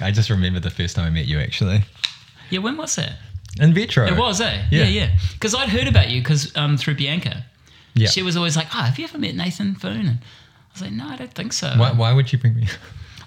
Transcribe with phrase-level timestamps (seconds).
[0.00, 1.82] I just remember the first time I met you actually
[2.50, 3.12] Yeah, when was that?
[3.60, 4.06] in vitro.
[4.06, 4.66] It was, eh?
[4.72, 4.82] Yeah.
[4.82, 5.10] Yeah, yeah.
[5.34, 7.46] Because I'd heard about you because um, through Bianca.
[7.94, 8.08] Yeah.
[8.08, 10.90] She was always like, "Oh, have you ever met Nathan Foon?" And I was like,
[10.90, 12.66] "No, I don't think so." Why, why would you bring me?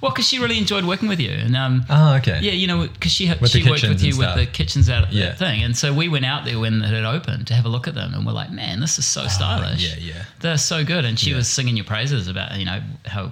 [0.02, 2.40] Well, because she really enjoyed working with you, and um, Oh, okay.
[2.42, 5.14] yeah, you know, because she With she worked with you with the kitchens out at
[5.14, 5.34] Yeah.
[5.34, 7.88] thing, and so we went out there when it had opened to have a look
[7.88, 10.24] at them, and we're like, "Man, this is so stylish." Oh, yeah, yeah.
[10.42, 11.38] They're so good, and she Yeah.
[11.38, 13.32] was singing your praises about you know how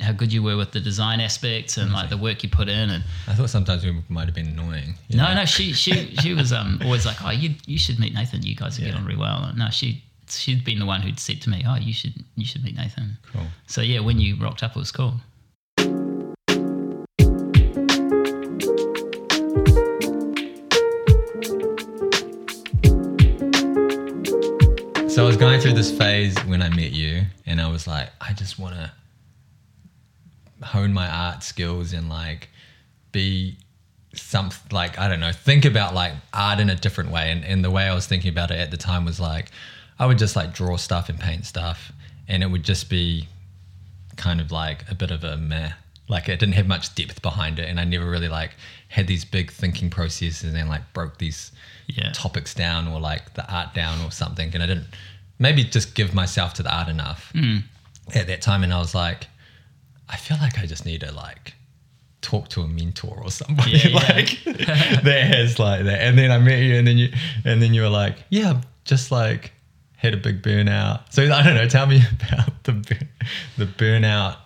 [0.00, 2.90] how good you were with the design aspects and like the work you put in,
[2.90, 4.94] and I thought sometimes we might have been annoying.
[5.10, 5.34] no, know?
[5.34, 8.42] no, she she she was um always like, oh, you you should meet Nathan.
[8.42, 9.44] You guys would get on really well.
[9.44, 12.44] And no, she she'd been the one who'd said to me, oh, you should you
[12.44, 13.16] should meet Nathan.
[13.32, 13.42] Cool.
[13.66, 15.14] So yeah, when you rocked up, it was cool.
[25.08, 28.10] So I was going through this phase when I met you, and I was like,
[28.20, 28.92] I just want to
[30.62, 32.48] hone my art skills and like
[33.12, 33.56] be
[34.14, 37.30] some like I don't know, think about like art in a different way.
[37.30, 39.50] And, and the way I was thinking about it at the time was like,
[39.98, 41.92] I would just like draw stuff and paint stuff,
[42.28, 43.28] and it would just be
[44.16, 45.70] kind of like a bit of a meh.
[46.08, 48.52] Like it didn't have much depth behind it, and I never really like
[48.88, 51.52] had these big thinking processes and like broke these
[51.88, 52.10] Yeah.
[52.12, 54.50] topics down or like the art down or something.
[54.54, 54.86] And I didn't
[55.38, 57.62] maybe just give myself to the art enough Mm.
[58.14, 58.62] at that time.
[58.62, 59.26] And I was like,
[60.08, 61.54] I feel like I just need to like
[62.22, 63.96] talk to a mentor or somebody Yeah, yeah.
[63.96, 64.44] like
[65.04, 66.00] that has like that.
[66.00, 67.12] And then I met you, and then you
[67.44, 69.52] and then you were like, yeah, just like
[69.96, 71.12] had a big burnout.
[71.12, 71.68] So I don't know.
[71.68, 72.72] Tell me about the
[73.58, 74.36] the burnout.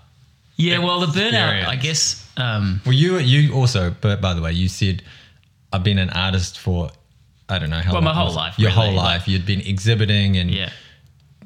[0.56, 2.26] Yeah, well, the burnout, I guess.
[2.36, 5.02] Um, Well, you you also, but by the way, you said
[5.72, 6.90] I've been an artist for
[7.48, 8.36] I don't know how Well, long my whole was.
[8.36, 10.70] life, Your really, whole like- life, you'd been exhibiting and yeah.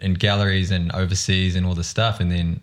[0.01, 2.61] in galleries and overseas and all this stuff, and then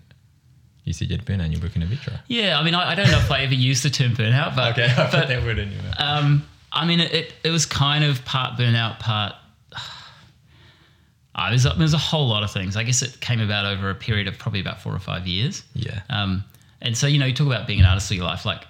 [0.84, 2.14] you said you'd been and you're working in vitro.
[2.28, 4.74] Yeah, I mean, I, I don't know if I ever used the term burnout, but
[4.74, 5.96] Okay, I but, put that word in your mouth.
[6.00, 9.36] Um, I mean, it, it, was kind of part burnout, part.
[11.38, 12.76] It, was, was a whole lot of things.
[12.78, 15.64] I guess it came about over a period of probably about four or five years.
[15.74, 16.44] yeah, Um,
[16.82, 18.46] and so, you know, you talk about being an artist all your life.
[18.46, 18.66] Like,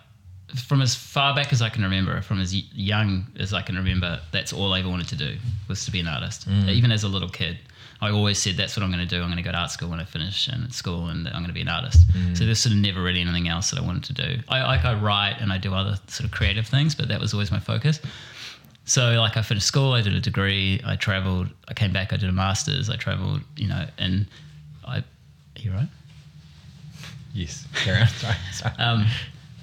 [0.56, 4.20] from as far back as I can remember, from as young as I can remember,
[4.32, 6.48] that's all I ever wanted to do was to be an artist.
[6.48, 7.58] Even as a little kid,
[8.02, 9.22] I always said that's what I'm going to do.
[9.22, 11.34] I'm going to go to art school when I finish and at school, and I'm
[11.36, 12.00] going to be an artist.
[12.34, 14.40] So there's sort of never really anything else that I wanted to do.
[14.50, 17.34] I like I write and I do other sort of creative things, but that was
[17.34, 18.00] always my focus.
[18.86, 22.18] So like I finished school, I did a degree, I traveled, I came back, I
[22.18, 24.26] did a master's, I traveled, you know, and
[24.86, 25.04] I,
[25.58, 25.88] you right?
[27.34, 27.68] yes.
[27.76, 28.08] Carry on.
[28.08, 28.76] Sorry, sorry.
[28.78, 29.06] Um,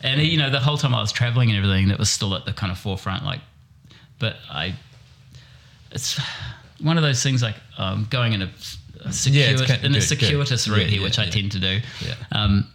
[0.03, 2.45] and you know, the whole time I was traveling and everything, that was still at
[2.45, 3.25] the kind of forefront.
[3.25, 3.41] Like,
[4.19, 4.75] but I,
[5.91, 6.21] it's
[6.81, 8.51] one of those things like um, going in a,
[9.05, 10.73] a Yeah, kind- in a circuitous good.
[10.73, 11.81] route Yeah, here, yeah, which I tend to do.
[12.05, 12.15] Yeah.
[12.33, 12.69] Um,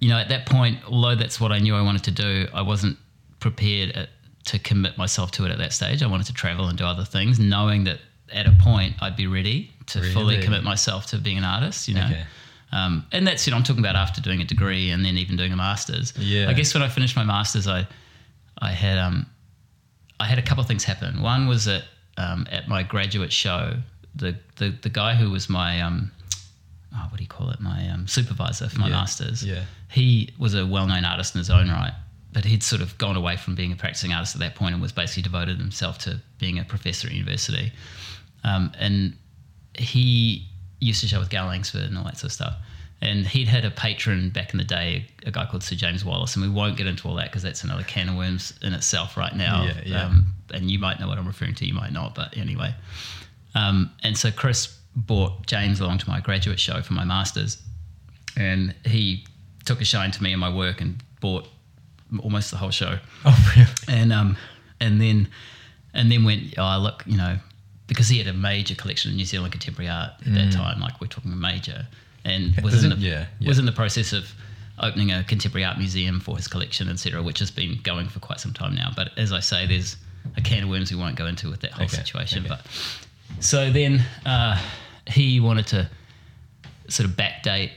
[0.00, 2.62] you know, at that point, although that's what I knew I wanted to do, I
[2.62, 2.98] wasn't
[3.40, 4.08] prepared at,
[4.46, 6.02] to commit myself to it at that stage.
[6.02, 8.00] I wanted to travel and do other things, knowing that
[8.32, 11.88] at a point I'd be ready to fully commit myself to being an artist.
[11.88, 12.04] You know.
[12.06, 12.24] Okay.
[12.72, 15.36] Um, and that's you know I'm talking about after doing a degree and then even
[15.36, 16.12] doing a master's.
[16.18, 16.48] Yeah.
[16.50, 17.86] I guess when I finished my master's, I
[18.58, 19.26] I had um
[20.20, 21.22] I had a couple of things happen.
[21.22, 21.84] One was that
[22.16, 23.76] um, at my graduate show,
[24.14, 26.10] the the the guy who was my um
[26.94, 28.92] oh, what do you call it my um, supervisor for my Yeah.
[28.94, 29.42] masters.
[29.44, 29.64] Yeah.
[29.90, 31.92] He was a well-known artist in his own right,
[32.32, 34.82] but he'd sort of gone away from being a practicing artist at that point and
[34.82, 37.72] was basically devoted himself to being a professor at university.
[38.44, 39.16] Um, and
[39.76, 40.46] he
[40.80, 42.54] used to show with Gow Langsford and all that sort of stuff.
[43.04, 46.36] And he'd had a patron back in the day, a guy called Sir James Wallace,
[46.36, 49.16] and we won't get into all that because that's another can of worms in itself
[49.16, 49.64] right now.
[49.64, 50.04] Yeah, yeah.
[50.06, 52.74] Um, and you might know what I'm referring to, you might not, but anyway.
[53.54, 57.60] Um, and so Chris brought James along to my graduate show for my masters,
[58.36, 59.26] and he
[59.64, 61.46] took a shine to me and my work and bought
[62.22, 63.70] almost the whole show Oh, really?
[63.88, 64.36] and um
[64.80, 65.28] and then
[65.94, 67.38] and then went oh look you know
[67.86, 71.00] because he had a major collection of New Zealand contemporary art at that time like
[71.00, 71.86] we're talking major
[72.24, 73.48] and was in the yeah, yeah.
[73.48, 74.32] was in the process of
[74.80, 78.40] opening a contemporary art museum for his collection etc which has been going for quite
[78.40, 79.96] some time now but as I say there's
[80.36, 82.48] a can of worms we won't go into with that whole Okay, situation okay.
[82.48, 82.66] but
[83.40, 84.60] so then uh,
[85.06, 85.88] he wanted to
[86.88, 87.70] sort of backdate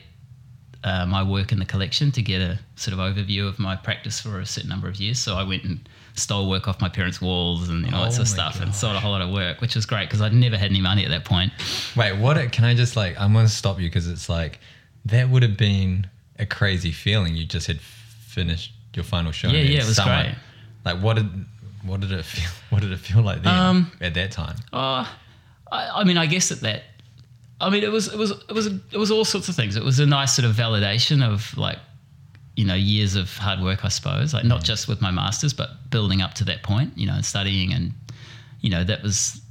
[0.84, 4.20] uh, my work in the collection to get a sort of overview of my practice
[4.20, 5.20] for a certain number of years.
[5.20, 8.08] So I went and stole work off my parents' walls and you know, all that
[8.20, 10.06] Oh sort of my stuff and sold a whole lot of work, which was great
[10.08, 11.52] because I'd never had any money at that point.
[11.96, 12.52] Wait, what?
[12.52, 13.20] Can I just like?
[13.20, 14.60] I'm gonna stop you because it's like
[15.06, 16.08] that would have been
[16.40, 17.36] a crazy feeling.
[17.36, 19.48] You just had finished your final show.
[19.50, 20.36] Yeah, yeah, it was someone- great.
[20.86, 21.30] Like, what did
[21.84, 22.50] what did it feel?
[22.70, 24.56] What did it feel like then Um, at that time?
[24.74, 25.10] Oh,
[25.72, 26.84] I, I mean, I guess that that,
[27.62, 29.76] I mean, it was it was it was it was all sorts of things.
[29.78, 31.78] It was a nice sort of validation of like
[32.58, 34.34] you know years of hard work, I suppose.
[34.34, 34.66] Like not mm.
[34.66, 36.98] just with my masters, but building up to that point.
[36.98, 37.94] You know, studying and
[38.60, 39.42] you know that was.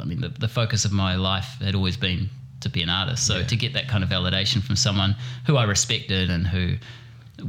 [0.00, 2.28] I mean, the, the focus of my life had always been
[2.62, 3.26] to be an artist.
[3.28, 3.46] So Yeah.
[3.46, 5.14] to get that kind of validation from someone
[5.46, 6.74] who I respected and who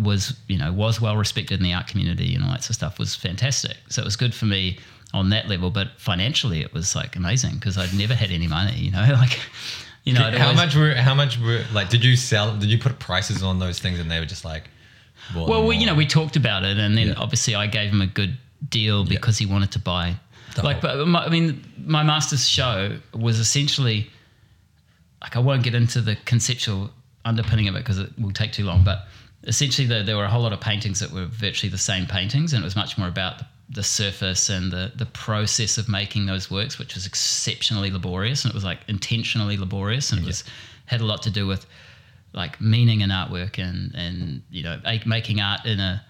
[0.04, 2.76] was you know was well respected in the art community and all that sort of
[2.76, 3.78] stuff was fantastic.
[3.90, 4.78] So it was good for me
[5.14, 8.76] on that level, but financially it was like amazing because I'd never had any money.
[8.76, 9.40] You know, like
[10.04, 12.78] you know, how always- much were how much were like did you sell did you
[12.78, 14.70] put prices on those things and they were just like
[15.34, 17.14] Well, we, you know, we talked about it, and then Yeah.
[17.18, 18.38] obviously I gave him a good
[18.70, 20.16] deal because he wanted to buy.
[20.56, 24.10] The like, but my, I mean, my master's show was essentially
[25.22, 26.92] like I won't get into the conceptual
[27.26, 28.84] underpinning of it because it will take too long.
[28.84, 29.08] But
[29.44, 32.54] essentially, there, there were a whole lot of paintings that were virtually the same paintings,
[32.54, 36.28] and it was much more about the, the surface and the the process of making
[36.28, 40.44] those works, which was exceptionally laborious, and it was like intentionally laborious, and it was
[40.86, 41.66] had a lot to do with
[42.36, 46.04] like meaning in artwork and and you know making art in a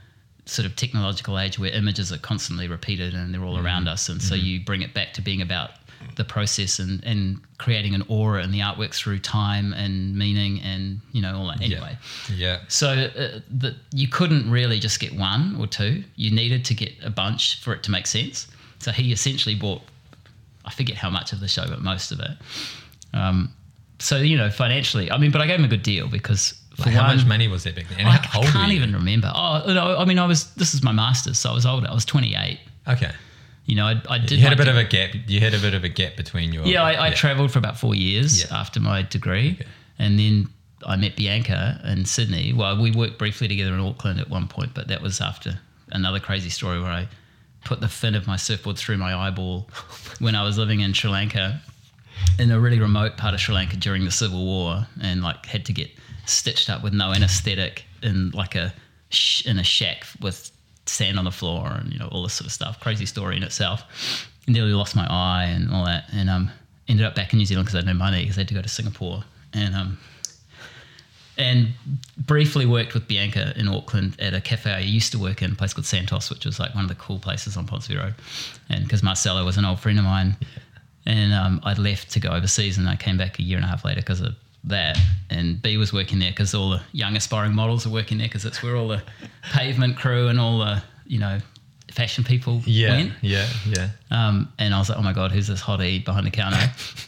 [0.46, 4.10] sort of technological age where images are constantly repeated and they're all around us.
[4.10, 5.72] And so you bring it back to being about
[6.18, 11.02] the process and and creating an aura in the artwork through time and meaning and
[11.14, 11.98] you know all that anyway.
[12.34, 12.60] Yeah.
[12.68, 16.04] So uh, that you couldn't really just get one or two.
[16.16, 18.48] You needed to get a bunch for it to make sense.
[18.80, 19.82] So he essentially bought
[20.66, 22.32] i forget how much of the show but most of it.
[23.14, 23.54] Um,
[24.00, 26.90] so you know financially i mean but i gave him a good deal because Like,
[26.94, 29.32] how one, much money was that back then and I, I can't even remember.
[29.34, 30.54] Oh, no, I mean, I was.
[30.56, 31.88] This is my master's, so I was older.
[31.90, 32.60] I was 28.
[32.90, 33.12] okay
[33.66, 34.32] You know, I, I did.
[34.32, 36.52] you had a bit of a gap you had a bit of a gap between
[36.52, 36.84] your yeah.
[36.84, 38.60] I, I travelled for about four years Yeah.
[38.60, 39.58] after my degree,
[39.98, 40.50] and then
[40.86, 42.52] I met Bianca in Sydney.
[42.52, 45.58] Well, we worked briefly together in Auckland at one point, but that was after
[45.94, 47.08] another crazy story where I
[47.64, 49.70] put the fin of my surfboard through my eyeball
[50.20, 51.62] when I was living in Sri Lanka
[52.40, 55.66] in a really remote part of Sri Lanka during the civil war, and like had
[55.66, 55.90] to get
[56.26, 58.74] stitched up with no anesthetic in like a
[59.10, 60.52] sh- in a shack with
[60.86, 62.80] sand on the floor and you know all this sort of stuff.
[62.80, 63.84] Crazy story in itself.
[64.48, 66.52] Nearly lost my eye and all that, and um
[66.88, 68.54] ended up back in New Zealand because I had no money because I had to
[68.54, 69.24] go to Singapore
[69.54, 69.98] and um
[71.38, 71.74] and
[72.18, 75.56] briefly worked with Bianca in Auckland at a cafe I used to work in, a
[75.56, 78.16] place called Santos, which was like one of the cool places on Ponsonby Road.
[78.70, 80.38] And because Marcelo was an old friend of mine,
[81.06, 83.68] and um, I'd left to go overseas, and I came back a year and a
[83.70, 84.36] half later because of
[84.66, 84.98] that.
[85.30, 88.44] And B was working there because all the young aspiring models are working there because
[88.44, 89.02] that's where all the
[89.54, 91.40] pavement crew and all the you know
[91.92, 93.14] fashion people yeah went.
[93.22, 96.32] yeah yeah Um, and I was like, oh my god, who's this hottie behind the
[96.32, 96.60] counter?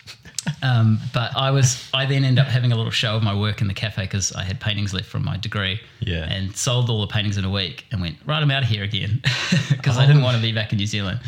[0.61, 3.59] um, but I was, I then ended up having a little show of my work
[3.61, 5.79] in the cafe because I had paintings left from my degree.
[5.99, 6.23] Yeah.
[6.31, 8.83] And sold all the paintings in a week and went right, I'm out of here
[8.83, 9.21] again
[9.69, 11.19] because I didn't want to be back in New Zealand.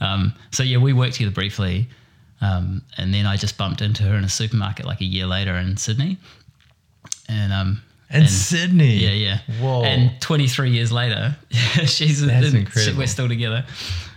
[0.00, 1.88] Um, so yeah, we worked together briefly,
[2.40, 5.54] um, and then I just bumped into her in a supermarket like a year later
[5.56, 6.18] in Sydney,
[7.28, 7.82] and um.
[8.10, 9.38] in Sydney Yeah, yeah.
[9.60, 11.36] whoa And 23 years later,
[11.86, 12.98] she's That's in- incredible.
[12.98, 13.64] we're still together.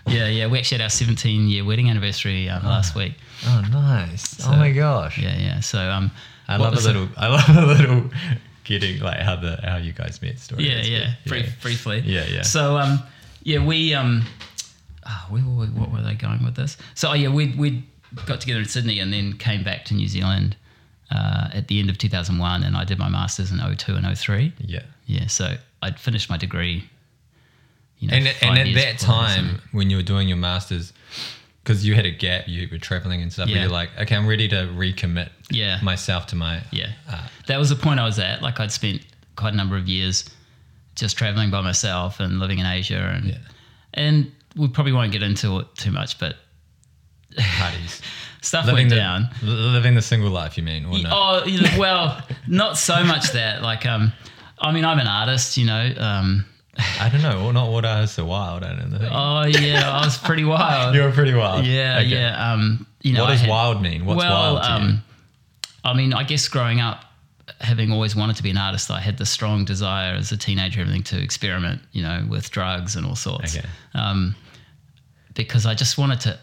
[0.08, 0.48] Yeah, yeah.
[0.48, 3.14] We actually had our 17 year wedding anniversary um, last week.
[3.46, 5.60] oh nice So- oh my gosh Yeah, yeah.
[5.62, 6.12] So um,
[6.48, 8.10] I love a little I love a little
[8.64, 11.14] getting like how the how you guys met story Yeah, yeah.
[11.26, 12.00] Brief, Briefly.
[12.06, 12.42] Yeah, yeah.
[12.44, 13.00] So um,
[13.44, 14.24] yeah, we um,
[15.08, 16.78] oh, where were we, what were they going with this?
[16.96, 17.84] So oh, yeah, we we
[18.26, 20.56] got together in Sydney and then came back to New Zealand
[21.12, 24.54] uh, at the end of 2001, and I did my masters in 02 and 03.
[24.60, 26.90] yeah Yeah, so I'd finished my degree.
[28.00, 30.38] You know, and, and at that before this, and- time when you were doing your
[30.38, 30.94] masters
[31.64, 33.56] because you had a gap you were traveling and stuff Yeah.
[33.56, 35.80] but you're like okay i'm ready to recommit Yeah.
[35.84, 36.94] myself to my Yeah.
[37.12, 37.30] art.
[37.48, 38.42] That was the point I was at.
[38.42, 39.02] Like I'd spent
[39.36, 40.30] quite a number of years
[40.96, 43.38] just traveling by myself and living in Asia and Yeah.
[43.94, 46.38] and we probably won't get into it too much, but
[47.38, 48.02] parties
[48.42, 49.30] stuff living went the down.
[49.44, 53.32] living the single life you mean or no Oh, you know, well, not so much
[53.34, 53.62] that.
[53.62, 54.14] Like, um,
[54.58, 55.94] I mean, I'm an artist, you know.
[55.98, 56.46] Um,
[57.02, 60.06] i don't know or not what are so wild i don't know oh yeah, I
[60.06, 60.96] was pretty wild.
[60.96, 62.08] you were pretty wild yeah, Okay.
[62.08, 62.54] yeah.
[62.54, 65.04] Um, you know, what does had- wild mean what's well, wild to you um,
[65.84, 67.04] I mean, I guess growing up,
[67.62, 70.82] having always wanted to be an artist, I had the strong desire as a teenager,
[70.82, 73.58] everything to experiment, you know, with drugs and all sorts.
[73.58, 73.66] Okay.
[73.94, 74.36] Um,
[75.34, 76.40] because I just wanted to,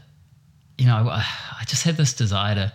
[0.78, 1.24] you know, I,
[1.60, 2.72] I just had this desire to,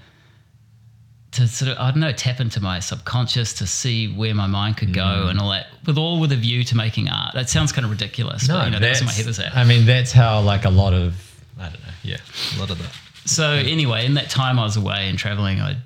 [1.34, 4.77] to sort of, I don't know, tap into my subconscious to see where my mind
[4.77, 4.93] could Mm.
[4.96, 7.34] go and all that, with all with a view to making art.
[7.36, 9.55] That sounds kind of ridiculous, but you know, that's where my head was at.
[9.55, 11.13] I mean, that's how like a lot of
[11.60, 11.93] I don't know.
[12.03, 12.17] Yeah,
[12.58, 12.91] a lot of that.
[13.25, 15.77] So anyway, in that time I was away and traveling, I,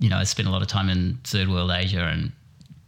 [0.00, 2.32] you know, I spent a lot of time in third world Asia and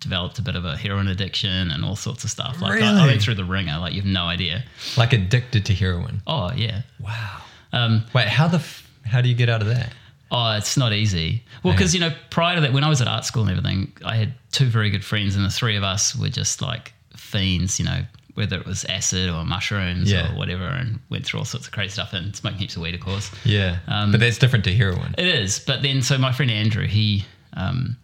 [0.01, 2.61] developed a bit of a heroin addiction and all sorts of stuff.
[2.61, 3.07] Like I, I Really?
[3.07, 4.65] went through the ringer, like you've no idea.
[4.99, 6.21] Like addicted to heroin.
[6.27, 6.83] Oh yeah.
[7.01, 7.41] Wow.
[7.75, 9.93] Um, Wait, how the f- how do you get out of that?
[10.31, 11.43] oh, it's not easy.
[11.63, 13.93] Well, because you know, prior to that, when I was at art school and everything,
[14.05, 17.79] I had two very good friends, and the three of us were just like fiends,
[17.79, 18.03] you know,
[18.35, 20.33] whether it was acid or mushrooms Yeah.
[20.33, 22.95] or whatever, and went through all sorts of crazy stuff and smoked heaps of weed,
[22.95, 23.31] of course.
[23.45, 23.79] Yeah.
[23.87, 25.15] Um, but that's different to heroin.
[25.19, 27.97] It is, but then so my friend Andrew, he um,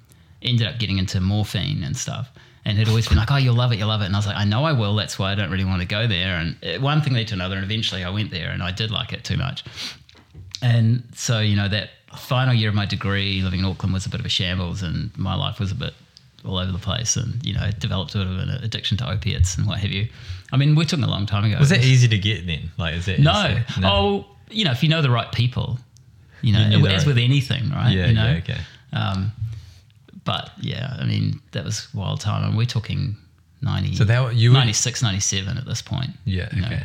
[0.43, 2.31] ended up getting into morphine and stuff,
[2.65, 4.27] and had always been like, "Oh, you'll love it, you'll love it," and I was
[4.27, 4.95] like, "I know I will.
[4.97, 7.35] That's why I don't really want to go there." And uh, one thing led to
[7.35, 9.65] another, and eventually I went there, and I did like it too much.
[10.63, 14.11] And so you know that final year of my degree, living in Auckland, was a
[14.11, 15.95] bit of a shambles, and my life was a bit
[16.45, 19.57] all over the place, and you know, developed a bit of an addiction to opiates
[19.57, 20.09] and what have you.
[20.53, 21.59] I mean, we're talking a long time ago.
[21.59, 22.71] Was that easy to get then?
[22.77, 23.45] Like, is it No.
[23.71, 23.83] easy?
[23.85, 25.79] Oh, you know, if you know the right people,
[26.43, 27.93] you know, You as right- with anything, right?
[27.97, 28.33] Yeah, you know?
[28.33, 28.59] yeah, okay.
[28.93, 29.33] Um,
[30.25, 32.45] but yeah, I mean, that was wild time.
[32.45, 33.17] And we're talking
[33.63, 36.11] 90, So that you were, 96, 97 at this point.
[36.25, 36.67] yeah, you know.
[36.69, 36.85] okay.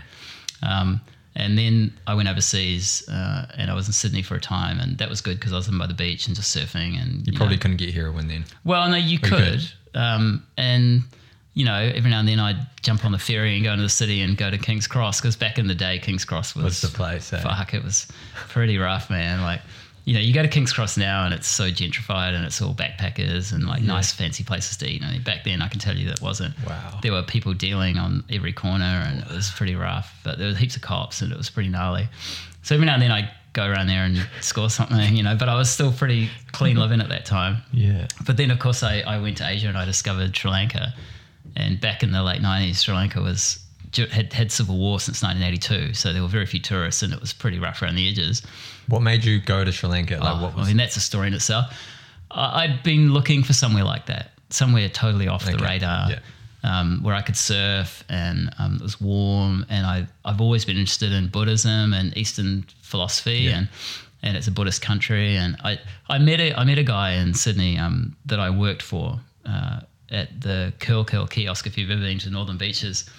[0.64, 1.02] Um,
[1.38, 4.98] and then I went overseas uh, and I was in Sydney for a time, and
[5.00, 7.02] that was good because I was living by the beach and just surfing.
[7.02, 8.46] And You know, probably couldn't get heroin then.
[8.64, 9.72] well, no, you Or you could.
[9.96, 11.04] Um, and,
[11.54, 13.90] you know, every now and then I'd jump on the ferry and go into the
[13.90, 16.82] city and go to King's Cross because back in the day, King's Cross was What's
[16.82, 17.32] the place?
[17.34, 17.40] eh?
[17.42, 18.08] fuck, it was
[18.50, 19.42] pretty rough, man.
[19.42, 19.62] Like,
[20.06, 22.76] you know, you go to King's Cross now and it's so gentrified and it's all
[22.76, 25.04] backpackers and like nice fancy places to eat.
[25.04, 26.54] I mean, back then I can tell you that wasn't.
[26.66, 27.00] Wow.
[27.02, 30.54] There were people dealing on every corner and it was pretty rough, but there were
[30.54, 32.08] heaps of cops and it was pretty gnarly.
[32.62, 35.50] So every now and then I go around there and score something, you know, but
[35.50, 37.58] I was still pretty clean living at that time.
[37.72, 38.08] Yeah.
[38.28, 40.94] But then, of course, I, I went to Asia and I discovered Sri Lanka.
[41.56, 43.60] And back in the late 90s, Sri Lanka was
[44.12, 47.32] had had civil war since 1982, so there were very few tourists, and it was
[47.34, 48.42] pretty rough around the edges.
[48.88, 50.18] What made you go to Sri Lanka?
[50.18, 50.66] Like, Oh, what was?
[50.66, 51.66] I mean, that's a story in itself.
[52.32, 56.20] I'd been looking for somewhere like that, somewhere totally off the radar, yeah.
[56.64, 59.66] um, where I could surf and um, it was warm.
[59.70, 63.58] And I, I've always been interested in Buddhism and Eastern philosophy, Yeah.
[63.60, 63.68] and
[64.24, 65.36] and it's a Buddhist country.
[65.38, 68.82] And I, I met a I met a guy in Sydney um, that I worked
[68.82, 71.68] for uh, at the Curl Curl kiosk.
[71.68, 73.10] If you've ever been to Northern Beaches,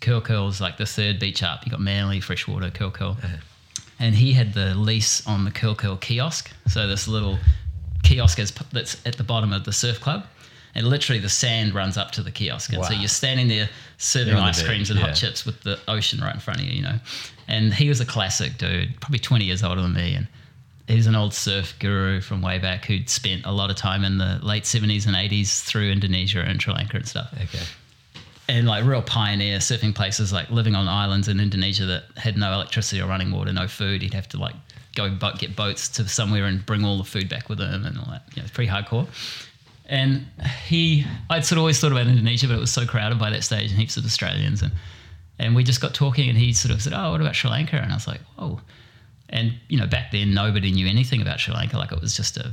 [0.00, 1.64] Curl Curl is like the third beach up.
[1.66, 3.16] You got Manly, Freshwater, Curl Curl
[3.98, 6.50] and he had the lease on the Curl Curl kiosk.
[6.68, 7.38] So this little
[8.02, 10.26] kiosk is, that's at the bottom of the surf club,
[10.74, 14.34] and literally the sand runs up to the kiosk, and so you're standing there serving
[14.34, 15.06] You're ice creams and yeah.
[15.06, 16.98] hot chips with the ocean right in front of you, you know.
[17.48, 20.28] And he was a classic dude, probably 20 years older than me, and
[20.86, 24.18] he's an old surf guru from way back who'd spent a lot of time in
[24.18, 27.64] the late 70s and 80s through Indonesia and Sri Lanka and stuff okay.
[28.48, 32.52] And like real pioneer surfing places like living on islands in Indonesia that had no
[32.52, 34.02] electricity or running water, no food.
[34.02, 34.54] He'd have to like
[34.94, 37.98] go boat, get boats to somewhere and bring all the food back with him and
[37.98, 38.22] all that.
[38.34, 39.06] You know, it's pretty hardcore.
[39.88, 40.26] And
[40.66, 43.44] he, I'd sort of always thought about Indonesia, but it was so crowded by that
[43.44, 44.62] stage and heaps of Australians.
[44.62, 44.72] And,
[45.38, 47.76] and we just got talking and he sort of said, Oh, what about Sri Lanka?
[47.76, 48.60] And I was like, Oh.
[49.28, 51.76] And, you know, back then nobody knew anything about Sri Lanka.
[51.78, 52.52] Like it was just a,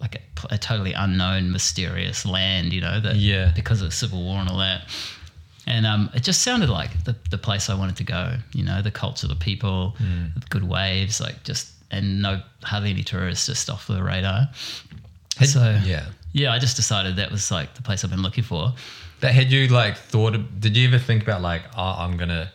[0.00, 3.52] like a, a totally unknown, mysterious land, you know, that Yeah.
[3.54, 4.82] because of the civil war and all that.
[5.66, 8.82] And um, it just sounded like the, the place I wanted to go, you know,
[8.82, 13.68] the culture, the people, the good waves, like just, and no, hardly any tourists just
[13.70, 14.48] off the radar.
[15.36, 16.06] Had- so, yeah.
[16.32, 18.72] yeah, I just decided that was like the place I've been looking for.
[19.20, 20.34] That had you like thought?
[20.34, 22.50] Of, did you ever think about like, oh, I'm gonna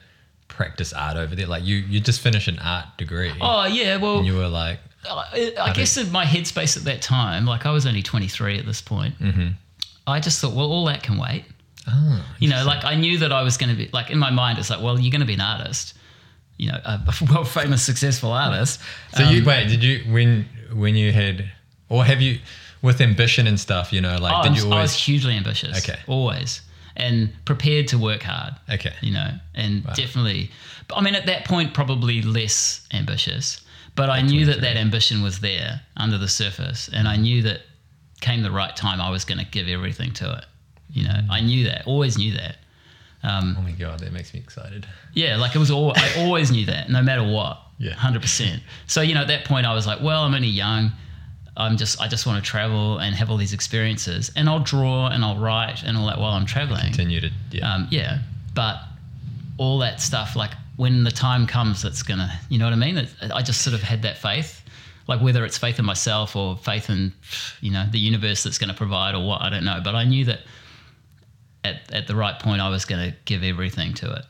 [0.48, 1.46] practice art over there?
[1.48, 4.80] Like, you you just finished an art degree, Oh, yeah, well, and you were like,
[5.08, 8.66] I, I guess in my headspace at that time, like I was only 23 at
[8.66, 9.50] this point, Mm-hmm.
[10.08, 11.46] I just thought, well, all that can wait.
[11.88, 14.30] Oh, You know, like I knew that I was going to be, like in my
[14.32, 15.94] mind, it's like, well, you're going to be an artist,
[16.58, 18.80] you know, a well famous, successful artist.
[19.16, 19.68] So you Um, wait?
[19.70, 21.50] Did you when when you had,
[21.90, 22.40] or have you
[22.82, 23.92] with ambition and stuff?
[23.94, 24.94] You know, like Oh, did you I was always?
[24.96, 25.78] hugely ambitious.
[25.88, 26.00] Okay.
[26.08, 26.62] Always.
[26.98, 28.94] And prepared to work hard, Okay.
[29.02, 30.50] you know, and definitely,
[30.88, 33.60] but I mean, at that point, probably less ambitious,
[33.96, 36.90] but I knew that that ambition was there under the surface.
[36.94, 37.64] And I knew that
[38.22, 40.46] came the right time, I was going to give everything to it.
[40.92, 42.58] You know, I knew that, always knew that.
[43.24, 44.86] Um, Oh my god, that makes me excited.
[45.14, 47.60] yeah, like it was all, I always knew that, no matter what.
[47.78, 47.94] Yeah.
[47.94, 48.62] 100%.
[48.88, 50.92] So, you know, at that point, I was like, well, I'm only young.
[51.58, 54.32] I'm just, I just want to travel and have all these experiences.
[54.36, 56.84] And I'll draw and I'll write and all that while I'm traveling.
[56.84, 57.74] Continue to yeah.
[57.74, 58.20] Um, yeah.
[58.54, 58.78] But
[59.58, 62.78] all that stuff, like when the time comes, that's going to, you know what I
[62.78, 62.98] mean?
[62.98, 64.62] It, I just sort of had that faith.
[65.08, 67.14] Like whether it's faith in myself or faith in,
[67.62, 69.80] you know, the universe that's going to provide or what, I don't know.
[69.84, 70.40] But I knew that
[71.66, 74.26] at, at the right point, I was going to give everything to it.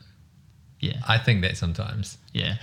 [0.80, 0.98] Yeah.
[1.08, 2.18] I think that sometimes.
[2.34, 2.56] Yeah.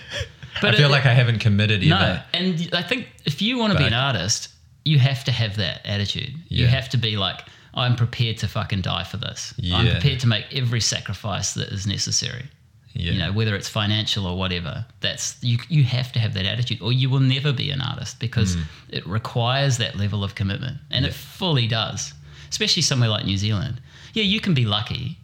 [0.60, 2.24] But I feel it- like I haven't committed no, either.
[2.34, 4.48] and I think if you want to be an artist,
[4.84, 6.34] you have to have that attitude.
[6.48, 7.40] You have to be like,
[7.74, 9.54] I'm prepared to fucking die for this.
[9.72, 12.44] I'm prepared to make every sacrifice that is necessary.
[12.94, 13.12] Yeah.
[13.12, 14.84] You know, whether it's financial or whatever.
[15.00, 15.56] That's you.
[15.70, 18.58] You have to have that attitude, or you will never be an artist because
[18.90, 21.14] it requires that level of commitment, and it Mm.
[21.14, 22.12] Fully does.
[22.50, 23.80] Especially somewhere like New Zealand.
[24.12, 25.18] Yeah, you can be lucky,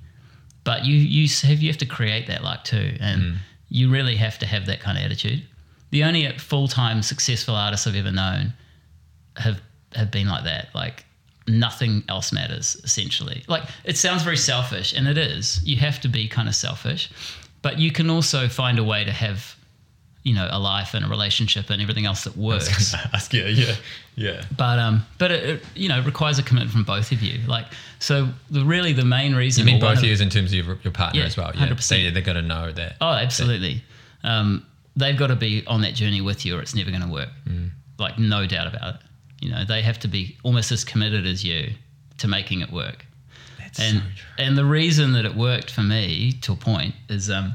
[0.65, 3.37] but you you have you have to create that luck too, and Mm.
[3.69, 5.43] you really have to have that kind of attitude.
[5.91, 8.53] The only full time successful artists I've ever known
[9.37, 9.61] have
[9.95, 10.75] have been like that.
[10.75, 11.05] Like
[11.47, 13.43] nothing else matters essentially.
[13.49, 15.61] Like it sounds very selfish, and it is.
[15.65, 17.11] You have to be kind of selfish,
[17.63, 19.57] but you can also find a way to have,
[20.25, 22.95] you know, a life and a relationship and everything else that works.
[23.15, 23.75] Ask you, yeah,
[24.17, 24.45] yeah.
[24.57, 27.41] but um, but it, it you know requires a commitment from both of you.
[27.47, 27.67] Like
[27.99, 29.67] so, the really the main reason.
[29.67, 31.53] You mean both of- you in terms of your, your partner Yeah, as well?
[31.55, 31.89] Yeah, 100%.
[31.89, 32.97] They, they got to know that.
[33.01, 33.83] Oh, absolutely.
[34.25, 37.09] Um, they've got to be on that journey with you, or it's never going to
[37.09, 37.31] work.
[37.47, 37.71] Mm.
[37.99, 39.01] Like no doubt about it.
[39.41, 41.71] You know, they have to be almost as committed as you
[42.19, 43.07] to making it work.
[43.59, 44.45] That's and so true.
[44.45, 47.53] and the reason that it worked for me to a point is um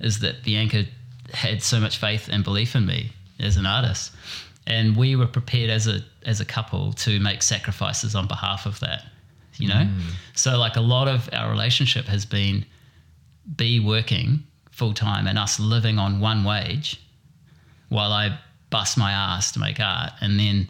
[0.00, 0.84] is that Bianca
[1.32, 4.12] had so much faith and belief in me as an artist,
[4.66, 8.80] and we were prepared as a as a couple to make sacrifices on behalf of
[8.80, 9.04] that.
[9.56, 10.00] You know, mm.
[10.34, 12.64] so like a lot of our relationship has been
[13.56, 17.00] be working full time and us living on one wage
[17.88, 18.38] while I
[18.70, 20.12] bust my ass to make art.
[20.20, 20.68] And then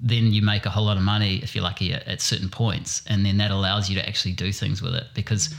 [0.00, 3.02] then you make a whole lot of money if you're lucky at, at certain points.
[3.06, 5.54] And then that allows you to actually do things with it because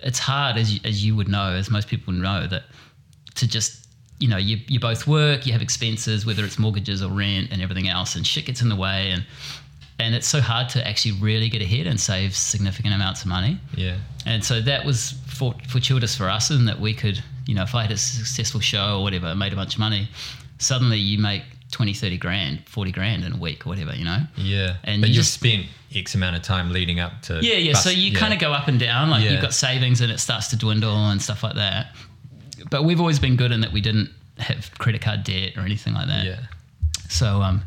[0.00, 2.64] it's hard as you, as you would know as most people know that
[3.38, 3.86] to just
[4.20, 7.62] you know you, you both work you have expenses whether it's mortgages or rent and
[7.62, 9.24] everything else and shit gets in the way and
[10.00, 13.58] and it's so hard to actually really get ahead and save significant amounts of money
[13.74, 13.96] Yeah.
[14.26, 17.74] and so that was for, fortuitous for us in that we could, you know, if
[17.74, 20.08] I had a successful show or whatever, made a bunch of money,
[20.58, 21.42] suddenly you make
[21.72, 24.18] 20, 30 grand, 40 grand in a week or whatever, you know?
[24.36, 24.76] Yeah.
[24.84, 27.40] And but you just- spent X amount of time leading up to.
[27.42, 27.72] Yeah, yeah.
[27.72, 28.18] bust- so you yeah.
[28.18, 29.10] kind of go up and down.
[29.10, 29.32] Like Yeah.
[29.32, 31.94] you've got savings and it starts to dwindle and stuff like that.
[32.70, 35.94] But we've always been good in that we didn't have credit card debt or anything
[35.94, 36.24] like that.
[36.24, 36.40] Yeah.
[37.08, 37.62] So, um,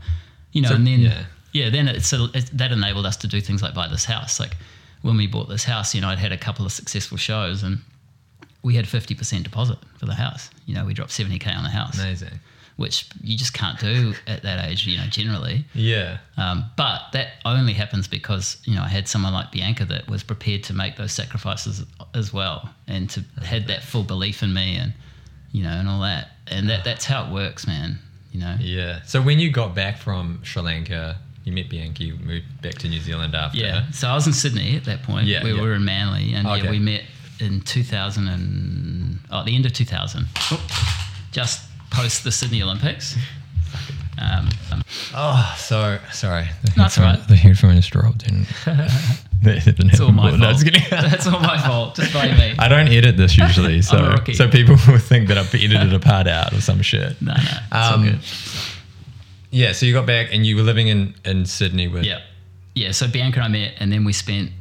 [0.51, 1.24] you know, So- and then yeah.
[1.53, 4.39] yeah, then it's a, it, that enabled us to do things like buy this house.
[4.39, 4.55] Like
[5.01, 7.79] when we bought this house, you know, I'd had a couple of successful shows and
[8.63, 10.50] we had fifty percent deposit for the house.
[10.65, 12.39] You know, we dropped seventy k on the house, Amazing.
[12.81, 14.85] Which you just can't do at that age.
[14.85, 15.65] You know, generally.
[15.74, 16.17] Yeah.
[16.37, 20.24] Um, but that only happens because you know I had someone like Bianca that was
[20.24, 24.75] prepared to make those sacrifices as well, and to had that full belief in me,
[24.75, 24.94] and
[25.51, 28.00] you know, and all that, and that that's how it works, man.
[28.33, 28.55] You know.
[28.59, 29.01] Yeah.
[29.03, 32.87] So when you got back from Sri Lanka, you met Bianca, you moved back to
[32.87, 33.59] New Zealand after.
[33.59, 33.89] Yeah.
[33.91, 35.27] So I was in Sydney at that point.
[35.27, 35.61] Yeah, we yeah.
[35.61, 36.63] were in Manly, and Okay.
[36.63, 37.03] yeah, we met
[37.39, 40.27] in 2000 and oh, at the end of 2000,
[41.31, 41.61] just
[41.92, 43.16] post the Sydney Olympics.
[44.18, 44.84] Um, um,
[45.16, 46.48] Oh, so sorry.
[46.64, 47.27] The it's headphone- right.
[47.27, 48.46] The headphone is dropped and
[49.44, 50.64] didn't it's all my fault.
[50.64, 50.82] kidding.
[50.90, 51.96] That's all my fault.
[51.96, 52.54] Just blame me.
[52.60, 56.27] I don't edit this usually, so so people will think that I've edited a part
[56.27, 57.20] out or some shit.
[57.22, 58.20] No, no, Um.
[59.54, 62.22] Yeah, so you got back and you were living in, in Sydney with Yeah,
[62.74, 62.92] yeah.
[62.92, 64.51] So Bianca and I met, and then we spent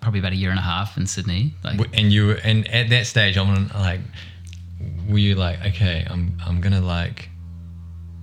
[0.00, 1.54] probably about a year and a half in Sydney.
[1.64, 4.00] Like, and you were and at that stage I'm like
[5.08, 7.28] were you like okay I'm I'm gonna like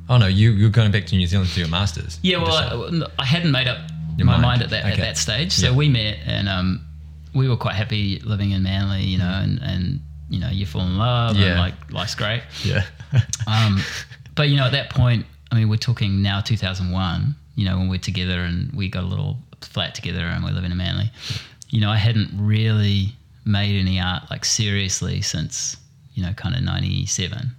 [0.10, 2.56] oh no you you're going back to New Zealand to do your masters yeah, well,
[2.56, 3.80] I, I hadn't made up
[4.18, 4.42] Your my mind.
[4.44, 5.52] mind, at that at that stage.
[5.52, 5.76] So Yeah.
[5.76, 6.86] we met, and um,
[7.34, 10.82] we were quite happy living in Manly, you know, and and you know, you fall
[10.82, 11.48] in love, Yeah.
[11.52, 12.42] and like life's great.
[12.64, 12.84] yeah
[13.48, 13.82] Um,
[14.36, 17.36] but you know, at that point, I mean, we're talking now 2001.
[17.56, 20.72] You know, when we're together and we got a little flat together and we're living
[20.72, 21.12] in Manly.
[21.70, 23.14] You know, I hadn't really
[23.46, 25.78] made any art like seriously since
[26.16, 27.52] you know, kind of 97.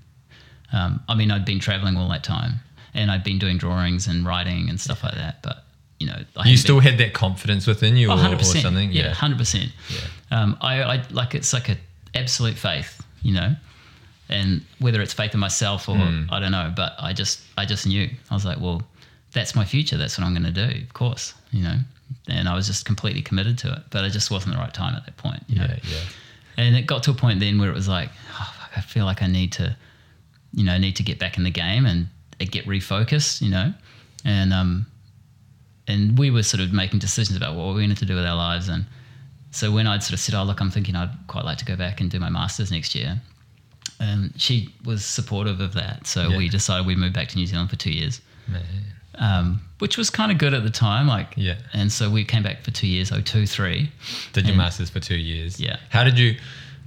[0.73, 2.55] Um, I mean, I'd been traveling all that time,
[2.95, 5.43] and I'd been doing drawings and writing and stuff like that.
[5.43, 5.65] But
[6.01, 8.45] you know, I you still been, had that confidence within you Oh, or, 100%, or
[8.45, 9.71] something Yeah, hundred percent.
[9.89, 10.41] Yeah.
[10.43, 11.77] Um, I, I like it's like a
[12.15, 13.55] absolute faith, you know,
[14.29, 16.25] and whether it's faith in myself or Hmm.
[16.31, 18.83] I don't know, but I just I just knew I was like, well,
[19.33, 19.97] that's my future.
[19.97, 21.77] That's what I'm going to do, of course, you know.
[22.29, 24.95] And I was just completely committed to it, but it just wasn't the right time
[24.95, 25.67] at that point, you know.
[25.69, 25.99] yeah yeah
[26.57, 29.05] And it got to a point then where it was like, oh, fuck, I feel
[29.05, 29.77] like I need to,
[30.55, 32.09] you know, need to get back in the game and
[32.51, 33.73] get refocused, you know,
[34.25, 34.87] and um,
[35.89, 38.37] and we were sort of making decisions about what we wanted to do with our
[38.37, 38.85] lives, and
[39.51, 41.77] so when I'd sort of said, oh look, I'm thinking I'd quite like to go
[41.77, 43.21] back and do my masters next year,
[44.01, 46.37] um, she was supportive of that, so Yeah.
[46.37, 48.21] we decided we'd move back to New Zealand for two years.
[48.49, 48.63] man
[49.19, 51.57] Um, which was kind of good at the time, like, Yeah.
[51.73, 53.91] And so we came back for two years, oh two, three.
[54.35, 55.77] did your masters for two years Yeah.
[55.91, 56.37] how did you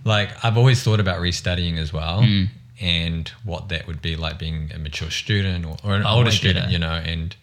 [0.05, 2.49] like I've always thought about restudying as well Mm.
[2.81, 6.31] and what that would be like being a mature student or, or an Oh, older
[6.31, 6.71] student better.
[6.71, 7.35] you know and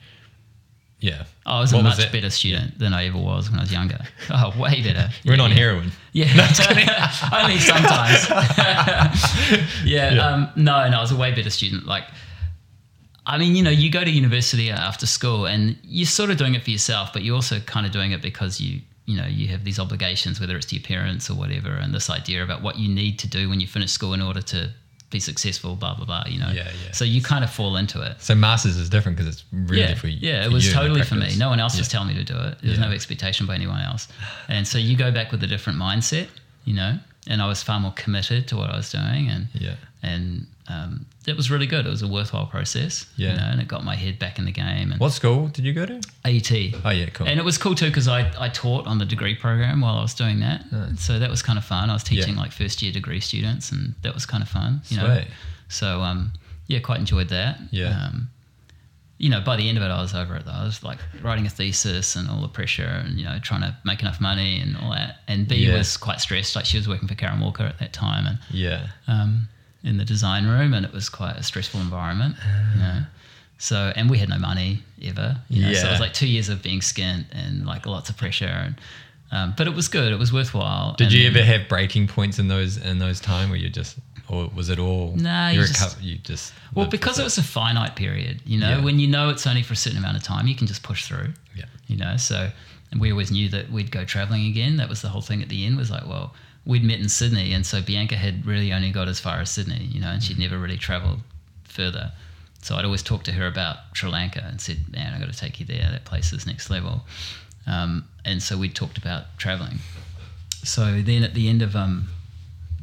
[1.01, 2.13] yeah I was a What was much it?
[2.13, 3.99] better student than I ever was when I was younger.
[4.31, 5.11] Oh, way better.
[5.25, 5.57] we're Yeah, on yeah.
[5.57, 6.29] heroin Yeah,
[7.43, 8.29] only sometimes.
[9.85, 10.27] yeah, Yeah.
[10.27, 11.87] Um, no, no, I was a way better student.
[11.87, 12.05] Like,
[13.27, 16.55] I mean, you know, you go to university after school, and you're sort of doing
[16.55, 19.49] it for yourself, but you're also kind of doing it because you you know you
[19.49, 22.79] have these obligations, whether it's to your parents or whatever, and this idea about what
[22.79, 24.71] you need to do when you finish school in order to
[25.11, 26.25] be successful, blah blah blah.
[26.29, 26.93] You know, Yeah, yeah.
[26.93, 28.21] So you kind of fall into it.
[28.21, 31.15] So masters is different because it's really yeah, for yeah, it was you totally for
[31.17, 31.37] me.
[31.37, 32.59] No one else was telling me to do it.
[32.61, 32.87] There was Yeah.
[32.87, 34.09] no expectation by anyone else,
[34.49, 36.29] and so you go back with a different mindset,
[36.65, 36.99] you know.
[37.29, 39.75] And I was far more committed to what I was doing, and Yeah.
[40.03, 41.87] and um, it was really good.
[41.87, 43.31] It was a worthwhile process, Yeah.
[43.33, 44.91] you know, and it got my head back in the game.
[44.93, 46.01] And What school did you go to?
[46.25, 46.53] AT,
[46.85, 47.27] Oh yeah, cool.
[47.29, 50.03] and it was cool too because I, I taught on the degree program while I
[50.03, 50.71] was doing that.
[50.73, 51.03] Nice.
[51.03, 51.91] So that was kind of fun.
[51.91, 52.41] I was teaching Yeah.
[52.41, 54.83] like first year degree students, and that was kind of fun.
[54.89, 55.23] You know,
[55.69, 56.33] so um,
[56.67, 57.59] yeah, quite enjoyed that.
[57.71, 58.07] Yeah.
[58.07, 58.29] Um,
[59.19, 60.51] you know, by the end of it, I was over it though.
[60.53, 63.75] I was like writing a thesis and all the pressure, and you know, trying to
[63.85, 65.21] make enough money and all that.
[65.27, 65.79] And B Yeah.
[65.79, 66.55] was quite stressed.
[66.55, 68.89] Like she was working for Karen Walker at that time, and Yeah.
[69.09, 69.49] um,
[69.87, 72.35] in the design room, and it was quite a stressful environment.
[72.75, 73.03] You know,
[73.59, 75.39] so and we had no money ever.
[75.49, 78.17] You know, so it was like two years of being skint and like lots of
[78.17, 78.45] pressure.
[78.67, 78.75] And
[79.33, 80.13] um, but it was good.
[80.13, 80.95] It was worthwhile.
[80.99, 83.69] Did And you then- ever have breaking points in those in those time where you
[83.71, 83.97] just
[84.29, 87.39] or was it all Nah, you, you reco- just- you just Well, because it was
[87.39, 88.85] a finite period, you know, Yeah.
[88.85, 91.05] when you know it's only for a certain amount of time, you can just push
[91.07, 91.33] through.
[91.55, 91.67] Yeah.
[91.87, 92.51] You know, so
[92.99, 94.79] we always knew that we'd go traveling again.
[94.79, 96.35] That was the whole thing at the end was like, well,
[96.67, 99.85] we'd met in Sydney, and so Bianca had really only got as far as Sydney,
[99.85, 101.21] you know, and she'd never really traveled
[101.65, 102.13] further.
[102.61, 105.39] So I'd always talk to her about Sri Lanka and said, man, I got to
[105.39, 105.89] take you there.
[105.93, 107.05] That place is next level.
[107.67, 109.79] Um, and so we talked about traveling.
[110.65, 112.09] So then at the end of um,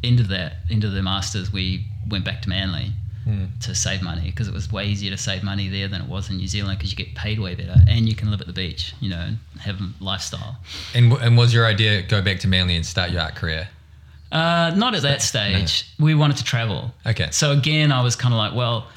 [0.01, 2.93] end of that, end of the masters, we went back to Manly
[3.23, 3.45] Hmm.
[3.61, 6.29] to save money because it was way easier to save money there than it was
[6.29, 8.53] in New Zealand because you get paid way better and you can live at the
[8.53, 10.57] beach, you know, and have a lifestyle.
[10.93, 13.69] And, w- and was your idea go back to Manly and start your art career?
[14.29, 15.85] Uh, not at that stage.
[15.99, 16.93] We wanted to travel.
[17.05, 17.29] Okay.
[17.31, 18.87] So again, I was kind of like, well,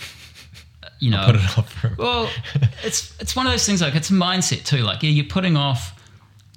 [0.98, 2.30] you know, Put it off for well,
[2.82, 4.78] it's it's one of those things like it's a mindset too.
[4.78, 5.92] Like yeah, you're putting off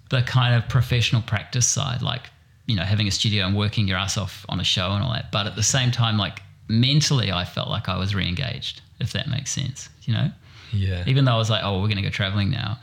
[0.09, 2.29] the kind of professional practice side, like
[2.65, 5.11] you know having a studio and working your ass off on a show and all
[5.13, 5.31] that.
[5.31, 8.81] But at the same time, like mentally, I felt like I was re-engaged.
[8.99, 10.29] If that makes sense, you know.
[10.71, 11.03] yeah.
[11.07, 12.77] Even though I was like, oh, we're going to go traveling now.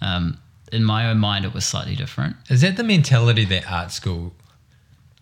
[0.00, 0.38] Um,
[0.72, 2.36] in my own mind, it was slightly different.
[2.48, 4.32] Is that the mentality that art school,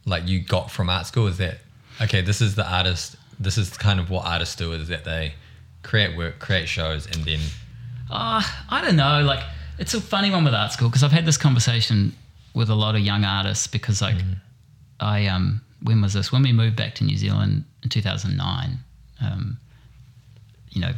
[0.05, 1.27] like you got from art school?
[1.27, 1.59] Is that
[2.01, 2.21] okay?
[2.21, 3.17] This is the artist.
[3.41, 4.73] This is kind of what artists do.
[4.73, 5.35] Is that they
[5.83, 7.41] create work, create shows, and then
[8.11, 9.23] Uh, I don't know.
[9.23, 9.43] Like,
[9.79, 12.15] it's a funny one with art school because I've had this conversation
[12.55, 14.17] with a lot of young artists because, like,
[15.01, 16.31] I um, when was this?
[16.33, 18.79] When we moved back to New Zealand in two thousand nine.
[19.21, 19.59] Um,
[20.71, 20.93] you know,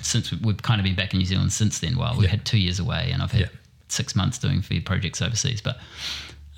[0.00, 1.96] since we- we've kind of been back in New Zealand since then.
[1.98, 2.30] Well, we Yeah.
[2.30, 3.46] had two years away, and I've had Yeah.
[3.88, 5.60] six months doing feed projects overseas.
[5.60, 5.78] But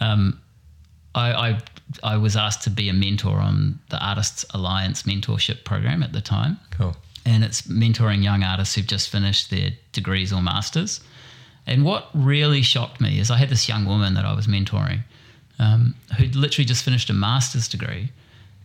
[0.01, 0.39] um,
[1.15, 1.59] I, I
[2.03, 6.21] I was asked to be a mentor on the Artists Alliance mentorship program at the
[6.23, 6.97] time cool.
[7.27, 11.01] and it's mentoring young artists who've just finished their degrees or masters.
[11.67, 15.03] And what really shocked me is I had this young woman that I was mentoring
[15.59, 18.11] um, who'd literally just finished a master's degree.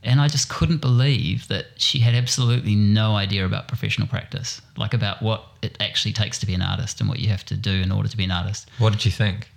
[0.04, 4.94] And I just couldn't believe that she had absolutely no idea about professional practice, like
[4.94, 7.72] about what it actually takes to be an artist and what you have to do
[7.72, 8.70] in order to be an artist.
[8.78, 9.50] What did you think?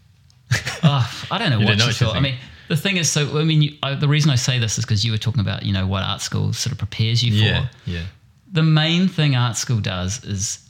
[0.83, 2.16] Oh, I don't know what know she thought.
[2.16, 2.37] I mean,
[2.68, 5.05] the thing is, so I mean, you, I, the reason I say this is because
[5.05, 7.90] you were talking about, you know, what art school sort of prepares you Yeah, for
[7.90, 8.03] yeah,
[8.50, 10.66] the main thing art school does is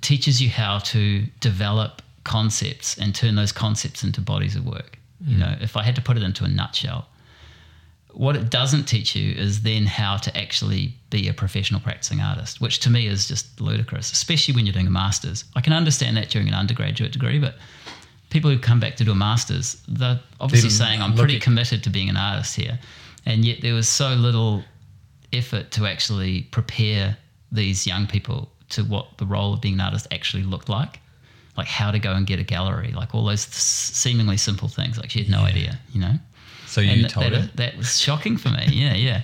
[0.00, 4.98] teaches you how to develop concepts and turn those concepts into bodies of work.
[5.24, 5.40] You mm.
[5.40, 7.06] know, if I had to put it into a nutshell,
[8.14, 12.60] what it doesn't teach you is then how to actually be a professional practicing artist,
[12.60, 15.44] which to me is just ludicrous, especially when you're doing a master's.
[15.56, 17.56] I can understand that during an undergraduate degree, but
[18.30, 21.90] people who come back to do a master's, they're obviously saying, I'm pretty committed to
[21.90, 22.78] being an artist here.
[23.26, 24.64] And yet there was so little
[25.32, 27.16] effort to actually prepare
[27.52, 31.00] these young people to what the role of being an artist actually looked like.
[31.56, 34.96] Like how to go and get a gallery, like all those seemingly simple things.
[34.96, 36.14] Like she had no idea, you know?
[36.70, 37.50] So you and told that, her.
[37.56, 38.66] that was shocking for me.
[38.70, 39.22] Yeah, yeah.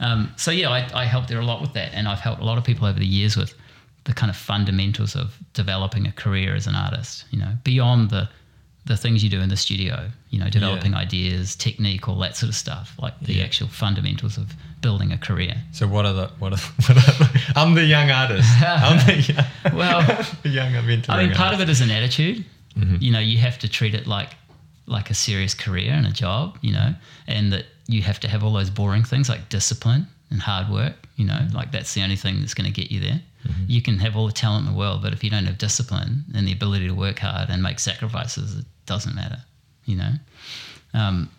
[0.00, 2.44] Um, so yeah, I, I helped her a lot with that, and I've helped a
[2.44, 3.54] lot of people over the years with
[4.04, 7.24] the kind of fundamentals of developing a career as an artist.
[7.30, 8.28] You know, beyond the
[8.86, 10.10] the things you do in the studio.
[10.30, 12.94] You know, developing ideas, technique, all that sort of stuff.
[13.00, 13.44] Like the Yeah.
[13.44, 14.52] actual fundamentals of
[14.82, 15.54] building a career.
[15.72, 16.58] So what are the what are,
[16.92, 18.48] what are I'm the young artist.
[18.60, 19.22] I'm the
[19.64, 20.76] young, Well, the young.
[20.76, 21.02] I mean,
[21.34, 22.44] part of it is an attitude.
[22.78, 22.96] Mm-hmm.
[23.00, 24.30] You know, you have to treat it like
[24.86, 26.58] like a serious career and a job.
[26.62, 26.94] You know,
[27.26, 30.94] and that you have to have all those boring things like discipline and hard work.
[31.16, 33.20] You know, like that's the only thing that's going to get you there.
[33.46, 33.64] Mm-hmm.
[33.68, 36.24] You can have all the talent in the world, but if you don't have discipline
[36.34, 39.38] and the ability to work hard and make sacrifices, it doesn't matter.
[39.84, 40.12] You know.
[40.94, 41.30] Um,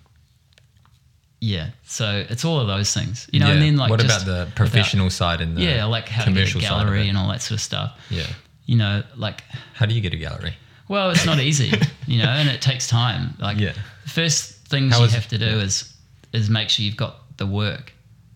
[1.41, 4.43] yeah, so it's all of those things, you know, and then like what about the
[4.43, 7.27] about- professional side and the yeah, like how to get commercial a gallery and all
[7.29, 7.99] that sort of stuff.
[8.10, 8.25] Yeah.
[8.65, 10.55] You know, like How do you get a gallery?
[10.88, 11.71] Well, it's not easy.
[12.08, 13.34] you know, and it takes time.
[13.39, 13.74] Like Yeah.
[14.04, 15.91] the first things How you have to do is
[16.34, 17.93] is make sure you've got the work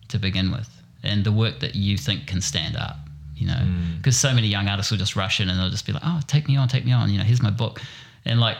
[0.08, 0.68] to begin with,
[1.02, 2.96] and the work that you think can stand up.
[3.36, 3.96] You know, Mm.
[3.98, 6.20] because so many young artists will just rush in and they'll just be like, "Oh,
[6.26, 7.80] take me on, take me on." You know, here's my book,
[8.24, 8.58] and like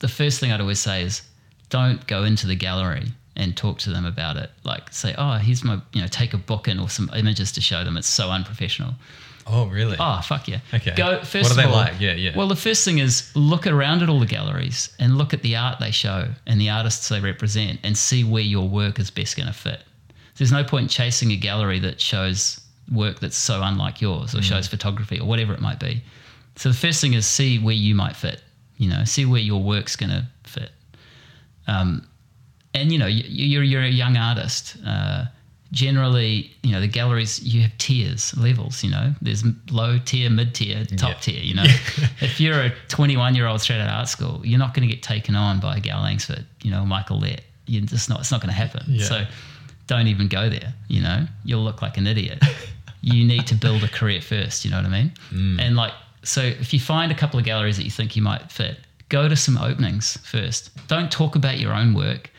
[0.00, 1.22] the first thing I'd always say is,
[1.70, 4.50] don't go into the gallery and talk to them about it.
[4.64, 7.60] Like say, "Oh, here's my," you know, take a book in or some images to
[7.60, 7.96] show them.
[7.96, 8.94] It's so unprofessional.
[9.50, 9.96] Oh, really?
[9.98, 10.60] Oh fuck yeah!
[10.74, 10.94] Okay.
[10.94, 11.34] Go first.
[11.34, 12.00] What are of they all, like?
[12.00, 12.36] Yeah, yeah.
[12.36, 15.56] Well, the first thing is look around at all the galleries and look at the
[15.56, 19.36] art they show and the artists they represent, and see where your work is best
[19.36, 19.80] going to fit.
[20.36, 22.60] There's no point chasing a gallery that shows
[22.92, 24.38] work that's so unlike yours Mm.
[24.38, 26.02] or shows photography or whatever it might be.
[26.56, 28.42] So the first thing is see where you might fit.
[28.76, 30.70] You know, see where your work's going to fit.
[31.66, 32.06] Um,
[32.74, 34.76] and you know, you, you're you're a young artist.
[34.86, 35.24] Uh,
[35.72, 38.82] generally, you know, the galleries you have tiers, levels.
[38.82, 41.40] You know, there's low tier, mid tier, top tier.
[41.40, 41.64] You know,
[42.20, 44.94] if you're a 21 year old straight out of art school, you're not going to
[44.94, 46.46] get taken on by Gow Langsford.
[46.62, 47.42] You know, Michael Lett.
[47.66, 48.20] You're just not.
[48.20, 48.84] It's not going to happen.
[48.86, 49.04] Yeah.
[49.04, 49.24] So
[49.86, 50.74] don't even go there.
[50.88, 52.42] You know, you'll look like an idiot.
[53.02, 54.64] you need to build a career first.
[54.64, 55.12] You know what I mean?
[55.30, 55.60] Mm.
[55.60, 58.50] And like, so if you find a couple of galleries that you think you might
[58.50, 58.78] fit,
[59.08, 60.70] go to some openings first.
[60.88, 62.30] Don't talk about your own work.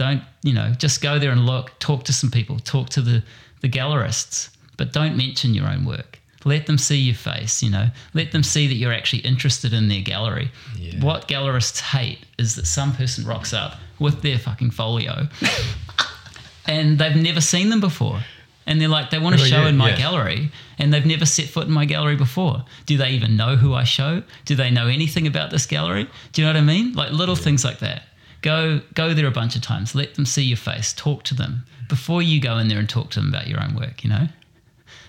[0.00, 3.22] Don't, you know, just go there and look, talk to some people, talk to the,
[3.60, 6.18] the gallerists, but don't mention your own work.
[6.46, 9.88] Let them see your face, you know, let them see that you're actually interested in
[9.88, 10.50] their gallery.
[10.74, 11.04] Yeah.
[11.04, 15.28] What gallerists hate is that some person rocks up with their fucking folio
[16.66, 18.20] and they've never seen them before.
[18.66, 19.96] And they're like, they want to Oh, show yeah, in my yeah.
[19.98, 22.64] gallery, and they've never set foot in my gallery before.
[22.86, 24.22] Do they even know who I show?
[24.44, 26.08] Do they know anything about this gallery?
[26.32, 26.92] Do you know what I mean?
[26.92, 28.02] Like little things like that.
[28.42, 29.94] Go go there a bunch of times.
[29.94, 30.92] Let them see your face.
[30.92, 33.74] Talk to them before you go in there and talk to them about your own
[33.74, 34.02] work.
[34.02, 34.28] You know.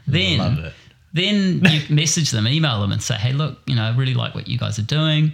[0.07, 0.71] Then
[1.13, 4.35] then you message them, email them, and say, "Hey, look, you know, I really like
[4.35, 5.33] what you guys are doing.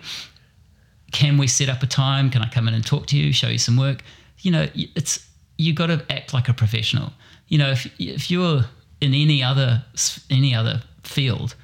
[1.12, 2.30] Can we set up a time?
[2.30, 4.04] Can I come in and talk to you, show you some work?
[4.40, 5.26] You know, it's
[5.58, 7.14] you got to act like a professional.
[7.48, 8.66] You know, if if you're
[9.02, 9.84] in any other
[10.30, 11.56] any other field,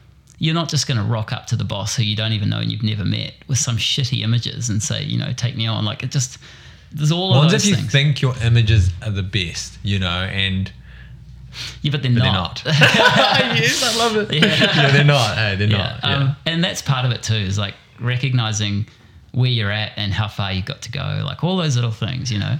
[0.43, 2.59] you're not just going to rock up to the boss who you don't even know
[2.59, 5.85] and you've never met with some shitty images and say, you know, take me on.
[5.85, 6.37] Like it just
[6.91, 7.91] there's all Well, of as those if you things.
[7.93, 10.69] think your images are the best, you know, and
[11.81, 12.61] yeah, but they're but not.
[12.65, 12.89] they're not.
[13.57, 14.33] yes, I love it.
[14.33, 15.37] Yeah, they're not.
[15.37, 15.77] Hey, they're yeah.
[15.77, 15.99] not.
[16.03, 16.15] Yeah.
[16.17, 18.85] Um, and that's part of it too, is like recognizing
[19.31, 22.29] where you're at and how far you've got to go, like all those little things,
[22.31, 22.57] you know.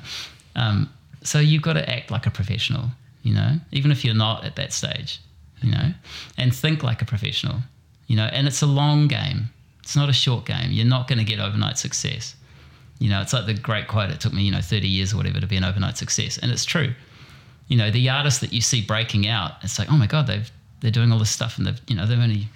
[0.56, 0.90] Um,
[1.22, 2.86] so you've got to act like a professional,
[3.24, 5.20] you know, even if you're not at that stage,
[5.62, 5.92] you know,
[6.38, 7.58] and think like a professional,
[8.08, 8.26] you know.
[8.26, 9.50] And it's a long game.
[9.82, 10.72] It's not a short game.
[10.72, 12.36] You're not going to get overnight success.
[13.00, 14.12] You know, it's like the great quote.
[14.12, 16.52] It took me, you know, 30 years or whatever to be an overnight success, and
[16.52, 16.94] it's true
[17.68, 20.52] you know the artists that you see breaking out it's like oh my god they've
[20.82, 22.48] they're doing all this stuff and they've you know they've only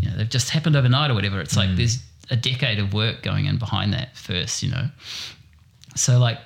[0.00, 1.76] you know they've just happened overnight or whatever it's like mm.
[1.76, 4.88] there's a decade of work going in behind that first you know
[5.96, 6.38] so like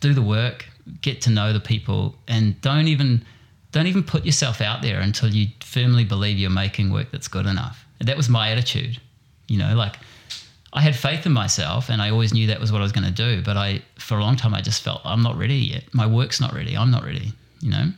[0.00, 0.66] do the work
[1.00, 3.24] get to know the people and don't even
[3.72, 7.46] don't even put yourself out there until you firmly believe you're making work that's good
[7.46, 9.00] enough and that was my attitude
[9.48, 9.96] you know like
[10.74, 13.04] I had faith in myself and I always knew that was what I was going
[13.04, 13.42] to do.
[13.42, 15.84] But I, for a long time, I just felt I'm not ready yet.
[15.92, 16.76] My work's not ready.
[16.76, 17.90] I'm not ready, you know?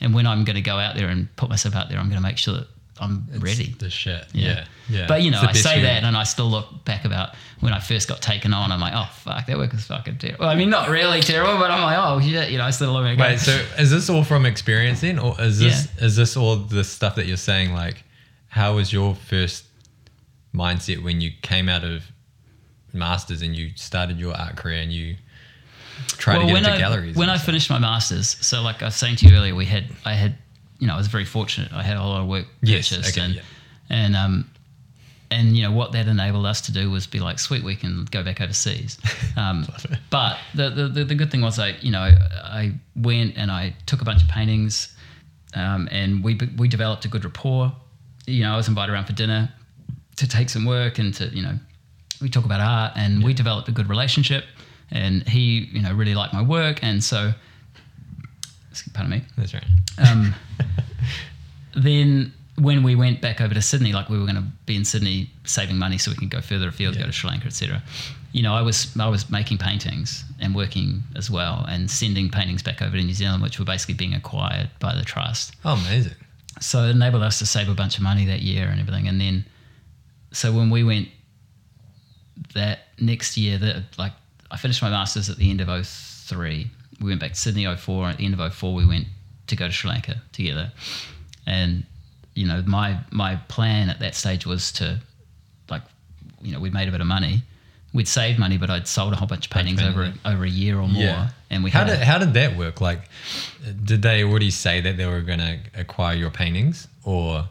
[0.00, 2.20] And when I'm going to go out there and put myself out there, I'm going
[2.20, 2.66] to make sure that
[3.00, 3.74] I'm It's ready.
[3.78, 4.26] The shit.
[4.32, 4.64] Yeah.
[4.88, 5.06] Yeah.
[5.08, 5.84] But you know, I say feeling.
[5.84, 8.70] that and I still look back about when I first got taken on.
[8.72, 10.40] I'm like, oh, fuck, that work was fucking terrible.
[10.46, 12.92] Well, I mean, not really terrible, but I'm like, oh, shit, you know, I still
[12.92, 13.30] look back.
[13.30, 16.04] Wait, so is this all from experience then, or is this Yeah.
[16.04, 17.72] is this all the stuff that you're saying?
[17.72, 18.04] Like,
[18.48, 19.64] how was your first
[20.54, 22.02] mindset when you came out of
[22.92, 25.16] masters and you started your art career and you
[26.08, 27.16] tried to get into I, galleries?
[27.16, 27.46] When I stuff?
[27.46, 30.36] finished my masters, so like I was saying to you earlier, we had I had
[30.80, 31.72] you know I was very fortunate.
[31.72, 33.42] I had a lot of work Yes, purchased okay, and yeah.
[33.90, 34.50] and um
[35.30, 38.04] and you know what that enabled us to do was be like, sweet, we can
[38.10, 38.98] go back overseas.
[39.36, 39.64] Um,
[40.10, 43.74] but the, the the the good thing was I you know I went and I
[43.86, 44.94] took a bunch of paintings,
[45.54, 47.72] um, and we we developed a good rapport.
[48.26, 49.48] You know, I was invited around for dinner
[50.16, 51.54] to take some work and to you know
[52.20, 54.44] we talk about art and we developed a good relationship
[54.90, 57.32] and he you know really liked my work and so
[58.94, 59.64] pardon me That's right.
[60.08, 60.34] um,
[61.74, 64.84] then when we went back over to Sydney, like we were going to be in
[64.84, 67.02] Sydney saving money so we can go further afield, Yeah.
[67.02, 67.82] go to Sri Lanka, etc.
[68.32, 72.62] You know, I was I was making paintings and working as well, and sending paintings
[72.62, 75.54] back over to New Zealand, which were basically being acquired by the trust.
[75.64, 76.12] Oh, amazing.
[76.60, 79.08] So it enabled us to save a bunch of money that year and everything.
[79.08, 79.46] And then,
[80.32, 81.08] so when we went
[82.54, 84.12] that next year, that like
[84.50, 86.70] I finished my masters at the end of 03.
[87.00, 88.04] We went back to Sydney 04.
[88.04, 89.06] And at the end of 04, we went
[89.46, 90.72] to go to Sri Lanka together.
[91.46, 91.84] And
[92.34, 95.00] you know, my my plan at that stage was to
[95.68, 95.82] like,
[96.42, 97.42] you know, we'd made a bit of money
[97.92, 100.48] we'd saved money, but I'd sold a whole bunch of paintings over painting, over a
[100.48, 101.30] year or more, Yeah.
[101.50, 102.80] and we how had did a- how did that work?
[102.80, 103.00] Like,
[103.82, 107.48] did they already say that they were going to acquire your paintings, or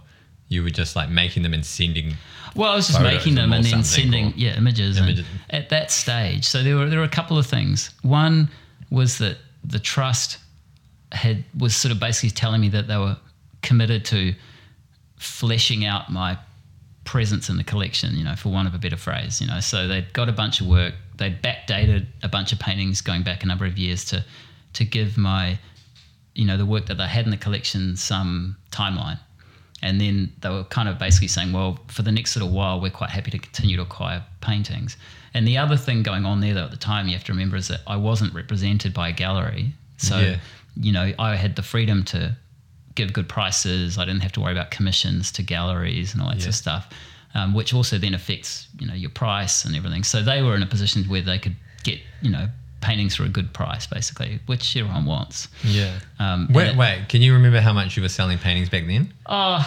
[0.47, 2.15] you were just like making them and sending?
[2.55, 5.25] Well, I was just making them and then sending yeah images, Images.
[5.49, 6.45] at that stage.
[6.45, 7.89] So there were there were a couple of things.
[8.01, 8.47] One
[8.89, 10.38] was that the trust
[11.12, 13.17] had was sort of basically telling me that they were
[13.62, 14.34] committed to
[15.17, 16.38] fleshing out my
[17.04, 19.60] presence in the collection, you know, for want of a better phrase, you know.
[19.60, 23.43] So they'd got a bunch of work, they'd backdated a bunch of paintings going back
[23.43, 24.23] a number of years to
[24.73, 25.60] to give my
[26.39, 29.19] you know, the work that they had in the collection some timeline.
[29.82, 32.91] And then they were kind of basically saying, well, for the next little while, we're
[32.91, 34.95] quite happy to continue to acquire paintings.
[35.33, 37.55] And the other thing going on there, though, at the time, you have to remember
[37.57, 39.73] is that I wasn't represented by a gallery.
[39.97, 40.37] So, Yeah.
[40.75, 42.35] you know, I had the freedom to
[42.95, 43.97] give good prices.
[43.97, 46.41] I didn't have to worry about commissions to galleries and all that Yeah.
[46.43, 46.87] sort of stuff,
[47.35, 50.03] um, which also then affects, you know, your price and everything.
[50.03, 52.49] So they were in a position where they could get, you know,
[52.81, 55.47] paintings for a good price, basically, which everyone wants.
[55.63, 55.91] Yeah.
[56.17, 57.09] Um, wait, it- wait.
[57.09, 59.13] Can you remember how much you were selling paintings back then?
[59.25, 59.65] Oh,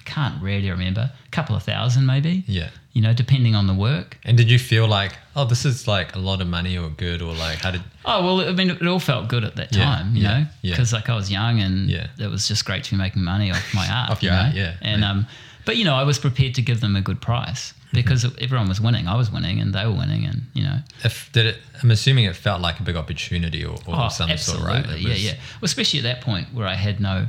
[0.00, 1.10] I can't really remember.
[1.26, 2.44] A couple of thousand, maybe.
[2.46, 2.70] Yeah.
[2.92, 4.18] You know, depending on the work.
[4.24, 7.22] And did you feel like, oh, this is like a lot of money or good,
[7.22, 7.82] or like how did?
[8.04, 10.46] Oh well, I mean, it all felt good at that Yeah, time, you yeah, know,
[10.62, 10.72] yeah.
[10.72, 12.08] because like I was young and Yeah.
[12.18, 14.10] it was just great to be making money off my art.
[14.10, 14.36] Off you know?
[14.36, 15.10] art, yeah, And yeah.
[15.10, 15.26] um,
[15.66, 17.96] but you know, I was prepared to give them a good price Mm-hmm.
[17.96, 19.08] because everyone was winning.
[19.08, 21.56] I was winning and they were winning, and you know, If did it?
[21.82, 24.94] I'm assuming it felt like a big opportunity or, or oh, some absolutely, sort, right?
[24.94, 25.32] It yeah, yeah.
[25.60, 27.26] Well, especially at that point where I had no,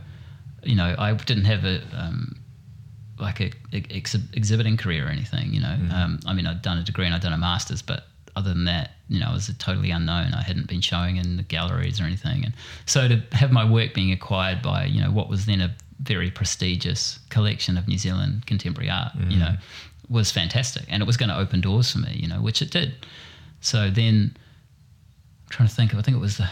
[0.63, 2.36] you know, I didn't have a um,
[3.21, 5.53] like a, a ex- exhibiting career or anything.
[5.53, 5.91] You know, Mm-hmm.
[5.91, 8.05] um, I mean, I'd done a degree and I'd done a master's, but
[8.36, 10.34] other than that, you know, I was a totally unknown.
[10.34, 12.53] I hadn't been showing in the galleries or anything, and
[12.86, 16.31] so to have my work being acquired by you know what was then a very
[16.31, 19.55] prestigious collection of New Zealand contemporary art, you know,
[20.10, 22.71] was fantastic, and it was going to open doors for me, you know, which it
[22.71, 22.93] did.
[23.60, 24.36] So then,
[25.45, 26.49] I'm trying to think of, I think it was the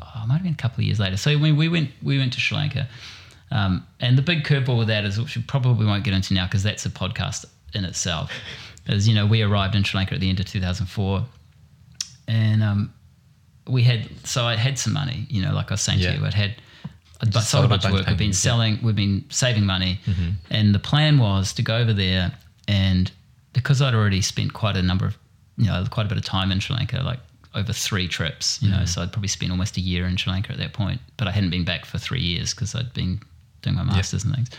[0.00, 1.16] oh, it might have been a couple of years later.
[1.16, 2.88] So when we went, we went to Sri Lanka,
[3.50, 6.46] um, and the big curveball with that is, which we probably won't get into now
[6.46, 8.30] because that's a podcast in itself.
[8.88, 11.24] Is you know we arrived in Sri Lanka at the end of 2004,
[12.28, 12.94] and um,
[13.66, 15.26] we had so I had some money.
[15.28, 16.12] You know, like I was saying Yeah.
[16.12, 16.54] to you, I'd had.
[17.20, 18.00] I'd sold sold a bunch of work.
[18.00, 18.50] We've been paintings, yeah.
[18.50, 18.78] selling.
[18.82, 19.98] We've been saving money,
[20.50, 22.30] and the plan was to go over there
[22.68, 23.10] and
[23.52, 25.16] because I'd already spent quite a number of,
[25.56, 27.20] you know, quite a bit of time in Sri Lanka, like
[27.54, 30.52] over three trips, you know, so I'd probably spent almost a year in Sri Lanka
[30.52, 33.18] at that point, but I hadn't been back for three years because I'd been
[33.66, 34.50] doing my masters and things.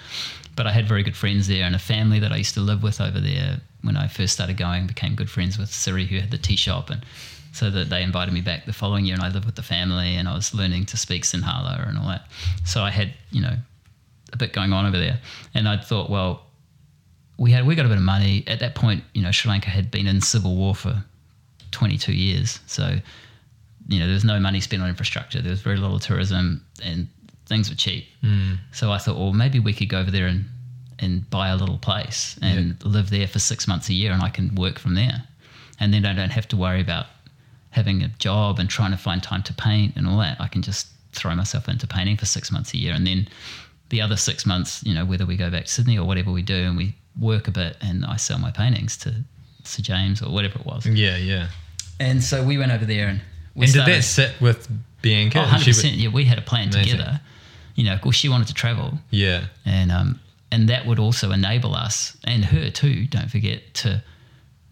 [0.56, 2.84] But I had very good friends there and a family that I used to live
[2.84, 4.88] with over there when I first started going.
[4.88, 7.06] Became good friends with Siri, who had the tea shop, and
[7.54, 10.16] so that they invited me back the following year, and I lived with the family,
[10.16, 12.28] and I was learning to speak Sinhala and all that.
[12.66, 13.56] So I had, you know,
[14.34, 15.20] a bit going on over there,
[15.54, 16.44] and I thought, well,
[17.38, 19.04] we had we got a bit of money at that point.
[19.14, 21.04] You know, Sri Lanka had been in civil war for
[21.72, 22.98] 22 years, so
[23.88, 25.42] you know there was no money spent on infrastructure.
[25.42, 27.08] There was very little tourism, and
[27.48, 28.06] things were cheap.
[28.24, 28.58] Mm.
[28.72, 30.46] So I thought, well, maybe we could go over there and
[31.00, 34.30] and buy a little place and live there for six months a year, and I
[34.30, 35.24] can work from there,
[35.80, 37.06] and then I don't have to worry about
[37.70, 40.42] having a job and trying to find time to paint and all that.
[40.42, 43.28] I can just throw myself into painting for six months a year, and then
[43.90, 46.42] the other six months, you know, whether we go back to Sydney or whatever we
[46.42, 49.14] do, and we work a bit, and I sell my paintings to
[49.64, 50.86] Sir James or whatever it was.
[50.88, 51.50] Yeah, yeah.
[52.00, 53.22] And so we went over there, and
[53.56, 54.68] we and did that sit with
[55.02, 55.40] Bianca?
[55.40, 55.94] Oh, 100%.
[55.96, 56.98] Yeah, we had a plan Amazing.
[56.98, 57.22] together.
[57.78, 60.20] You know, of course, she wanted to travel, yeah, and um,
[60.52, 63.08] and that would also enable us and her too.
[63.08, 64.04] Don't forget to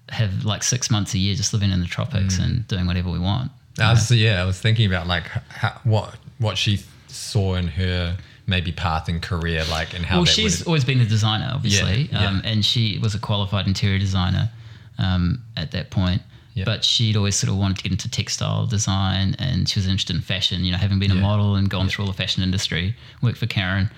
[0.10, 2.44] have like six months a year just living in the tropics Mm.
[2.44, 3.52] and doing whatever we want.
[3.80, 4.42] I was, yeah.
[4.42, 9.20] I was thinking about like how, what what she saw in her maybe path in
[9.20, 12.28] career, like and how well, she's would, always been a designer, obviously, Yeah, yeah.
[12.30, 14.50] Um, and she was a qualified interior designer
[14.98, 16.22] um, at that point.
[16.56, 16.64] Yeah.
[16.64, 20.16] But she'd always sort of wanted to get into textile design, and she was interested
[20.16, 20.64] in fashion.
[20.64, 23.46] You know, having been a model and gone through all the fashion industry, worked for
[23.46, 23.90] Karen.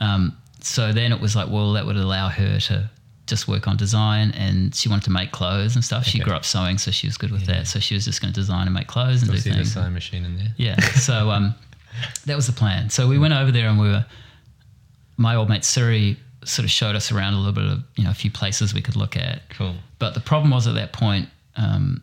[0.00, 2.90] Um, so then it was like, well, that would allow her to
[3.26, 6.04] just work on design, and she wanted to make clothes and stuff.
[6.04, 7.66] She grew up sewing, so she was good with that.
[7.66, 9.72] So she was just going to design and make clothes and do see the things.
[9.72, 10.54] sewing machine in there.
[10.58, 10.78] Yeah.
[10.80, 11.54] So um,
[12.26, 12.90] that was the plan.
[12.90, 14.04] So we went over there and we were,
[15.16, 18.10] my old mate Siri sort of showed us around a little bit of, you know,
[18.10, 19.48] a few places we could look at.
[19.50, 19.74] Cool.
[19.98, 22.02] But the problem was at that point, um,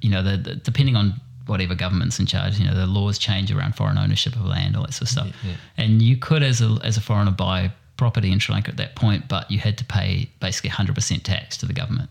[0.00, 1.14] you know, the, the, depending on
[1.46, 4.82] whatever government's in charge, you know, the laws change around foreign ownership of land, all
[4.82, 5.26] that sort of stuff.
[5.42, 5.56] Yeah, yeah.
[5.76, 8.94] And you could, as a, as a foreigner, buy property in Sri Lanka at that
[8.96, 12.10] point, but you had to pay basically 100% tax to the government.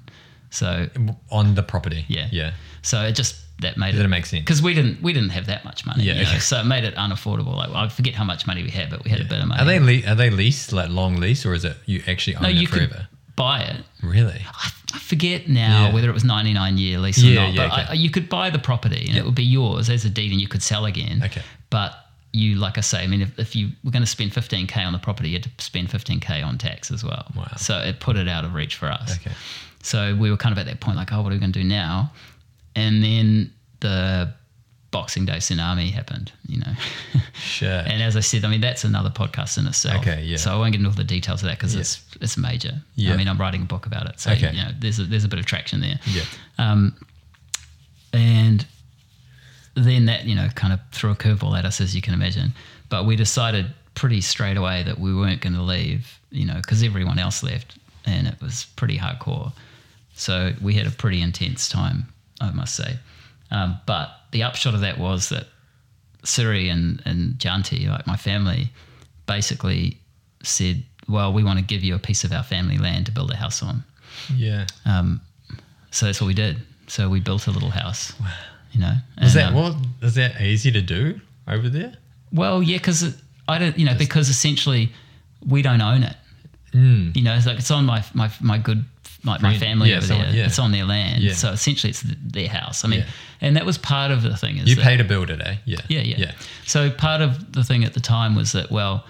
[0.49, 0.88] So,
[1.32, 2.05] On the property.
[2.08, 2.28] Yeah.
[2.32, 2.53] Yeah.
[2.82, 4.41] so it just, that made Did it it make sense?
[4.43, 6.03] because we didn't we didn't have that much money.
[6.03, 7.55] Yeah, you know, so it made it unaffordable.
[7.55, 9.60] Like I forget how much money we had, but we had a bit of money.
[9.60, 12.43] Are they le- are they leased like long lease or is it you actually own
[12.43, 12.93] no, it you forever?
[12.93, 13.84] could buy it.
[14.03, 14.39] Really?
[14.45, 15.94] I, I forget now Yeah.
[15.94, 17.92] whether it was 99 year lease or Yeah, not, yeah, but okay.
[17.92, 20.40] I, you could buy the property and it would be yours as a deed and
[20.40, 21.22] you could sell again.
[21.24, 21.42] Okay.
[21.70, 21.94] But
[22.34, 24.94] you, like I say, I mean, if, if you were going to spend 15K on
[24.94, 27.26] the property, you had to spend 15K on tax as well.
[27.36, 27.48] Wow.
[27.58, 29.18] So it put it out of reach for us.
[29.18, 29.36] Okay.
[29.82, 31.60] So we were kind of at that point, like, oh, what are we going to
[31.60, 32.12] do now?
[32.76, 34.34] And then the
[34.92, 36.74] Boxing Day tsunami happened, you know.
[37.34, 37.70] sure.
[37.86, 39.98] and as I said, I mean, that's another podcast in itself.
[40.02, 40.38] Okay, yeah.
[40.38, 41.82] So I won't get into all the details of that because Yeah.
[41.82, 42.82] it's it's major.
[42.96, 43.14] Yeah.
[43.14, 44.52] I mean, I'm writing a book about it, so Okay.
[44.52, 46.00] you know, there's a, there's a bit of traction there.
[46.08, 46.24] yeah.
[46.58, 46.96] Um,
[48.14, 48.66] and
[49.76, 52.54] then that, you know, kind of threw a curveball at us, as you can imagine.
[52.90, 56.82] But we decided pretty straight away that we weren't going to leave, you know, because
[56.84, 59.52] everyone else left and it was pretty hardcore.
[60.16, 62.08] So we had a pretty intense time,
[62.42, 62.98] I must say.
[63.52, 65.48] Um, but the upshot of that was that
[66.24, 68.70] Siri and, and Janti, like my family,
[69.26, 69.98] basically
[70.44, 73.32] said, well, we want to give you a piece of our family land to build
[73.32, 73.84] a house on.
[74.36, 74.68] Yeah.
[74.86, 75.22] Um,
[75.90, 76.58] so that's what we did.
[76.86, 78.14] So we built a little house.
[78.20, 78.28] Wow.
[78.74, 79.76] You know, Is that um, what?
[80.04, 81.96] Is that easy to do over there?
[82.32, 83.18] Well, yeah, because
[83.48, 84.92] I don't, you know, because essentially
[85.48, 86.16] we don't own it.
[86.74, 87.16] Mm.
[87.16, 88.86] You know, it's like it's on my my my good
[89.28, 90.36] like my family yeah, over someone- there.
[90.38, 90.45] yeah.
[90.45, 91.23] It's on their land.
[91.23, 91.34] Yeah.
[91.34, 92.84] So essentially, it's their house.
[92.86, 93.05] I mean,
[93.41, 94.57] and that was part of the thing.
[94.57, 95.55] Is You that- pay to build it, eh?
[95.65, 95.80] Yeah.
[95.89, 96.32] Yeah, yeah, Yeah.
[96.65, 99.05] So part of the thing at the time was that well,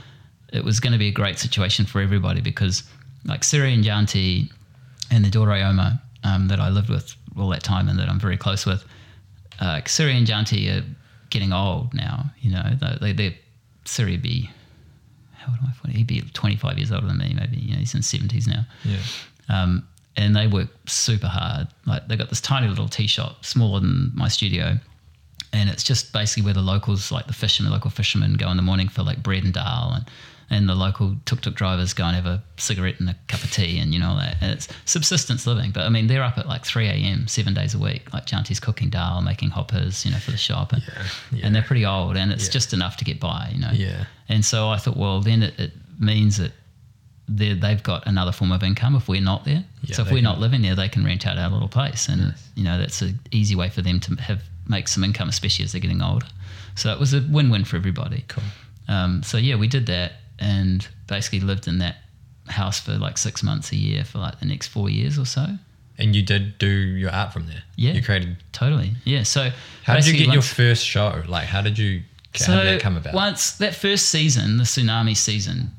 [0.53, 2.84] it was going to be a great situation for everybody because
[3.26, 4.49] like Siri and Janti
[5.11, 8.20] and their daughter Ioma um, that I lived with all that time and that I'm
[8.20, 8.84] very close with,
[9.59, 10.86] uh, Siri and Janti are
[11.30, 12.32] getting old now.
[12.39, 13.36] You know, they, they, they're
[13.86, 14.49] Siri be
[15.38, 15.74] how old am I?
[15.74, 15.97] 40?
[15.97, 17.57] He'd be 25 years older than me, maybe.
[17.57, 18.65] You know, he's in 70s now.
[18.84, 18.97] Yeah.
[19.49, 19.88] Um,
[20.18, 21.68] and they work super hard.
[21.86, 24.78] Like they've got this tiny little tea shop, smaller than my studio,
[25.53, 28.63] and it's just basically where the locals, like the fishermen, local fishermen, go in the
[28.63, 30.05] morning for like bread and dal, and
[30.49, 33.51] and the local tuk tuk drivers go and have a cigarette and a cup of
[33.51, 34.38] tea, and you know that.
[34.41, 37.28] And it's subsistence living, but I mean they're up at like 3 a.m.
[37.28, 38.13] seven days a week.
[38.13, 41.03] Like Janti's cooking dal, making hoppers, you know, for the shop, and, Yeah,
[41.34, 41.45] yeah.
[41.45, 42.51] and they're pretty old, and it's Yeah.
[42.51, 43.72] just enough to get by, you know.
[43.74, 44.05] Yeah.
[44.30, 46.53] And so I thought, well, then it, it means that
[47.30, 49.64] they've got another form of income if we're not there.
[49.84, 52.08] Yeah, so if we're can- not living there, they can rent out our little place,
[52.08, 55.66] and you know that's an easy way for them to have make some income, especially
[55.66, 56.26] as they're getting older.
[56.76, 58.26] So it was a win-win for everybody.
[58.28, 58.44] Cool.
[58.88, 61.98] Um, so yeah, we did that, and basically lived in that
[62.48, 65.46] house for like six months a year for like the next four years or so.
[65.98, 67.64] And you did do your art from there.
[67.76, 67.94] Yeah.
[67.94, 68.38] You created.
[68.52, 68.92] Totally.
[69.04, 69.24] Yeah.
[69.24, 69.50] So
[69.84, 71.24] How did you get your first show?
[71.28, 72.04] Like, how did you?
[72.36, 73.16] how did that come about?
[73.16, 75.72] Once that first season, the tsunami season,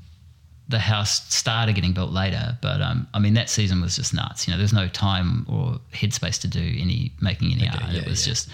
[0.69, 2.57] the house started getting built later.
[2.61, 4.47] But um, I mean, that season was just nuts.
[4.47, 7.93] You know, there's no time or headspace to do any making any Okay, art.
[7.93, 8.33] yeah, it was yeah.
[8.33, 8.51] just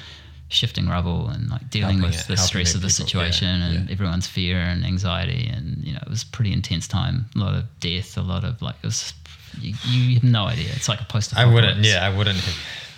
[0.49, 3.49] shifting rubble and like dealing Helping with it- the stress of the people, yeah, situation
[3.63, 3.93] and yeah.
[3.93, 5.49] everyone's fear and anxiety.
[5.49, 7.27] And you know, it was a pretty intense time.
[7.35, 8.17] A lot of death.
[8.17, 9.13] A lot of like it was.
[9.61, 10.67] You, you have no idea.
[10.75, 11.37] It's like a post.
[11.37, 11.85] I wouldn't.
[11.85, 12.39] Yeah, I wouldn't.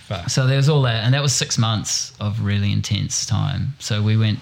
[0.09, 0.31] Have.
[0.31, 3.75] So there was all that, and that was six months of really intense time.
[3.79, 4.39] So we went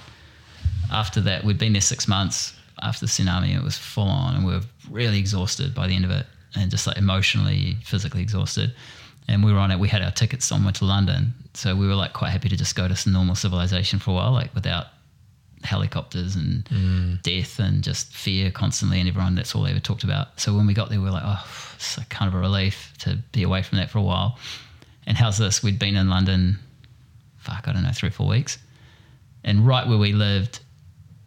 [0.93, 1.43] after that.
[1.45, 2.55] We'd been there six months
[2.85, 3.57] after the tsunami.
[3.57, 6.71] It was full on, and we were really exhausted by the end of it, and
[6.71, 8.75] just like emotionally, physically exhausted.
[9.27, 9.79] And we were on it.
[9.79, 12.57] We had our tickets on went to London, so we were like quite happy to
[12.57, 14.87] just go to some normal civilization for a while, like without
[15.65, 17.23] helicopters and mm.
[17.23, 20.67] death and just fear constantly and everyone that's all they ever talked about so when
[20.67, 21.43] we got there we were like oh
[21.77, 24.39] it's like kind of a relief to be away from that for a while
[25.07, 26.59] and how's this we'd been in london
[27.39, 28.59] fuck i don't know three or four weeks
[29.43, 30.61] and right where we lived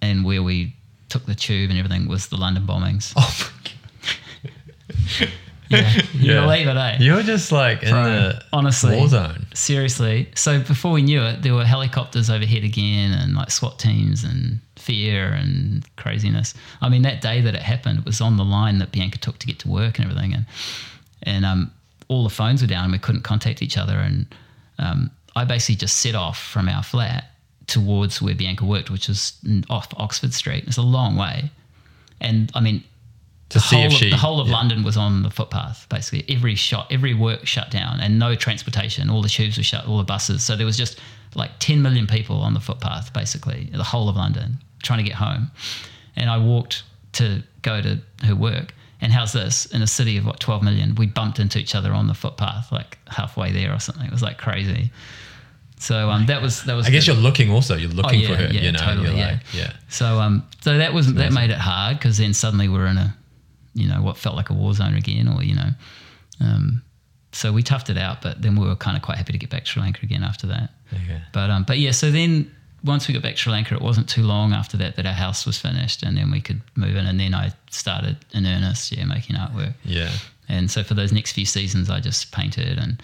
[0.04, 0.76] and where we
[1.10, 5.28] took the tube and everything was the london bombings Oh my
[5.70, 6.42] yeah you Yeah.
[6.42, 8.96] believe it eh You're just like in Bro, the honestly.
[8.96, 9.46] war zone.
[9.54, 10.30] Seriously.
[10.36, 14.60] So before we knew it, there were helicopters overhead again and like SWAT teams and
[14.78, 16.54] fear and craziness.
[16.82, 19.40] I mean, that day that it happened, it was on the line that Bianca took
[19.40, 20.34] to get to work and everything.
[20.34, 20.46] And,
[21.24, 21.72] and um,
[22.08, 23.98] all the phones were down and we couldn't contact each other.
[23.98, 24.26] And
[24.80, 27.32] um, I basically just set off from our flat
[27.68, 29.38] towards where Bianca worked, which was
[29.70, 30.64] off Oxford Street.
[30.68, 31.52] It's a long way.
[32.20, 32.84] And I mean,
[33.50, 34.10] the whole if of, she.
[34.10, 34.54] the whole of yeah.
[34.54, 35.88] London was on the footpath.
[35.90, 39.10] Basically, every shot, every work shut down, and no transportation.
[39.10, 40.44] All the tubes were shut, all the buses.
[40.44, 41.00] So there was just
[41.36, 45.16] like 10 million people on the footpath, basically, the whole of London trying to get
[45.16, 45.52] home.
[46.16, 48.74] And I walked to go to her work.
[49.00, 49.68] And how's this?
[49.68, 52.72] In a city of what 12 million, we bumped into each other on the footpath,
[52.72, 54.06] like halfway there or something.
[54.06, 54.92] It was like crazy.
[55.80, 56.88] So um, that was that was.
[56.88, 57.14] I guess good.
[57.14, 57.76] you're looking also.
[57.76, 58.48] You're looking yeah, for her.
[58.52, 58.80] yeah, you know.
[58.80, 59.32] totally, you're yeah.
[59.32, 59.74] like, yeah.
[59.90, 63.16] So um, so that was that made it hard because then suddenly we're in a,
[63.74, 65.70] you know, what felt like a war zone again, or you know,
[66.42, 66.82] um,
[67.32, 68.22] so we toughed it out.
[68.24, 70.24] But then we were kind of quite happy to get back to Sri Lanka again
[70.24, 70.72] after that.
[70.94, 71.22] Okay.
[71.32, 72.52] But um, but yeah, so then
[72.84, 75.14] once we got back to Sri Lanka, it wasn't too long after that that our
[75.14, 78.92] house was finished, and then we could move in, and then I started in earnest,
[78.92, 79.76] yeah, making artwork.
[79.84, 80.10] Yeah.
[80.50, 83.02] And so for those next few seasons, I just painted and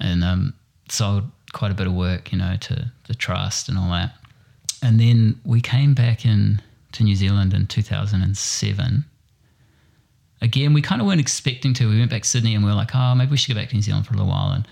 [0.00, 0.54] and um,
[0.90, 4.14] sold quite a bit of work, you know, to the trust and all that.
[4.82, 6.60] And then we came back in
[6.92, 9.04] to New Zealand in 2007.
[10.42, 11.88] Again, we kind of weren't expecting to.
[11.88, 13.68] We went back to Sydney and we were like, oh, maybe we should go back
[13.70, 14.52] to New Zealand for a little while.
[14.52, 14.66] And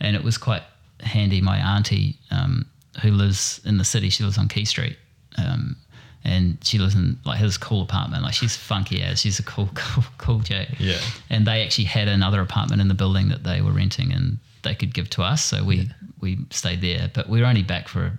[0.00, 0.62] and it was quite
[1.00, 1.40] handy.
[1.40, 2.66] My auntie, um,
[3.02, 4.96] who lives in the city, she lives on Quay Street.
[5.36, 5.76] Um,
[6.24, 8.22] and she lives in like his cool apartment.
[8.22, 10.68] Like she's funky as she's a cool, cool, cool chick.
[10.78, 10.98] Yeah.
[11.30, 14.74] And they actually had another apartment in the building that they were renting, and they
[14.74, 15.44] could give to us.
[15.44, 15.84] So we Yeah.
[16.20, 18.18] We stayed there, but we were only back for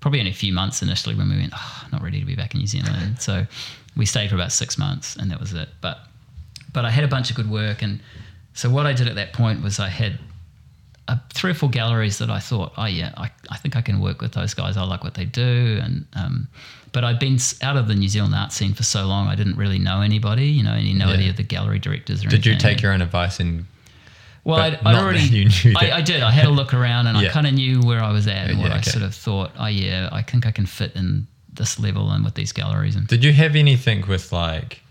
[0.00, 1.52] probably only a few months initially when we went.
[1.56, 3.16] Oh, not ready to be back in New Zealand.
[3.20, 3.46] so
[3.96, 5.68] we stayed for about six months, and that was it.
[5.80, 5.98] But
[6.72, 8.00] but I had a bunch of good work, and
[8.54, 10.18] so what I did at that point was I had
[11.08, 14.00] uh, three or four galleries that I thought, oh yeah, I, I think I can
[14.00, 14.76] work with those guys.
[14.76, 16.48] I like what they do, and um,
[16.92, 19.56] but I'd been out of the New Zealand art scene for so long, I didn't
[19.56, 20.46] really know anybody.
[20.46, 21.14] You know, any know Yeah.
[21.14, 23.66] any of the gallery directors or Did you take your own advice and
[24.46, 26.22] Well, I'd, I'd already, I, I did.
[26.22, 28.60] I had a look around and I kind of knew where I was at and
[28.60, 31.80] what Yeah, I sort of thought, oh yeah, I think I can fit in this
[31.80, 32.94] level and with these galleries.
[32.94, 34.82] And did you have anything with like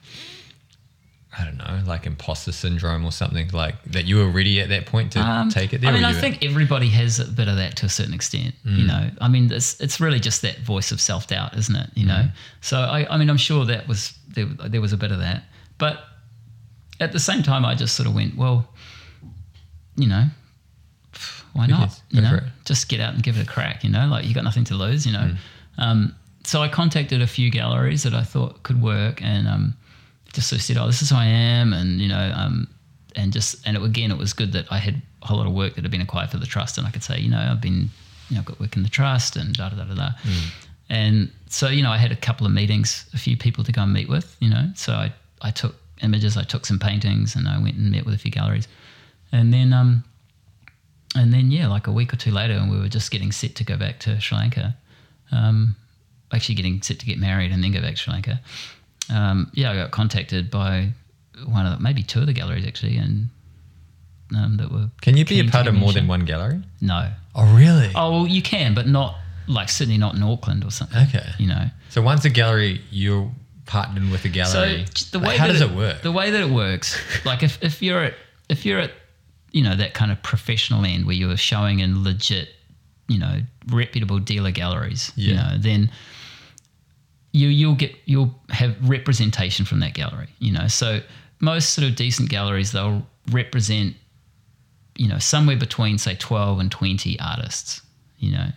[1.37, 4.85] I don't know, like imposter syndrome or something like that you were ready at that
[4.85, 5.89] point to Um, take it there?
[5.89, 8.55] I mean, I think everybody has a bit of that to a certain extent.
[8.65, 8.77] Mm.
[8.77, 11.89] You know, I mean, it's it's really just that voice of self doubt, isn't it?
[11.95, 12.31] You know, Mm.
[12.61, 15.43] so I, I mean, I'm sure that was there, there was a bit of that,
[15.77, 16.03] but
[16.99, 18.69] at the same time, I just sort of went, well,
[19.97, 20.25] you know,
[21.53, 22.01] why not?
[22.09, 23.83] You know, just get out and give it a crack.
[23.83, 25.05] You know, like you got nothing to lose.
[25.05, 25.37] You know, Mm.
[25.77, 29.75] um, so I contacted a few galleries that I thought could work, and um,
[30.33, 32.67] just sort of said, "Oh, this is who I am," and you know, um,
[33.15, 35.53] and just and it, again, it was good that I had a whole lot of
[35.53, 37.61] work that had been acquired for the trust, and I could say, you know, I've
[37.61, 37.89] been,
[38.29, 40.09] you know, I've got work in the trust, and da da da da da.
[40.89, 43.81] And so, you know, I had a couple of meetings, a few people to go
[43.81, 44.69] and meet with, you know.
[44.75, 48.13] So I, I took images, I took some paintings, and I went and met with
[48.13, 48.67] a few galleries,
[49.35, 50.03] and then, um,
[51.15, 53.55] and then yeah, like a week or two later, and we were just getting set
[53.55, 54.75] to go back to Sri Lanka.
[55.31, 55.75] Um,
[56.31, 58.41] actually getting set to get married and then go back to Sri Lanka.
[59.13, 60.89] Um, yeah, I got contacted by
[61.45, 63.29] one of the, maybe two of the galleries actually, and
[64.35, 64.89] um, that were.
[65.01, 66.61] Can you be a part of more than one gallery?
[66.81, 67.11] No.
[67.35, 67.91] Oh really?
[67.95, 69.17] Oh, well, you can, but not
[69.47, 71.01] like Sydney, not in Auckland or something.
[71.09, 71.27] Okay.
[71.37, 71.65] You know.
[71.89, 73.29] So once a gallery, you're
[73.65, 74.85] partnered with a gallery.
[74.95, 76.01] So the Like, way how that does it, work?
[76.01, 78.13] The way that it works, like if, if you're at
[78.49, 78.91] if you're at
[79.55, 82.49] you know that kind of professional end where you're showing in legit,
[83.07, 83.39] you know,
[83.71, 85.51] reputable dealer galleries, you Yeah.
[85.51, 85.89] know, then
[87.31, 90.27] you you'll get you'll have representation from that gallery.
[90.39, 90.99] You know, so
[91.39, 93.95] most sort of decent galleries they'll represent,
[94.97, 97.81] you know, somewhere between say twelve and twenty artists.
[98.19, 98.47] You know,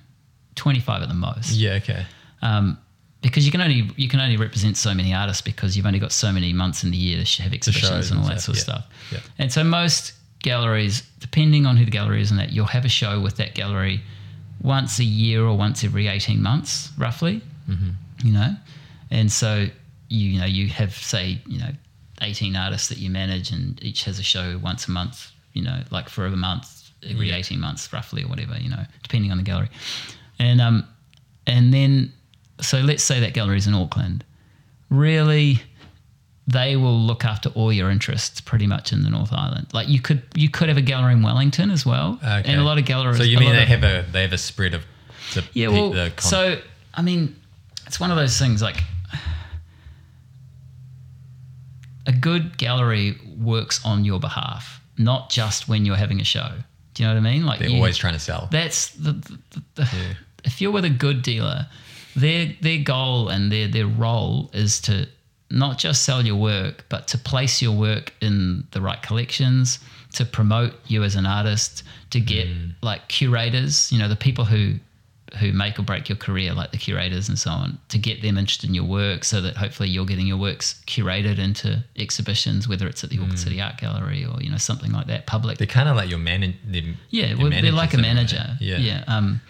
[0.57, 1.75] twenty five at the most yeah.
[1.75, 2.07] Okay.
[2.43, 2.77] um,
[3.23, 6.11] because you can only you can only represent so many artists because you've only got
[6.11, 8.67] so many months in the year to have exhibitions shows and all that sort of
[8.67, 8.85] yeah, stuff.
[9.13, 9.19] Yeah.
[9.39, 12.89] And so most galleries, depending on who the gallery is and that, you'll have a
[12.89, 14.01] show with that gallery
[14.63, 17.41] once a year or once every eighteen months, roughly.
[17.69, 17.91] Mm-hmm.
[18.27, 18.55] You know,
[19.11, 19.67] and so
[20.09, 21.71] you you know you have say you know
[22.23, 25.31] eighteen artists that you manage and each has a show once a month.
[25.53, 27.37] You know, like for a month every Yeah.
[27.37, 28.57] eighteen months, roughly or whatever.
[28.59, 29.69] You know, depending on the gallery,
[30.39, 30.87] and um,
[31.47, 32.13] and then
[32.61, 34.25] so let's say that gallery is in Auckland.
[34.91, 35.61] Really,
[36.51, 39.67] they will look after all your interests pretty much in the North Island.
[39.75, 42.43] Like you could you could have a gallery in Wellington as well, Okay.
[42.51, 43.19] and a lot of galleries.
[43.19, 44.83] So you mean they of- have a they have a spread of
[45.35, 46.59] the yeah, well, the so
[46.95, 47.37] I mean,
[47.87, 48.63] it's one of those things.
[48.63, 48.83] Like
[52.07, 56.49] a good gallery works on your behalf, not just when you're having a show.
[56.95, 57.45] Do you know what I mean?
[57.47, 58.49] Like they're you- always trying to sell.
[58.51, 60.15] that's the, the, the, the Yeah.
[60.45, 61.67] if you're with a good dealer,
[62.17, 65.07] their their goal and their their role is to
[65.51, 69.79] not just sell your work, but to place your work in the right collections,
[70.13, 72.73] to promote you as an artist, to get Mm.
[72.83, 74.75] like curators, you know, the people who
[75.41, 78.39] who make or break your career, like the curators and so on, to get them
[78.39, 82.87] interested in your work so that hopefully you're getting your works curated into exhibitions, whether
[82.87, 83.23] it's at the Mm.
[83.25, 86.09] Auckland City Art Gallery or, you know, something like that, public They're kind of like
[86.09, 86.57] your manager.
[87.11, 88.57] yeah, well, they're like a manager.
[88.59, 88.79] Yeah.
[88.79, 89.05] yeah.
[89.07, 89.43] Um,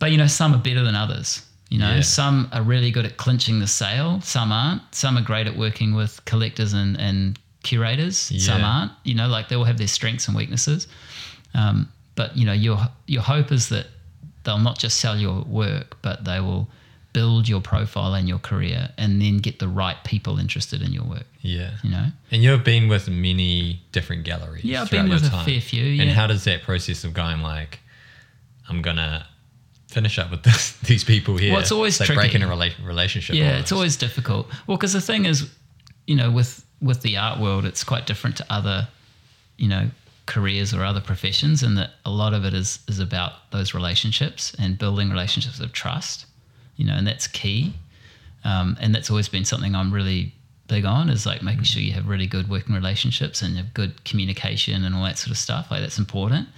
[0.00, 1.40] but you know, some are better than others.
[1.70, 2.00] You know, Yeah.
[2.02, 4.20] some are really good at clinching the sale.
[4.22, 4.82] Some aren't.
[4.94, 8.16] Some are great at working with collectors and and curators.
[8.44, 8.92] Some aren't.
[9.04, 10.86] You know, like they all have their strengths and weaknesses.
[11.54, 13.86] Um, but you know, your your hope is that
[14.44, 16.68] they'll not just sell your work, but they will
[17.12, 21.02] build your profile and your career, and then get the right people interested in your
[21.04, 21.24] work.
[21.40, 21.70] Yeah.
[21.82, 22.06] You know.
[22.30, 24.64] And you've been with many different galleries.
[24.64, 25.44] Yeah, I've throughout been with a time.
[25.46, 27.80] fair few, And how does that process of going like,
[28.68, 29.26] I'm gonna
[29.96, 31.52] finish up with this, these people here?
[31.52, 32.20] Well, it's always like tricky.
[32.20, 33.34] breaking a rela- relationship.
[33.34, 33.62] Yeah, almost.
[33.62, 34.46] it's always difficult.
[34.66, 35.48] Well, because the thing is,
[36.06, 38.88] you know, with with the art world, it's quite different to other
[39.56, 39.90] you know,
[40.26, 44.54] careers or other professions, and that a lot of it is is about those relationships
[44.58, 46.26] and building relationships of trust,
[46.76, 47.74] you know, and that's key.
[48.44, 50.32] Um, and that's always been something I'm really
[50.68, 54.04] big on is like making sure you have really good working relationships and have good
[54.04, 55.70] communication and all that sort of stuff.
[55.70, 56.48] Like that's important.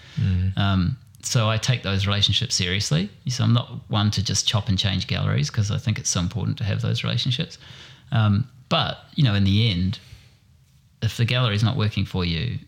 [0.56, 3.10] Um, so I take those relationships seriously.
[3.28, 6.20] So I'm not one to just chop and change galleries because I think it's so
[6.20, 7.58] important to have those relationships.
[8.12, 9.98] Um, but you know, in the end,
[11.02, 12.58] if the gallery is not working for you,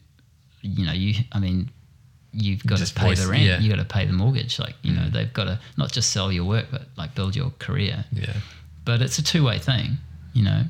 [0.62, 1.70] you know, you I mean,
[2.32, 3.42] you've got Just to pay voice- the rent.
[3.44, 3.58] yeah.
[3.60, 4.58] You got to pay the mortgage.
[4.58, 7.50] Like you know, they've got to not just sell your work, but like build your
[7.58, 8.34] career Yeah.
[8.84, 9.98] but it's a two way thing,
[10.32, 10.64] you know.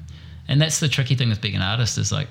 [0.49, 2.29] And that's the tricky thing with being an artist is like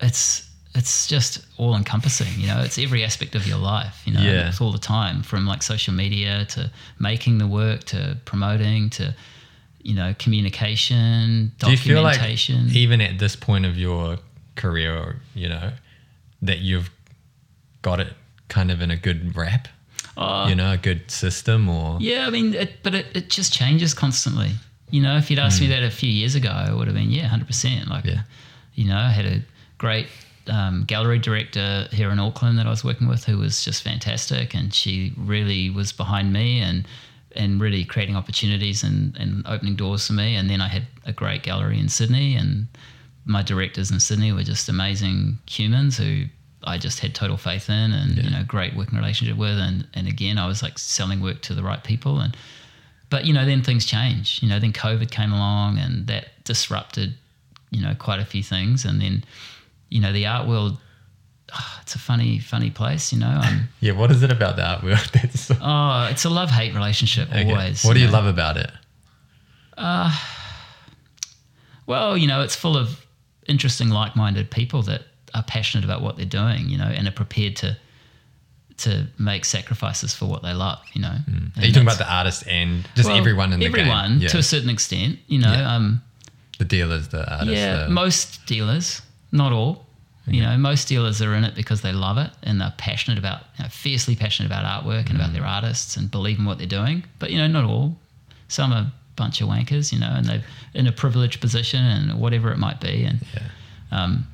[0.00, 0.45] it's
[0.76, 2.60] it's just all encompassing, you know.
[2.60, 4.20] It's every aspect of your life, you know.
[4.20, 4.48] Yeah.
[4.48, 9.14] It's all the time, from like social media to making the work to promoting to
[9.82, 12.68] you know communication, Do you feel like documentation.
[12.72, 14.18] even at this point of your
[14.56, 15.72] career, you know,
[16.42, 16.90] that you've
[17.82, 18.12] got it
[18.48, 19.68] kind of in a good wrap?
[20.18, 23.52] Oh, you know, a good system or Yeah, I mean, it, but it, it just
[23.52, 24.52] changes constantly.
[24.90, 27.10] You know, if you'd asked me that a few years ago, I would have been,
[27.10, 27.88] yeah, 100%.
[27.88, 28.08] Like, Hmm.
[28.10, 28.22] Yeah.
[28.74, 29.42] you know, I had a
[29.78, 30.06] great
[30.48, 34.54] um, gallery director here in Auckland that I was working with who was just fantastic.
[34.54, 36.86] And she really was behind me and
[37.34, 40.36] and really creating opportunities and, and opening doors for me.
[40.36, 42.66] And then I had a great gallery in Sydney, and
[43.26, 46.24] my directors in Sydney were just amazing humans who
[46.64, 49.58] I just had total faith in and you know great working relationship with.
[49.58, 52.20] And and again, I was like selling work to the right people.
[52.20, 52.36] And
[53.10, 54.40] but you know, then things change.
[54.42, 57.14] You know, then COVID came along, and that disrupted
[57.70, 58.84] you know quite a few things.
[58.84, 59.24] And then
[59.88, 60.78] you know, the art world.
[61.52, 63.40] ah, it's a funny, funny place, you know.
[63.42, 63.92] Um, yeah.
[63.92, 64.98] What is it about the art world?
[65.12, 67.50] That's oh, it's a love-hate relationship Okay.
[67.50, 67.84] always.
[67.84, 68.12] What do you know.
[68.12, 68.70] love about it?
[69.76, 70.14] Uh,
[71.86, 73.06] well, you know, it's full of
[73.46, 75.02] interesting, like-minded people that
[75.34, 77.76] are passionate about what they're doing, you know, and are prepared to
[78.78, 81.16] to make sacrifices for what they love, you know.
[81.56, 84.20] Are you talking about the artist and just well, everyone in the everyone game?
[84.22, 84.28] Yeah.
[84.28, 85.50] to a certain extent, you know.
[85.50, 85.74] Yeah.
[85.74, 86.02] Um,
[86.58, 87.54] the dealers, the artists.
[87.54, 89.00] yeah, the, most dealers,
[89.36, 89.84] not all.
[90.28, 93.42] You know, most dealers are in it because they love it and they're passionate about,
[93.58, 95.16] you know, fiercely passionate about artwork and Mm.
[95.20, 97.04] about their artists and believe in what they're doing.
[97.20, 97.96] But you know, not all.
[98.48, 100.42] Some are a bunch of wankers, you know, and they're
[100.74, 103.04] in a privileged position and whatever it might be.
[103.04, 103.42] And yeah.
[103.92, 104.26] um,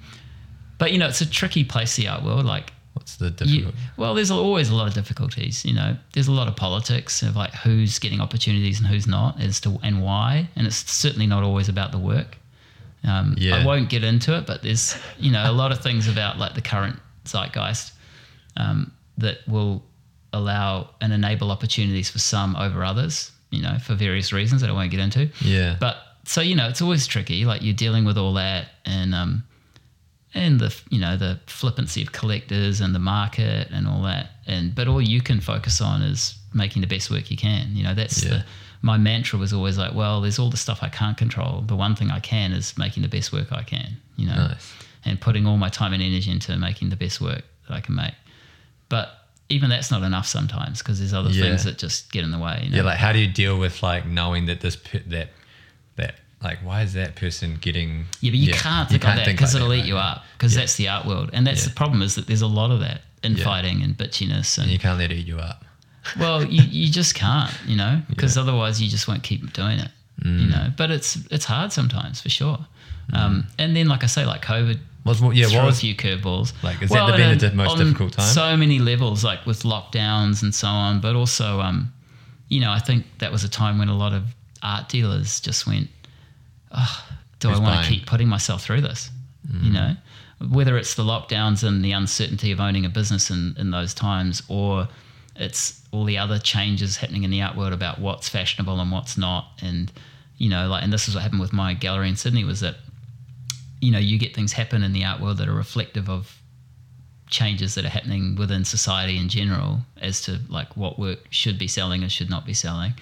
[0.79, 2.47] but you know, it's a tricky place, the art world.
[2.47, 5.65] Like What's the you, well, there's always a lot of difficulties.
[5.65, 9.41] You know, there's a lot of politics of like who's getting opportunities and who's not,
[9.41, 10.49] as to and why.
[10.57, 12.37] And it's certainly not always about the work.
[13.05, 13.57] Um, Yeah.
[13.57, 16.55] I won't get into it, but there's you know a lot of things about like
[16.55, 17.93] the current zeitgeist
[18.57, 19.83] um, that will
[20.33, 23.31] allow and enable opportunities for some over others.
[23.51, 25.29] You know, for various reasons that I won't get into.
[25.43, 25.77] Yeah.
[25.79, 27.45] But so you know, it's always tricky.
[27.45, 29.43] Like you're dealing with all that, and um,
[30.33, 34.31] and the you know the flippancy of collectors and the market and all that.
[34.47, 37.77] And but all you can focus on is making the best work you can.
[37.77, 38.31] You know, that's Yeah.
[38.31, 38.45] the
[38.83, 41.63] my mantra was always like, well, there's all the stuff I can't control.
[41.67, 43.97] The one thing I can is making the best work I can.
[44.17, 44.73] You know, Nice.
[45.05, 47.95] and putting all my time and energy into making the best work that I can
[47.95, 48.15] make.
[48.89, 49.09] But
[49.49, 51.45] even that's not enough sometimes because there's other Yeah.
[51.45, 52.63] things that just get in the way.
[52.65, 52.77] You know?
[52.79, 54.77] Yeah, like how do you deal with like knowing that this
[55.07, 55.29] that
[55.97, 58.07] that like why is that person getting?
[58.21, 60.55] Yeah, but you can't think like that because it'll like eat that, you up because
[60.55, 60.61] Yeah.
[60.63, 61.31] that's the art world.
[61.33, 61.69] And that's Yeah.
[61.69, 63.31] the problem is that there's a lot of that Yeah.
[63.31, 64.57] infighting and bitchiness.
[64.59, 65.65] And And you can't let it eat you up.
[66.19, 68.43] Well, you, you just can't, you know, because Yeah.
[68.43, 69.91] otherwise you just won't keep doing it,
[70.25, 70.51] you Mm.
[70.51, 70.73] know.
[70.77, 72.59] But it's it's hard sometimes for sure.
[73.13, 75.35] Um, and then, like I say, like COVID What's what?
[75.35, 76.53] Yeah, what a few curveballs.
[76.63, 76.77] like?
[76.79, 78.33] Has that been the most difficult time?
[78.33, 81.01] So many levels, like with lockdowns and so on.
[81.01, 81.93] But also, um,
[82.49, 84.23] you know, I think that was a time when a lot of
[84.63, 85.89] art dealers just went,
[86.71, 87.05] oh,
[87.41, 89.11] "Do Who's I want to keep putting myself through this?"
[89.51, 89.73] You Mm.
[89.73, 89.97] know,
[90.49, 94.43] whether it's the lockdowns and the uncertainty of owning a business in in those times,
[94.49, 94.89] or
[95.37, 99.17] it's all the other changes happening in the art world about what's fashionable and what's
[99.17, 99.93] not, and
[100.39, 102.77] you know, like, and this is what happened with my gallery in Sydney was that
[103.83, 106.41] you know, you get things happen in the art world that are reflective of
[107.27, 111.67] changes that are happening within society in general as to like what work should be
[111.67, 112.95] selling and should not be selling.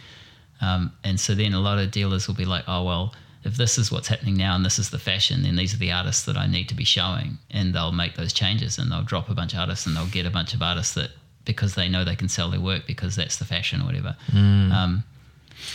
[0.63, 3.15] Um, and so then a lot of dealers will be like, oh, well,
[3.45, 5.93] if this is what's happening now and this is the fashion, then these are the
[5.93, 7.37] artists that I need to be showing.
[7.51, 10.25] And they'll make those changes and they'll drop a bunch of artists and they'll get
[10.25, 11.11] a bunch of artists that
[11.45, 14.17] because they know they can sell their work because that's the fashion or whatever.
[14.73, 15.05] Um,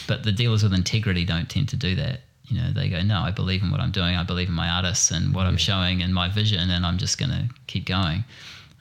[0.07, 2.22] but the dealers with integrity don't tend to do that.
[2.47, 4.16] You know, they go, no, I believe in what I'm doing.
[4.16, 7.18] I believe in my artists and what I'm showing and my vision, and I'm just
[7.18, 8.24] going to keep going.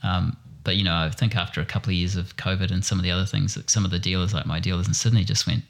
[0.02, 2.98] Um, but you know, I think after a couple of years of COVID and some
[2.98, 5.46] of the other things, that some of the dealers, like my dealers in Sydney, just
[5.46, 5.62] went,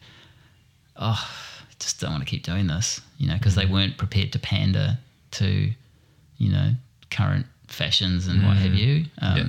[0.96, 1.20] oh,
[1.60, 3.00] I just don't want to keep doing this.
[3.18, 4.98] You know, because they weren't prepared to pander
[5.32, 5.70] to,
[6.38, 6.72] you know,
[7.10, 9.04] current fashions and what have you.
[9.20, 9.44] Um, Yeah.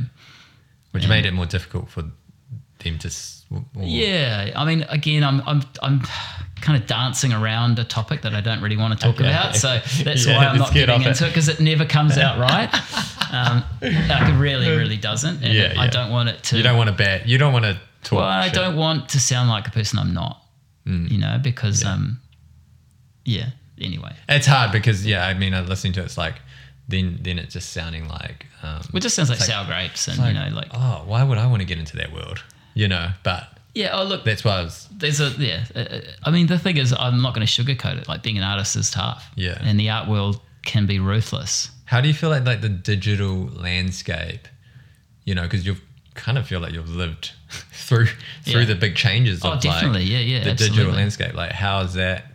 [0.96, 3.10] Which made it more difficult for them to.
[3.52, 6.02] or- Yeah, I mean, again, I'm I'm I'm
[6.62, 9.28] kind of dancing around a topic that I don't really want to talk Okay.
[9.30, 12.18] about, so that's Yeah, why I'm not get getting into it because it never comes
[12.18, 12.70] out right.
[13.32, 16.58] um, like it really, really doesn't, and Yeah, I don't want it to.
[16.58, 17.28] You don't want to bet.
[17.28, 18.20] You don't want to talk.
[18.20, 18.54] well, I shit.
[18.56, 20.42] don't want to sound like a person I'm not.
[20.88, 21.12] Mm.
[21.12, 22.20] You know, because um,
[23.26, 23.50] yeah.
[23.82, 26.36] Anyway, It's hard because yeah, I mean, uh, listening to it, it's like
[26.88, 28.46] then then it's just sounding like.
[28.64, 31.24] Um, it just sounds like, like- sour grapes, and it's you know, like oh, why
[31.24, 32.44] would I want to get into that world?
[32.74, 33.92] You know, but yeah.
[33.94, 34.88] Oh, look, that's why I was.
[34.92, 35.66] there's a yeah.
[35.76, 38.08] uh, uh, I mean, the thing is, I'm not going to sugarcoat it.
[38.08, 39.30] Like being an artist is tough.
[39.36, 39.58] Yeah.
[39.62, 41.70] And the art world can be ruthless.
[41.86, 44.48] How do you feel like like the digital landscape?
[45.26, 45.82] You know, because you've
[46.16, 47.32] kind of feel like you've lived
[47.72, 48.08] through
[48.44, 48.66] through Yeah.
[48.66, 50.02] the big changes Oh, of definitely.
[50.02, 50.44] like yeah, yeah.
[50.44, 50.78] the absolutely.
[50.78, 51.34] digital landscape.
[51.34, 52.26] Like, how has that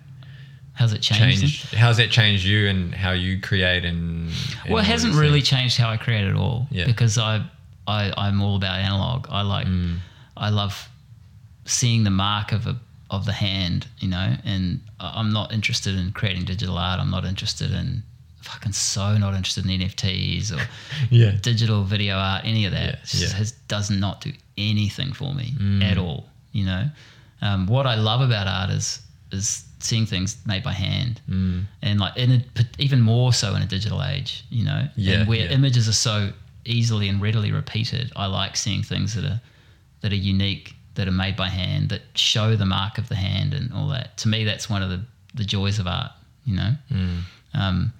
[0.81, 1.41] How's it changed?
[1.43, 1.74] changed?
[1.74, 4.31] How's that changed you and how you create and?
[4.64, 6.66] and Well, it hasn't really changed how I create at all.
[6.70, 6.87] Yeah.
[6.87, 7.45] Because I,
[7.87, 9.26] I, I'm all about analog.
[9.28, 9.99] I like, Mm.
[10.39, 10.89] I love
[11.66, 12.76] seeing the mark of a
[13.11, 14.37] of the hand, you know.
[14.45, 16.99] And I'm not interested in creating digital art.
[16.99, 18.03] I'm not interested in
[18.41, 20.66] fucking so not interested in NFTs or
[21.11, 21.33] Yeah.
[21.43, 22.85] digital video art, any of that.
[22.87, 23.28] Yeah, It just yeah.
[23.28, 23.33] Mm.
[23.35, 25.53] has, does not do anything for me
[25.83, 26.26] at all.
[26.53, 26.89] You know,
[27.43, 31.64] um, what I love about art is is seeing things made by hand, Mm.
[31.83, 32.45] and like in a,
[32.78, 34.45] even more so in a digital age.
[34.51, 35.51] You know, Yeah, and where yeah.
[35.51, 36.33] images are so
[36.64, 38.12] easily and readily repeated.
[38.16, 39.41] I like seeing things that are
[40.03, 43.55] that are unique, that are made by hand, that show the mark of the hand
[43.55, 44.16] and all that.
[44.18, 45.01] To me, that's one of the
[45.35, 46.12] the joys of art.
[46.45, 46.74] You know.
[46.93, 47.20] Mm.
[47.55, 47.93] Um,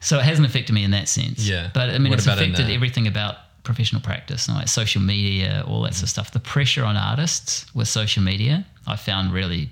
[0.00, 1.46] so it hasn't affected me in that sense.
[1.48, 1.70] Yeah.
[1.72, 5.82] But I mean, What it's affected everything about professional practice, and like social media, all
[5.82, 6.30] that sort of stuff.
[6.32, 9.70] The pressure on artists with social media, I found really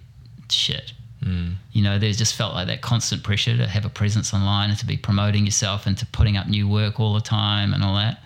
[0.49, 0.93] shit.
[1.25, 1.57] Mm.
[1.73, 4.79] You know, there's just felt like that constant pressure to have a presence online and
[4.79, 7.95] to be promoting yourself and to putting up new work all the time and all
[7.97, 8.23] that.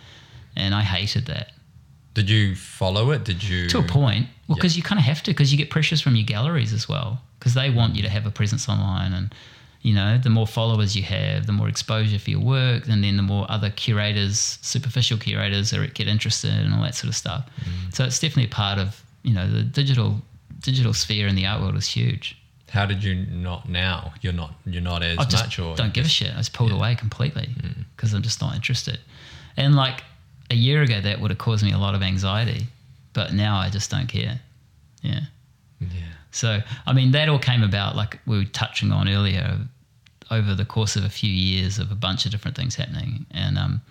[0.57, 1.53] And I hated that
[2.15, 3.25] Did you follow it?
[3.25, 3.69] Did you?
[3.69, 4.29] to a point.
[4.47, 4.61] Well, Yeah.
[4.61, 7.21] because you kind of have to, because you get pressures from your galleries as well,
[7.39, 9.35] because they want you to have a presence online, and
[9.83, 13.17] you know, the more followers you have, the more exposure for your work, and then
[13.19, 17.45] the more other curators, superficial curators, are get interested and all that sort of stuff.
[17.93, 20.23] So it's definitely a part of you know the digital
[20.61, 22.37] digital sphere in the art world is huge.
[22.75, 24.13] How did you not now?
[24.21, 24.53] You're not.
[24.67, 26.33] You're not as I just much, or don't give a shit.
[26.35, 26.77] I just pulled Yeah.
[26.77, 27.49] away completely
[27.97, 28.99] because I'm just not interested.
[29.57, 30.03] And like
[30.51, 32.67] a year ago, that would have caused me a lot of anxiety,
[33.13, 34.41] but now I just don't care.
[35.03, 35.21] Yeah.
[35.81, 35.89] Yeah.
[36.33, 39.59] So, I mean, that all came about, like we were touching on earlier,
[40.33, 43.25] over the course of a few years of a bunch of different things happening.
[43.31, 43.83] And, um,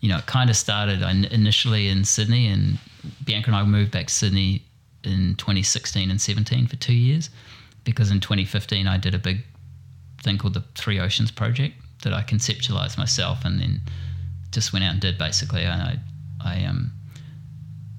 [0.00, 2.78] you know, it kind of started initially in Sydney, and
[3.24, 4.62] Bianca and I moved back to Sydney
[5.04, 7.28] in 2016 and 17 for two years,
[7.84, 9.44] because in 2015 I did a big
[10.22, 13.80] thing called the Three Oceans Project that I conceptualized myself and then
[14.52, 15.62] just went out and did basically.
[15.62, 15.98] And I,
[16.42, 16.92] I, um,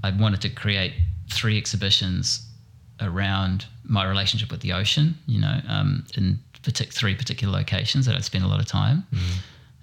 [0.04, 0.94] I wanted to create
[1.32, 2.48] three exhibitions
[3.00, 8.16] around my relationship with the ocean, you know, um, in partic- three particular locations that
[8.16, 9.06] I'd spent a lot of time.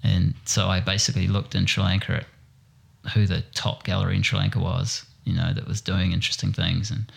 [0.03, 4.39] And so I basically looked in Sri Lanka at who the top gallery in Sri
[4.39, 6.91] Lanka was, you know, that was doing interesting things.
[6.91, 7.11] And,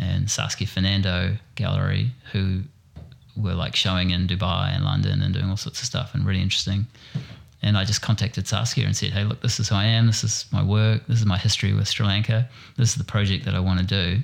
[0.00, 2.62] and Saskia Fernando Gallery, who
[3.36, 6.42] were like showing in Dubai and London and doing all sorts of stuff and really
[6.42, 6.86] interesting.
[7.62, 10.06] And I just contacted Saskia and said, hey, look, this is who I am.
[10.06, 11.06] This is my work.
[11.06, 12.48] This is my history with Sri Lanka.
[12.78, 14.22] This is the project that I want to do.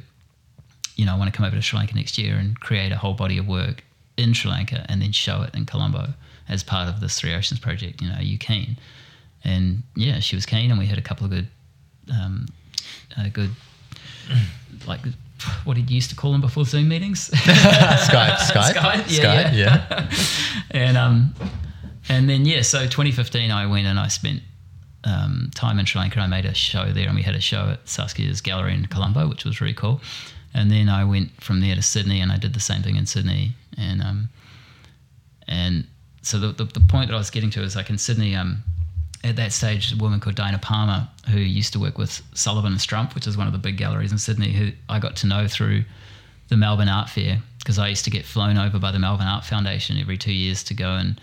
[0.97, 2.97] You know, I want to come over to Sri Lanka next year and create a
[2.97, 3.85] whole body of work
[4.17, 6.15] in Sri Lanka and then show it in Colombo
[6.49, 8.01] as part of this Three Oceans project.
[8.01, 8.79] You know, are you keen?
[9.45, 11.49] And yeah, she was keen, and we had a couple of good,
[12.11, 12.47] um,
[13.19, 13.51] uh, good,
[14.87, 15.01] like,
[15.65, 17.31] what did you used to call them before Zoom meetings?
[17.31, 19.87] Skype, Skype, Skype, yeah, Skype, yeah.
[20.11, 20.11] yeah.
[20.71, 21.35] and um,
[22.09, 24.43] and then yeah, so 2015, I went and I spent
[25.05, 26.21] um, time in Sri Lanka.
[26.21, 29.29] I made a show there, and we had a show at Saskia's gallery in Colombo,
[29.29, 30.01] which was really cool.
[30.55, 33.07] And then I went from there to Sydney, and I did the same thing in
[33.07, 33.53] Sydney.
[33.77, 34.29] And um,
[35.47, 35.87] and
[36.23, 38.63] so the, the the point that I was getting to is like in Sydney, um,
[39.25, 42.81] at that stage, a woman called Dinah Palmer, who used to work with Sullivan and
[42.81, 45.49] Strumpf, which is one of the big galleries in Sydney, who I got to know
[45.49, 45.85] through
[46.49, 49.45] the Melbourne Art Fair because I used to get flown over by the Melbourne Art
[49.45, 51.21] Foundation every two years to go and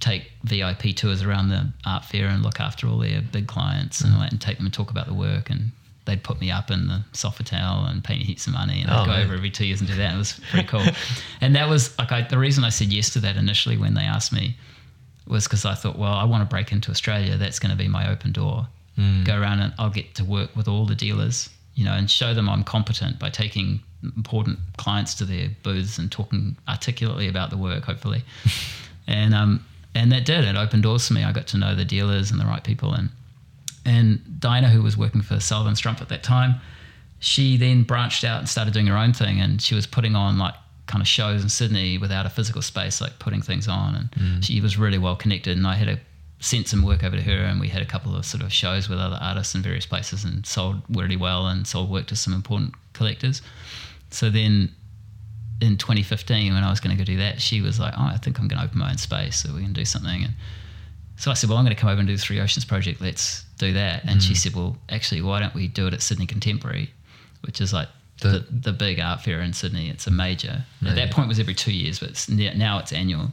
[0.00, 4.14] take VIP tours around the art fair and look after all their big clients and,
[4.14, 5.70] all that, and take them and talk about the work and
[6.04, 9.02] they'd put me up in the Sofitel and pay me heaps of money and I'd
[9.02, 9.24] Oh, go man.
[9.26, 10.06] over every two years and do that.
[10.06, 10.84] And it was pretty cool.
[11.40, 14.02] and that was like I, the reason I said yes to that initially when they
[14.02, 14.56] asked me
[15.28, 17.36] was because I thought, well, I want to break into Australia.
[17.36, 18.66] That's going to be my open door.
[19.24, 22.34] Go around and I'll get to work with all the dealers, you know, and show
[22.34, 27.56] them I'm competent by taking important clients to their booths and talking articulately about the
[27.56, 28.24] work, hopefully.
[29.06, 29.64] and um,
[29.94, 31.24] and that did it opened doors for me.
[31.24, 33.10] I got to know the dealers and the right people, and
[33.84, 36.56] and Dinah, who was working for Sullivan Strumpf at that time,
[37.20, 40.38] she then branched out and started doing her own thing, and she was putting on
[40.38, 40.54] like
[40.88, 44.44] kind of shows in Sydney without a physical space, like putting things on, and Mm.
[44.44, 45.98] she was really well connected, and I had a
[46.40, 48.88] sent some work over to her, and we had a couple of sort of shows
[48.88, 52.32] with other artists in various places, and sold really well, and sold work to some
[52.32, 53.42] important collectors.
[54.10, 54.72] So then
[55.60, 58.16] in 2015 when I was going to go do that, she was like, "Oh, I
[58.18, 60.34] think I'm going to open my own space, so we can do something." And
[61.16, 63.00] so I said, "Well, I'm going to come over and do the Three Oceans project.
[63.00, 66.26] Let's do that." And she said, "Well, actually, why don't we do it at Sydney
[66.26, 66.92] Contemporary,
[67.42, 67.88] which is like
[68.20, 69.88] the The- the, big art fair in Sydney.
[69.90, 70.64] It's a major.
[70.86, 73.30] At that point, it was every two years, but it's, now it's annual.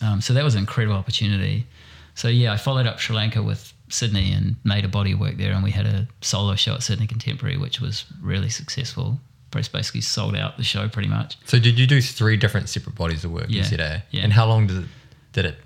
[0.00, 1.66] Um, so that was an incredible opportunity.
[2.14, 5.36] So yeah, I followed up Sri Lanka with Sydney and made a body of work
[5.36, 9.18] there, and we had a solo show at Sydney Contemporary, which was really successful.
[9.52, 11.38] Just basically sold out the show pretty much.
[11.46, 13.48] So did you do three different separate bodies of work?
[13.48, 14.00] You Yeah, said, eh?
[14.10, 14.22] yeah.
[14.22, 14.88] And how long did it
[15.32, 15.58] did it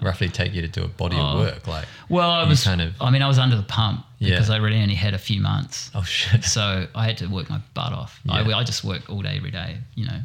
[0.00, 1.20] roughly take you to do a body Oh.
[1.20, 1.66] of work?
[1.66, 4.30] Like, Well, I was kind of- I mean, I was under the pump Yeah.
[4.30, 5.90] because I really only had a few months.
[5.94, 6.44] oh shit.
[6.44, 8.20] So I had to work my butt off.
[8.28, 8.56] I, Yeah.
[8.56, 10.20] I just work all day, every day, you know.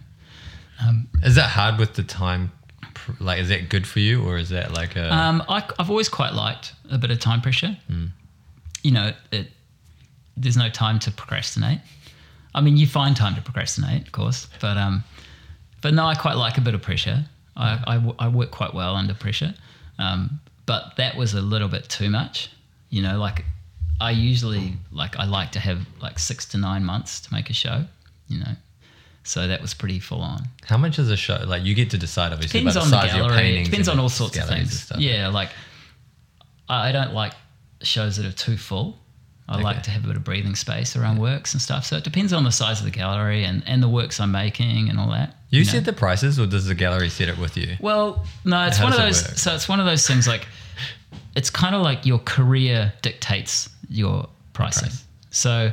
[1.24, 2.51] Is that hard with the time?
[3.19, 5.13] Like, is that good for you, or is that like a?
[5.13, 7.78] Um, I, I've always quite liked a bit of time pressure.
[8.84, 9.51] You know, it,
[10.36, 11.80] there's no time to procrastinate.
[12.53, 15.03] I mean, you find time to procrastinate, of course, but um,
[15.82, 17.26] but no, I quite like a bit of pressure.
[17.56, 19.54] I, I, w- I work quite well under pressure,
[19.99, 22.49] um, but that was a little bit too much.
[22.89, 23.45] You know, like
[24.01, 27.54] I usually like I like to have like six to nine months to make a
[27.54, 27.86] show.
[28.28, 28.54] You know,
[29.24, 30.47] so that was pretty full on.
[30.66, 31.43] how much is a show?
[31.45, 33.58] Like, you get to decide obviously Depends on the the size of your gallery.
[33.62, 34.91] It depends on all sorts of things.
[34.97, 35.49] Yeah, like
[36.70, 37.34] I don't like
[37.82, 38.97] shows that are too full.
[39.47, 39.63] I Okay.
[39.63, 41.85] like to have a bit of breathing space around works and stuff.
[41.85, 44.89] So it depends on the size of the gallery and, and the works I'm making
[44.89, 45.35] and all that.
[45.49, 45.71] You, know.
[45.71, 47.75] set the prices, or does the gallery set it with you?
[47.79, 49.41] Well, no, it's How one of it those.
[49.41, 50.47] So it's one of those things like
[51.35, 54.89] it's kind of like your career dictates your pricing.
[54.89, 55.03] Price.
[55.31, 55.71] So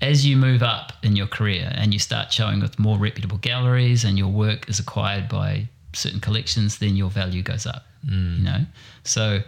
[0.00, 4.04] as you move up in your career and you start showing with more reputable galleries
[4.04, 7.84] and your work is acquired by certain collections, then your value goes up.
[8.06, 8.38] Mm.
[8.38, 8.66] You know,
[9.04, 9.40] so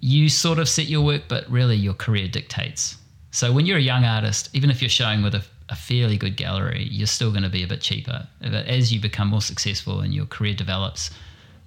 [0.00, 2.96] you sort of set your work, but really your career dictates.
[3.32, 6.36] So when you're a young artist, even if you're showing with a, a fairly good
[6.36, 8.26] gallery, you're still going to be a bit cheaper.
[8.40, 11.10] But as you become more successful and your career develops,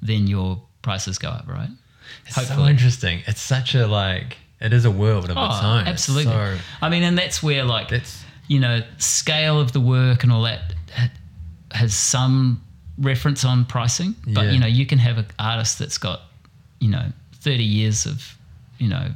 [0.01, 1.69] then your prices go up, right?
[2.27, 3.21] It's so interesting.
[3.27, 4.37] It's such a like.
[4.59, 5.81] It is a world of its Oh, own.
[5.81, 6.33] It's absolutely.
[6.33, 10.31] so- I mean, and that's where like That's- you know scale of the work and
[10.31, 10.73] all that
[11.71, 12.61] has some
[12.97, 14.51] reference on pricing, but Yeah.
[14.51, 16.21] you know you can have an artist that's got
[16.79, 17.11] you know
[17.43, 18.37] 30 years of
[18.79, 19.09] you know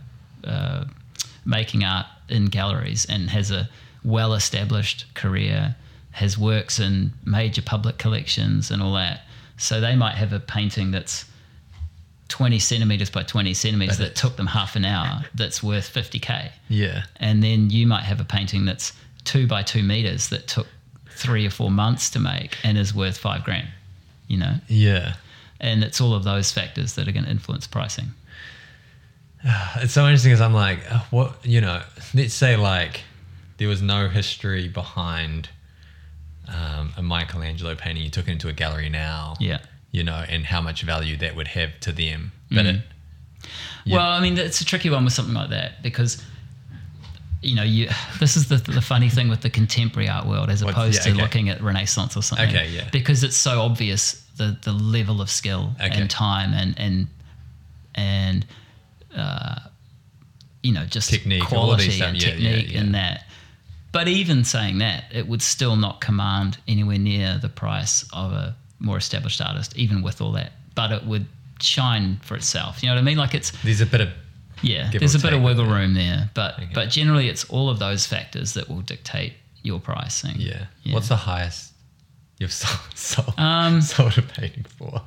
[0.44, 0.86] uh,
[1.46, 3.70] making art in galleries and has a
[4.04, 5.76] well-established career,
[6.12, 9.22] has works in major public collections and all that.
[9.58, 11.26] So they might have a painting that's
[12.30, 16.52] 20 centimeters by 20 centimeters But that took them half an hour that's worth 50k
[16.68, 17.04] yeah.
[17.22, 18.92] and then you might have a painting that's
[19.24, 20.68] two by two meters that took
[21.10, 23.70] three or four months to make and is worth five grand
[24.28, 25.14] you know Yeah.
[25.60, 28.08] And it's all of those factors that are going to influence pricing
[29.78, 31.82] It's so interesting because I'm like, uh, what you know?
[32.14, 33.02] Let's say like
[33.58, 35.50] there was no history behind
[36.48, 38.04] um, a Michelangelo painting.
[38.04, 39.60] You took it into a gallery now, yeah
[39.92, 42.32] you know, and how much value that would have to them.
[42.52, 42.76] But Mm.
[42.76, 42.82] it,
[43.86, 43.96] Yeah.
[43.96, 46.22] well i mean it's a tricky one with something like that because
[47.42, 47.88] you know you
[48.20, 51.18] this is the, the funny thing with the contemporary art world as opposed yeah, to
[51.18, 52.88] looking at renaissance or something Okay, yeah.
[52.92, 56.00] because it's so obvious the the level of skill Okay.
[56.02, 57.08] and time and and
[57.96, 58.46] and
[59.16, 59.60] uh,
[60.64, 62.80] you know just Technique, quality and Yeah, yeah, technique yeah.
[62.82, 63.26] and that
[63.92, 68.56] but even saying that it would still not command anywhere near the price of a
[68.80, 71.26] more established artist even with all that but it would
[71.60, 74.10] shine for itself you know what i mean like it's there's a bit of
[74.64, 75.76] yeah, there's a bit of wiggle yeah.
[75.76, 76.70] room there, but Okay.
[76.74, 80.34] but generally it's all of those factors that will dictate your pricing.
[80.40, 80.66] yeah.
[80.82, 80.96] Yeah.
[80.96, 81.74] What's the highest
[82.40, 85.02] you've sold sold, Um, sold a painting for?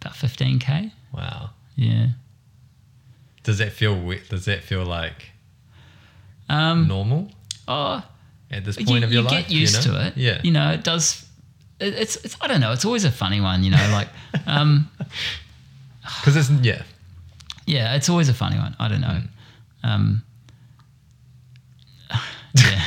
[0.00, 0.92] About 15k.
[1.12, 1.50] Wow.
[1.76, 2.08] Yeah.
[3.42, 4.28] Does that feel weird?
[4.28, 5.30] Does that feel like
[6.48, 7.30] Um, normal
[7.66, 8.02] oh,
[8.50, 9.46] at this you, point of your you life?
[9.46, 9.98] get used you know?
[9.98, 10.16] to it.
[10.16, 10.40] Yeah.
[10.44, 11.24] You know, it does.
[11.80, 12.72] It, it's it's I don't know.
[12.72, 13.62] It's always a funny one.
[13.64, 14.08] You know, like
[14.46, 14.90] um,
[16.02, 16.82] Because it's yeah.
[17.66, 18.74] yeah, it's always a funny one.
[18.78, 19.22] I don't know.
[19.84, 19.88] Mm.
[19.88, 20.22] Um,
[22.54, 22.82] yeah.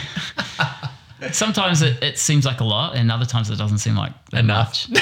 [1.31, 4.89] Sometimes it, it seems like a lot, and other times it doesn't seem like Enough.
[4.89, 5.01] much.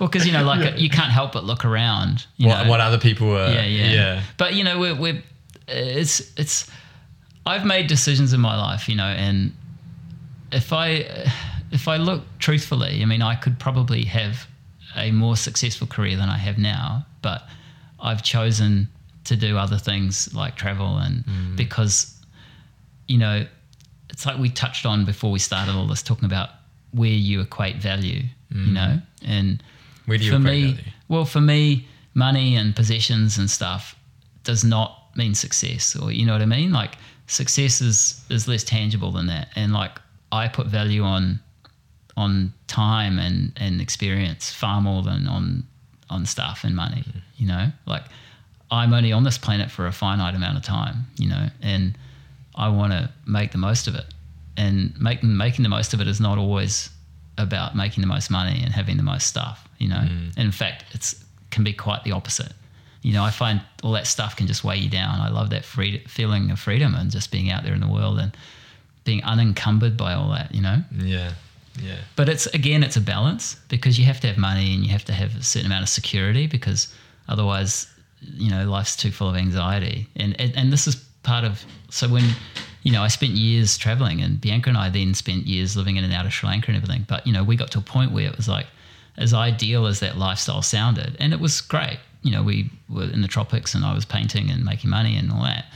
[0.00, 2.26] well, because you know, like you can't help but look around.
[2.36, 2.70] You What, know?
[2.70, 3.52] what other people were?
[3.52, 4.22] yeah, yeah, Yeah.
[4.38, 5.22] But you know, we're, we're
[5.68, 6.70] it's it's.
[7.44, 9.52] I've made decisions in my life, you know, and
[10.52, 11.26] if I
[11.72, 14.46] if I look truthfully, I mean, I could probably have
[14.94, 17.42] a more successful career than I have now, but
[17.98, 18.88] I've chosen
[19.24, 21.56] to do other things like travel and mm.
[21.56, 22.14] because
[23.06, 23.46] you know
[24.12, 26.50] it's like we touched on before we started all this talking about
[26.92, 28.72] where you equate value, you mm.
[28.72, 29.62] know, and
[30.06, 30.90] Where do you for equate me, value?
[31.08, 33.96] well, for me, money and possessions and stuff
[34.44, 36.72] does not mean success, or you know what I mean.
[36.72, 36.96] Like
[37.26, 39.98] success is is less tangible than that, and like
[40.30, 41.40] I put value on
[42.16, 45.64] on time and and experience far more than on
[46.10, 47.04] on stuff and money.
[47.06, 47.20] Mm.
[47.38, 48.04] You know, like
[48.70, 51.06] I'm only on this planet for a finite amount of time.
[51.16, 51.96] You know, and
[52.54, 54.06] I want to make the most of it,
[54.56, 56.90] and making making the most of it is not always
[57.38, 59.66] about making the most money and having the most stuff.
[59.78, 60.36] You know, mm.
[60.36, 62.52] and in fact, it's can be quite the opposite.
[63.02, 65.20] You know, I find all that stuff can just weigh you down.
[65.20, 68.18] I love that free, feeling of freedom and just being out there in the world
[68.18, 68.36] and
[69.04, 70.54] being unencumbered by all that.
[70.54, 71.32] You know, Yeah.
[71.80, 71.96] Yeah.
[72.16, 75.04] but it's again, it's a balance because you have to have money and you have
[75.06, 76.94] to have a certain amount of security because
[77.28, 77.86] otherwise,
[78.20, 80.06] you know, life's too full of anxiety.
[80.16, 82.24] And and, and this is part of so when
[82.82, 86.04] you know I spent years traveling and Bianca and I then spent years living in
[86.04, 87.04] and out of Sri Lanka and everything.
[87.08, 88.66] But you know, we got to a point where it was like
[89.16, 91.98] as ideal as that lifestyle sounded, and it was great.
[92.22, 95.30] You know, we were in the tropics and I was painting and making money and
[95.32, 95.66] all that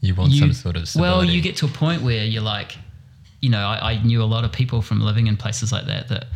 [0.00, 2.76] You want you- some sort of well you get to a point where you're like
[3.40, 6.08] you know I, I knew a lot of people from living in places like that
[6.08, 6.26] that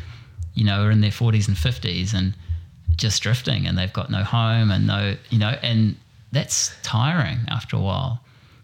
[0.54, 2.34] you know are in their 40s and 50s and
[2.96, 5.96] just drifting and they've got no home and no you know and
[6.32, 8.20] that's tiring after a while.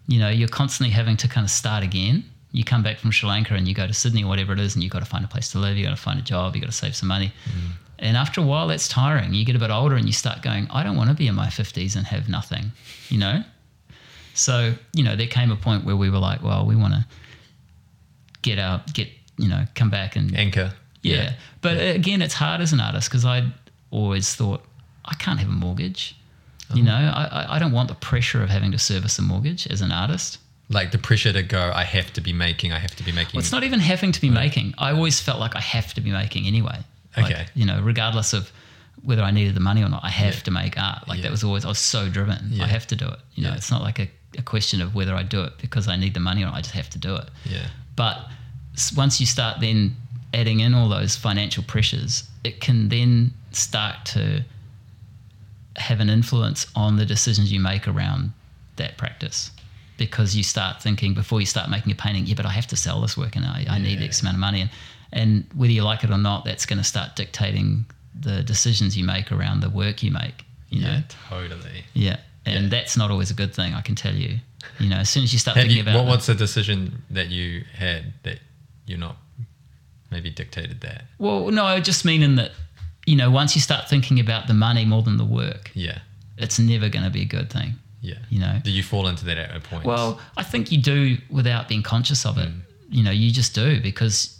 [0.07, 2.25] You know you're constantly having to kind of start again.
[2.51, 4.75] You come back from sri lanka and you go to sydney or whatever it is
[4.75, 6.55] and you've got to find a place to live you've got to find a job
[6.55, 7.33] you've got to save some money.
[7.45, 7.71] Mm.
[7.99, 9.33] And after a while that's tiring.
[9.33, 11.35] You get a bit older and you start going i don't want to be in
[11.35, 12.71] my 50s and have nothing
[13.09, 13.43] you know?
[14.33, 17.05] So, you know, there came a point where we were like, well, we want to
[18.41, 19.07] get out, get,
[19.37, 20.73] you know, come back and Anchor.
[21.03, 21.33] yeah.
[21.61, 23.45] But again, it's hard as an artist because I
[23.91, 24.63] always thought
[25.05, 26.15] I can't have a mortgage.
[26.75, 27.01] You uh-huh.
[27.01, 29.91] know, I, I- don't want the pressure of having to service a mortgage as an
[29.91, 30.39] artist.
[30.69, 33.37] Like the pressure to go, I have to be making, I have to be making.
[33.37, 34.73] Well, it's not even having to be making.
[34.77, 36.79] I always felt like I have to be making anyway.
[37.17, 37.45] Like, Okay.
[37.53, 38.51] You know, regardless of
[39.03, 41.07] whether I needed the money or not, I have to make art.
[41.07, 41.23] Like Yeah.
[41.23, 42.47] that was always, I was so driven.
[42.49, 42.63] Yeah.
[42.63, 43.19] I have to do it.
[43.35, 43.55] You know, Yeah.
[43.57, 46.19] it's not like a, a question of whether I do it because I need the
[46.21, 46.55] money or not.
[46.55, 47.27] I just have to do it.
[47.45, 47.67] yeah.
[47.95, 48.17] But
[48.73, 49.95] s- once you start then
[50.33, 54.43] adding in all those financial pressures, it can then start to
[55.77, 58.31] have an influence on the decisions you make around
[58.75, 59.51] that practice.
[59.97, 62.75] Because you start thinking before you start making a painting, yeah, but I have to
[62.75, 64.05] sell this work and I, I need Yeah.
[64.05, 64.61] X amount of money.
[64.61, 64.69] And,
[65.11, 67.85] and whether you like it or not, that's going to start dictating
[68.19, 70.45] the decisions you make around the work you make.
[70.69, 70.89] You know?
[70.89, 71.83] Yeah, totally.
[71.93, 72.17] Yeah.
[72.45, 72.69] And Yeah.
[72.69, 74.39] that's not always a good thing, I can tell you.
[74.79, 77.29] You know, as soon as you start thinking you, about what, what's the decision that
[77.29, 78.39] you had that
[78.87, 79.17] you're not
[80.09, 81.05] maybe dictated that?
[81.19, 82.51] Well, no, I just mean in that,
[83.05, 85.99] you know, once you start thinking about the money more than the work, Yeah.
[86.37, 88.15] it's never going to be a good thing, Yeah.
[88.29, 88.59] you know.
[88.63, 89.83] Do you fall into that at a point?
[89.85, 92.49] Well, I think you do without being conscious of it.
[92.49, 92.61] Mm.
[92.89, 94.37] You know, you just do because,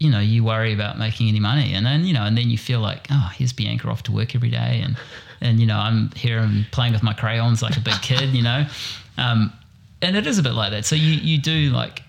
[0.00, 2.58] you know, you worry about making any money, and then you know, and then you
[2.58, 4.96] feel like, oh, here's Bianca off to work every day, and
[5.40, 8.42] and you know, I'm here and playing with my crayons like a big kid, you
[8.42, 8.66] know,
[9.18, 9.52] um,
[10.02, 10.84] and it is a bit like that.
[10.84, 12.02] So you you do like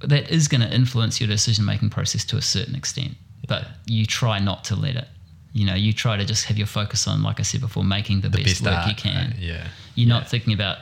[0.00, 3.16] that is going to influence your decision making process to a certain extent,
[3.48, 5.08] but you try not to let it.
[5.52, 8.20] You know, you try to just have your focus on, like I said before, making
[8.20, 9.30] the, the best, work you can.
[9.30, 9.38] right?
[9.38, 9.66] Yeah.
[9.94, 10.14] You're Yeah.
[10.14, 10.78] not thinking about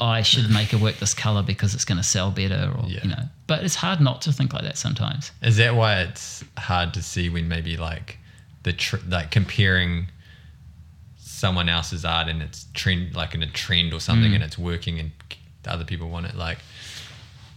[0.00, 2.84] "Oh, I should make a work this color because it's going to sell better, or
[2.88, 3.00] Yeah.
[3.02, 3.28] you know.
[3.46, 5.30] But it's hard not to think like that sometimes.
[5.42, 8.18] Is that why it's hard to see when maybe like
[8.62, 10.08] the tr- like comparing
[11.18, 14.36] someone else's art and it's trend like in a trend or something Mm.
[14.36, 15.10] and it's working and
[15.66, 16.58] other people want it like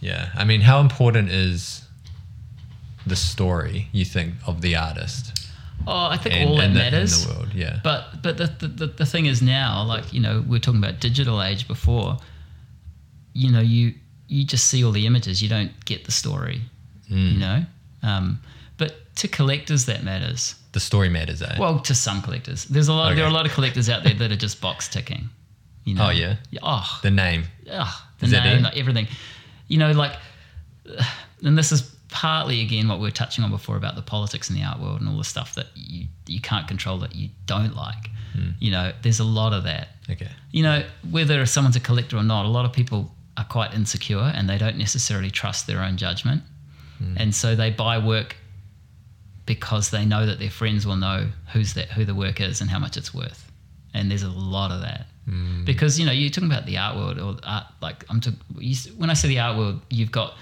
[0.00, 1.82] yeah I mean how important is
[3.06, 5.45] the story you think of the artist
[5.86, 7.26] Oh, I think in, all that the, in matters.
[7.26, 10.56] the world yeah But but the, the, the, thing is now, like you know, we
[10.56, 12.16] are talking about digital age before.
[13.32, 13.94] You know, you
[14.28, 15.42] you just see all the images.
[15.42, 16.62] You don't get the story.
[17.10, 17.32] Mm.
[17.32, 17.64] You know,
[18.02, 18.40] um,
[18.78, 20.56] but to collectors that matters.
[20.72, 23.14] the story matters eh Well, to some collectors, there's a lot.
[23.14, 25.28] There are a lot of collectors out there that are just box ticking.
[25.84, 26.06] You know.
[26.06, 26.36] Oh, yeah?
[26.62, 29.06] Oh, the name ugh, the Is name, like everything.
[29.68, 30.16] You know, like,
[31.42, 34.54] and this is partly again what we were touching on before about the politics in
[34.56, 37.74] the art world and all the stuff that you you can't control that you don't
[37.76, 38.10] like.
[38.32, 38.50] Hmm.
[38.60, 39.88] You know, there's a lot of that.
[40.10, 43.74] okay You know, whether someone's a collector or not, a lot of people are quite
[43.74, 46.42] insecure and they don't necessarily trust their own judgment,
[46.98, 47.14] Hmm.
[47.18, 48.36] and so they buy work
[49.44, 52.70] because they know that their friends will know who's that who the work is and
[52.70, 53.50] how much it's worth.
[53.94, 55.64] And there's a lot of that Hmm.
[55.64, 58.38] because you know you're talking about the art world or art like I'm talking
[58.96, 60.34] when I say the art world, you've got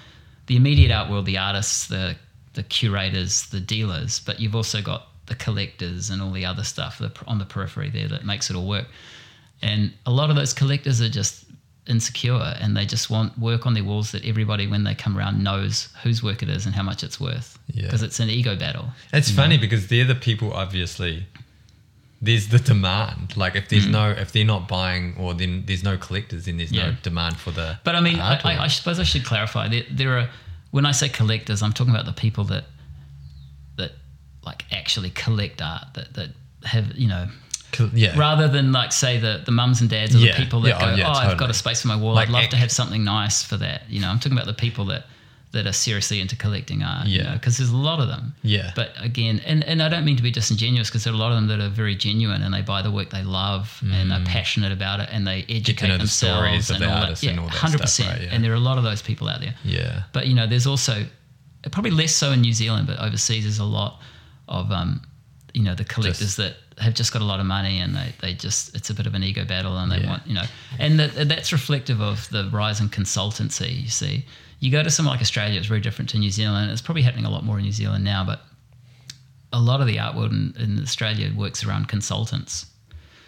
[0.47, 2.17] the immediate art world, the artists, the
[2.55, 7.03] the curators, the dealers, but you've also got the collectors and all the other stuff
[7.27, 8.87] on the periphery there that makes it all work.
[9.63, 11.45] And a lot of those collectors are just
[11.87, 15.43] insecure and they just want work on their walls that everybody, when they come around,
[15.43, 17.59] knows whose work it is and how much it's worth.
[17.73, 17.85] Yeah.
[17.85, 18.87] Because it's an ego battle.
[19.13, 21.27] It's funny because they're the people obviously
[22.25, 23.37] there's the demand.
[23.37, 26.73] Like if there's no if they're not buying or then there's no collectors, then there's
[26.73, 27.03] no Mm.
[27.03, 28.41] Demand for the But I mean, I.
[28.45, 29.69] I, I suppose I should clarify.
[29.69, 30.29] There, there are
[30.71, 32.65] when I say collectors, I'm talking about the people that
[33.77, 33.93] that
[34.45, 36.31] like actually collect art that that
[36.65, 37.29] have you know
[37.93, 38.17] yeah.
[38.19, 40.33] rather than like say the the mums and dads or Yeah.
[40.37, 42.15] the people that Yeah, go, oh, oh, yeah, I've got a space for my wall.
[42.15, 43.83] Like I'd love act- to have something nice for that.
[43.89, 45.07] You know, I'm talking about the people that
[45.55, 47.07] that are seriously into collecting art.
[47.09, 47.33] Yeah.
[47.35, 48.35] because there's a lot of them.
[48.43, 48.71] Yeah.
[48.77, 51.33] But again, and, and I don't mean to be disingenuous because there are a lot
[51.33, 54.21] of them that are very genuine and they buy the work they love and are
[54.25, 55.89] passionate about it and they educate Mm.
[55.89, 57.23] know the themselves and the all that.
[57.23, 58.09] and Yeah, all that hundred stuff, percent.
[58.11, 58.35] right, yeah.
[58.35, 59.55] And there are a lot of those people out there.
[59.65, 60.03] yeah.
[60.13, 61.07] But you know, there's also
[61.73, 64.01] probably less so in New Zealand, but overseas there's a lot
[64.49, 65.01] of um,
[65.55, 68.13] you know the collectors Just- that have just got a lot of money and they,
[68.21, 70.09] they just it's a bit of an ego battle and they Yeah.
[70.11, 70.43] want you know
[70.81, 73.83] and that, that's reflective of the rise in consultancy.
[73.85, 74.25] You see,
[74.65, 76.71] you go to somewhere like Australia, it's very different to New Zealand.
[76.71, 78.41] It's probably happening a lot more in New Zealand now, but
[79.53, 82.67] a lot of the art world in, in Australia works around consultants.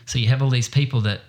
[0.07, 1.21] So you have all these people that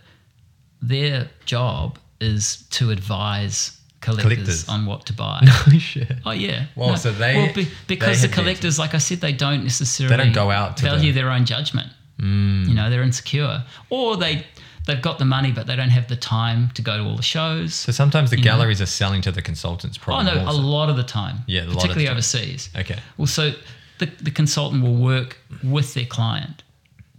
[0.82, 4.70] their job is to advise collectors, Collectors.
[4.70, 5.42] on what to buy.
[5.72, 6.12] No shit.
[6.26, 6.66] Oh yeah.
[6.76, 10.16] Well, so they- be, they because the have collectors, like I said, they don't necessarily
[10.16, 11.90] They don't go out to value the- their own judgment.
[12.20, 12.68] Mm.
[12.70, 14.46] You know, they're insecure, or they
[14.88, 17.22] they've got the money but they don't have the time to go to all the
[17.22, 17.76] shows.
[17.76, 18.52] So sometimes the You know?
[18.52, 21.40] galleries are selling to the consultants Probably oh no, a lot of the time.
[21.46, 22.14] Yeah, a lot of the particularly time.
[22.14, 22.70] overseas.
[22.76, 22.98] Okay.
[23.18, 23.52] Well, so
[24.00, 26.64] the, the consultant will work with their client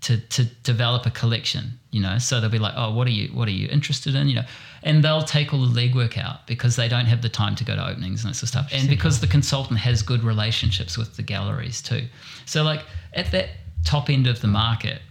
[0.02, 2.18] to, to develop a collection, you know.
[2.18, 4.28] So they'll be like, oh, what are you what are you interested in?
[4.28, 4.44] You know,
[4.84, 7.74] and they'll take all the legwork out because they don't have the time to go
[7.74, 8.68] to openings and that sort of stuff.
[8.72, 12.04] And because the consultant has good relationships with the galleries too.
[12.46, 12.82] So like
[13.14, 13.48] at that
[13.84, 15.02] top end of the market,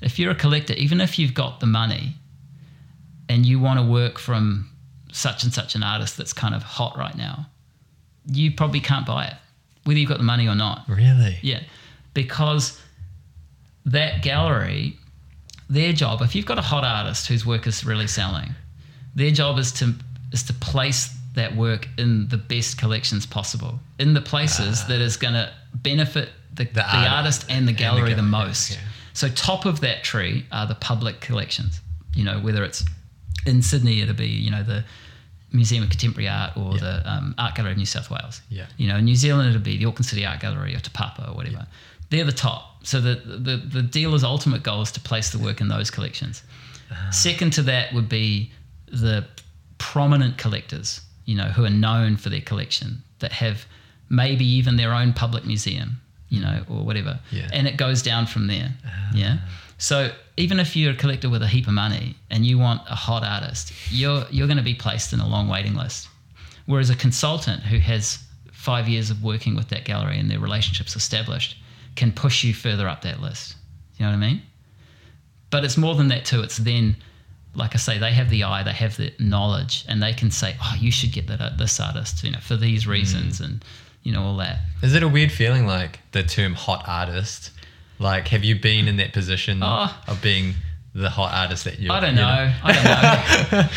[0.00, 2.14] if you're a collector, even if you've got the money
[3.28, 4.70] and you want to work from
[5.12, 7.46] such and such an artist that's kind of hot right now,
[8.26, 9.34] you probably can't buy it,
[9.84, 10.84] whether you've got the money or not.
[10.88, 11.38] Really?
[11.42, 11.60] Yeah,
[12.14, 12.80] because
[13.86, 14.98] that gallery,
[15.68, 18.54] their job, if you've got a hot artist whose work is really selling,
[19.14, 19.94] their job is to
[20.32, 24.88] is to place that work in the best collections possible, in the places ah.
[24.88, 28.22] that is going to benefit the, the, art- artist and the and the gallery the,
[28.22, 28.72] most.
[28.72, 28.78] yeah.
[29.14, 31.80] So top of that tree are the public collections.
[32.14, 32.84] You know, whether it's
[33.46, 34.84] in Sydney, it'll be you know the
[35.52, 36.80] Museum of Contemporary Art or Yeah.
[36.80, 38.42] the um, Art Gallery of New South Wales.
[38.50, 38.66] Yeah.
[38.76, 41.28] You know, in New Zealand, it'll be the Auckland City Art Gallery or Te Papa
[41.30, 41.66] or whatever.
[42.10, 42.84] They're the top.
[42.86, 46.42] So the, the, the dealer's ultimate goal is to place the work in those collections.
[46.90, 47.08] Ah.
[47.10, 48.50] Second to that would be
[48.88, 49.24] the
[49.78, 53.64] prominent collectors, you know, who are known for their collection that have
[54.10, 56.00] maybe even their own public museum,
[56.34, 56.70] you know, mm.
[56.70, 57.20] or whatever.
[57.30, 57.48] Yeah.
[57.52, 58.70] And it goes down from there.
[58.86, 59.10] Ah.
[59.14, 59.36] Yeah.
[59.78, 62.94] So even if you're a collector with a heap of money and you want a
[62.94, 66.08] hot artist, you're you're going to be placed in a long waiting list.
[66.66, 68.18] Whereas a consultant who has
[68.52, 71.58] five years of working with that gallery and their relationships established
[71.96, 73.56] can push you further up that list.
[73.96, 74.42] You know what I mean?
[75.50, 76.40] But it's more than that too.
[76.40, 76.96] It's then,
[77.54, 80.56] like I say, they have the eye, they have the knowledge, and they can say,
[80.60, 83.44] "Oh, you should get that uh, this artist, you know, for these reasons," mm.
[83.44, 83.64] and
[84.04, 84.58] you know all that.
[84.82, 87.50] Is it a weird feeling like the term hot artist?
[87.98, 89.92] Like, have you been in that position Oh.
[90.06, 90.54] of being
[90.94, 91.90] the hot artist that you?
[91.90, 92.52] I don't you know.
[92.62, 92.84] I don't
[93.52, 93.68] know.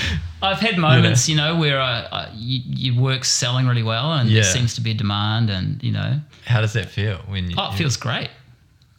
[0.41, 2.61] I've had moments, you know, where I, I, you,
[2.93, 4.41] your work's selling really well, and Yeah.
[4.41, 7.55] there seems to be a demand, and you know, How does that feel when you?
[7.57, 8.29] oh, it feels great.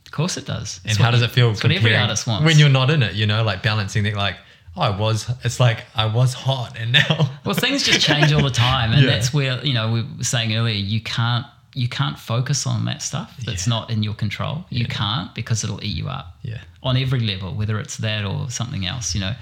[0.06, 0.80] Of course, it does.
[0.84, 1.50] And It's how does it feel?
[1.50, 2.44] It's what every artist wants.
[2.46, 3.14] when you're not in it.
[3.14, 4.14] You know, like balancing that.
[4.14, 4.36] Like,
[4.78, 5.30] I was.
[5.44, 7.30] It's like I was hot, and now.
[7.44, 9.10] Well, things just change all the time, and Yeah.
[9.10, 13.02] that's where you know we were saying earlier you can't you can't focus on that
[13.02, 13.70] stuff that's Yeah.
[13.74, 14.64] not in your control.
[14.70, 16.58] You can't because it'll eat you up yeah.
[16.82, 19.14] on every level, whether it's that or something else.
[19.14, 19.34] You know,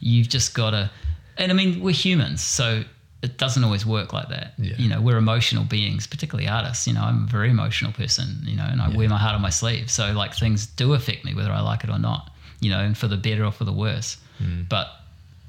[0.00, 0.90] you've just got to.
[1.36, 2.84] And I mean, we're humans, so
[3.22, 4.54] it doesn't always work like that.
[4.58, 4.74] Yeah.
[4.78, 6.86] You know, we're emotional beings, particularly artists.
[6.86, 8.38] You know, I'm a very emotional person.
[8.44, 9.90] You know, and I wear my heart on my sleeve.
[9.90, 12.30] So like things do affect me, whether I like it or not.
[12.60, 14.16] You know, and for the better or for the worse.
[14.40, 14.68] Mm.
[14.68, 14.88] But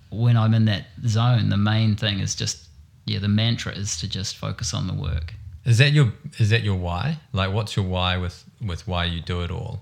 [0.10, 2.68] when I'm in that zone, the main thing is just
[3.06, 5.34] yeah, the mantra is to just focus on the work.
[5.66, 7.20] Is that your is that your why?
[7.32, 9.82] Like, what's your why with with why you do it all?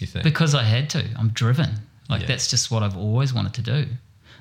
[0.00, 0.24] You think?
[0.24, 1.04] Because I had to.
[1.16, 1.70] I'm driven.
[2.08, 2.26] Like Yeah.
[2.28, 3.86] that's just what I've always wanted to do.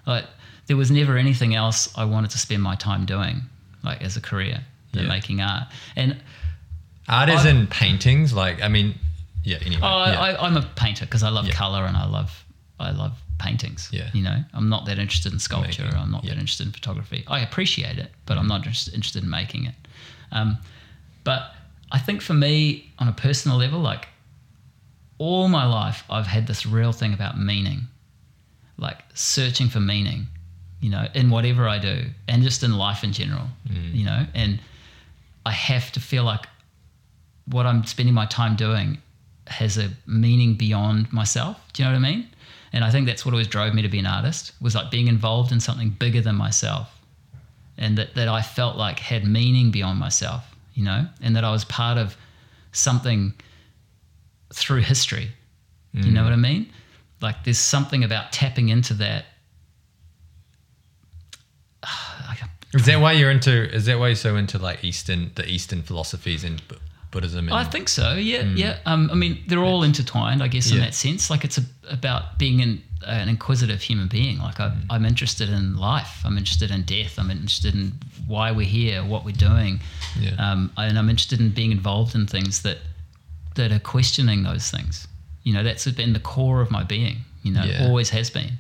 [0.06, 0.26] Like
[0.68, 3.42] there was never anything else I wanted to spend my time doing,
[3.84, 4.62] like as a career,
[4.92, 5.10] than Yeah.
[5.10, 5.68] making art.
[5.96, 6.18] And
[7.08, 8.34] Art is in paintings.
[8.34, 8.96] Like, I mean,
[9.44, 9.58] yeah.
[9.62, 9.82] Anyway.
[9.84, 10.22] oh, yeah.
[10.22, 12.44] I, I'm a painter because I love color and I love
[12.80, 13.90] I love paintings.
[13.92, 14.10] Yeah.
[14.14, 15.84] You know, I'm not that interested in sculpture.
[15.84, 16.32] Making, I'm not yeah.
[16.32, 17.24] that interested in photography.
[17.28, 19.76] I appreciate it, but I'm not interested interested in making it.
[20.32, 20.58] Um,
[21.24, 21.52] but
[21.92, 24.08] I think for me, on a personal level, like
[25.18, 27.82] all my life I've had this real thing about meaning,
[28.78, 30.28] like searching for meaning,
[30.82, 34.60] you know, in whatever I do and just in life in general, you know, and
[35.46, 36.46] I have to feel like
[37.46, 38.98] what I'm spending my time doing
[39.48, 41.58] has a meaning beyond myself.
[41.74, 42.28] Do you know what I mean?
[42.74, 45.08] And I think that's what always drove me to be an artist was like being
[45.08, 46.90] involved in something bigger than myself.
[47.78, 50.44] And that, that I felt like had meaning beyond myself,
[50.74, 52.18] you know, and that I was part of
[52.72, 53.34] something
[54.52, 55.30] through history.
[55.94, 56.26] You know mm.
[56.26, 56.72] what I mean?
[57.22, 59.26] Like there's something about tapping into that.
[62.74, 63.72] Is that why you're into?
[63.72, 66.60] Is that why you're so into like Eastern, the Eastern philosophies and
[67.14, 67.52] Buddhism?
[67.54, 68.16] I think so.
[68.16, 68.78] Yeah, yeah.
[68.86, 70.86] Um, I mean, they're all intertwined, I guess, in Yeah.
[70.86, 71.30] that sense.
[71.30, 74.40] Like it's a, about being an, an inquisitive human being.
[74.40, 76.22] Like I, I'm interested in life.
[76.26, 77.18] I'm interested in death.
[77.20, 77.94] I'm interested in
[78.28, 79.80] why we're here, what we're doing,
[80.20, 80.36] Yeah.
[80.40, 82.78] um, and I'm interested in being involved in things that
[83.56, 85.08] that are questioning those things.
[85.44, 87.18] You know, that's been the core of my being.
[87.44, 87.86] You know, Yeah.
[87.86, 88.54] always has been.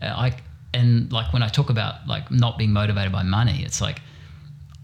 [0.00, 0.32] Uh, I
[0.74, 4.00] and like when I talk about like not being motivated by money, it's like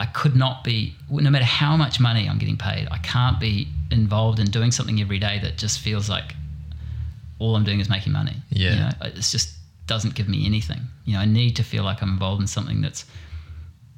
[0.01, 3.69] I could not be, no matter how much money I'm getting paid, I can't be
[3.91, 6.35] involved in doing something every day that just feels like
[7.39, 8.37] all I'm doing is making money.
[8.51, 8.71] Yeah.
[8.71, 9.55] You know, it just
[9.87, 10.81] doesn't give me anything.
[11.05, 13.07] You know, I need to feel like I'm involved in something that's,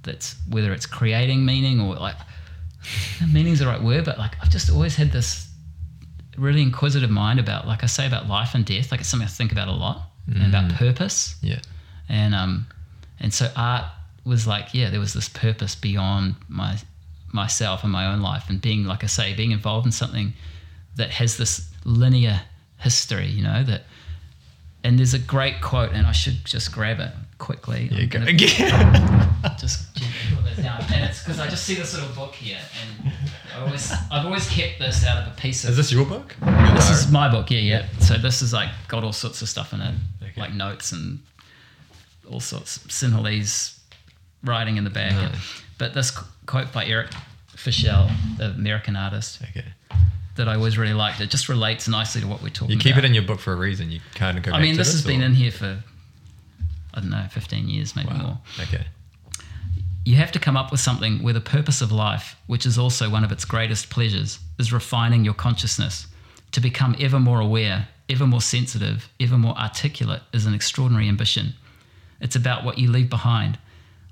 [0.03, 2.17] that's whether it's creating meaning or like,
[3.33, 5.49] meaning's the right word, but like I've just always had this
[6.39, 8.91] really inquisitive mind about, like I say, about life and death.
[8.91, 11.61] Like it's something I think about a lot and about purpose yeah.
[12.09, 12.67] and um
[13.19, 13.85] and so art
[14.25, 16.77] was like yeah there was this purpose beyond my
[17.33, 20.33] myself and my own life and being like i say being involved in something
[20.97, 22.41] that has this linear
[22.79, 23.83] history you know that
[24.83, 28.05] and there's a great quote and i should just grab it quickly Yeah.
[28.07, 29.27] Go again.
[29.59, 32.59] just gently put this down and it's because i just see this little book here
[33.05, 33.13] and
[33.57, 36.37] i always i've always kept this out of a piece of is this your book?
[36.75, 37.87] this is my book, yeah, yeah.
[38.01, 40.33] So this is like got all sorts of stuff in it, Okay.
[40.41, 41.21] like notes and
[42.31, 42.79] all sorts.
[42.89, 43.79] Sinhalese
[44.45, 45.13] writing in the back.
[45.13, 45.63] Nice.
[45.79, 47.11] But this qu- quote by Eric
[47.57, 49.65] Fischl, the American artist, okay.
[50.37, 51.21] that I always really liked.
[51.21, 52.85] It just relates nicely to what we're talking about.
[52.85, 53.05] You keep about.
[53.05, 53.91] it in your book for a reason.
[53.91, 54.01] You
[54.37, 54.51] of go.
[54.51, 55.83] I back mean, to this has been in here for
[56.93, 58.39] I don't know, fifteen years, maybe more.
[58.61, 58.85] Okay.
[60.05, 63.11] You have to come up with something where the purpose of life, which is also
[63.11, 66.07] one of its greatest pleasures, is refining your consciousness.
[66.53, 71.53] To become ever more aware, ever more sensitive, ever more articulate is an extraordinary ambition.
[72.21, 73.59] It's about what you leave behind.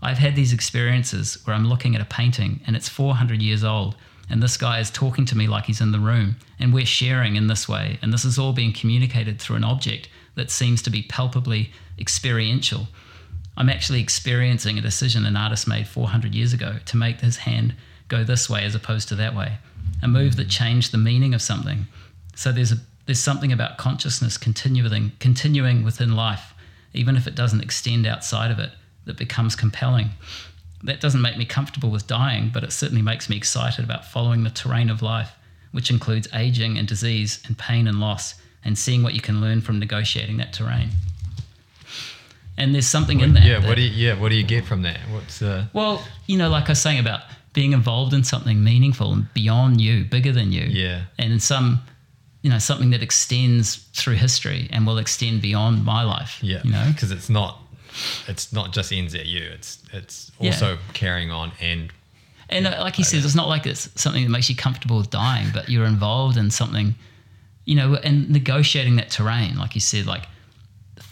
[0.00, 3.96] I've had these experiences where I'm looking at a painting and it's 400 years old,
[4.30, 7.36] and this guy is talking to me like he's in the room, and we're sharing
[7.36, 10.90] in this way, and this is all being communicated through an object that seems to
[10.90, 12.88] be palpably experiential.
[13.56, 17.74] I'm actually experiencing a decision an artist made 400 years ago to make his hand
[18.06, 19.58] go this way as opposed to that way,
[20.02, 21.86] a move that changed the meaning of something.
[22.36, 22.76] So there's a
[23.06, 26.52] there's something about consciousness continuing continuing within life,
[26.92, 28.70] even if it doesn't extend outside of it,
[29.08, 30.10] that becomes compelling.
[30.84, 34.44] That doesn't make me comfortable with dying, but it certainly makes me excited about following
[34.44, 35.32] the terrain of life,
[35.72, 39.60] which includes aging and disease and pain and loss, and seeing what you can learn
[39.60, 40.90] from negotiating that terrain.
[42.56, 43.44] And there's something in that.
[43.44, 43.58] yeah.
[43.60, 43.90] that- What do you?
[43.90, 44.18] Yeah.
[44.20, 44.98] What do you get from that?
[45.10, 45.66] What's uh?
[45.72, 47.20] well, you know, like I was saying about
[47.52, 50.62] being involved in something meaningful and beyond you, bigger than you.
[50.64, 51.02] Yeah.
[51.18, 51.80] And in some,
[52.42, 56.38] you know, something that extends through history and will extend beyond my life.
[56.42, 56.60] Yeah.
[56.64, 56.90] You know?
[56.92, 57.58] Because it's not.
[58.26, 59.42] It's not just ends at you.
[59.42, 60.50] It's it's Yeah.
[60.52, 61.90] also carrying on and
[62.50, 65.10] And uh, like he says, it's not like it's something that makes you comfortable with
[65.10, 66.94] dying, but you're involved in something,
[67.66, 70.26] you know, and negotiating that terrain, like you said, like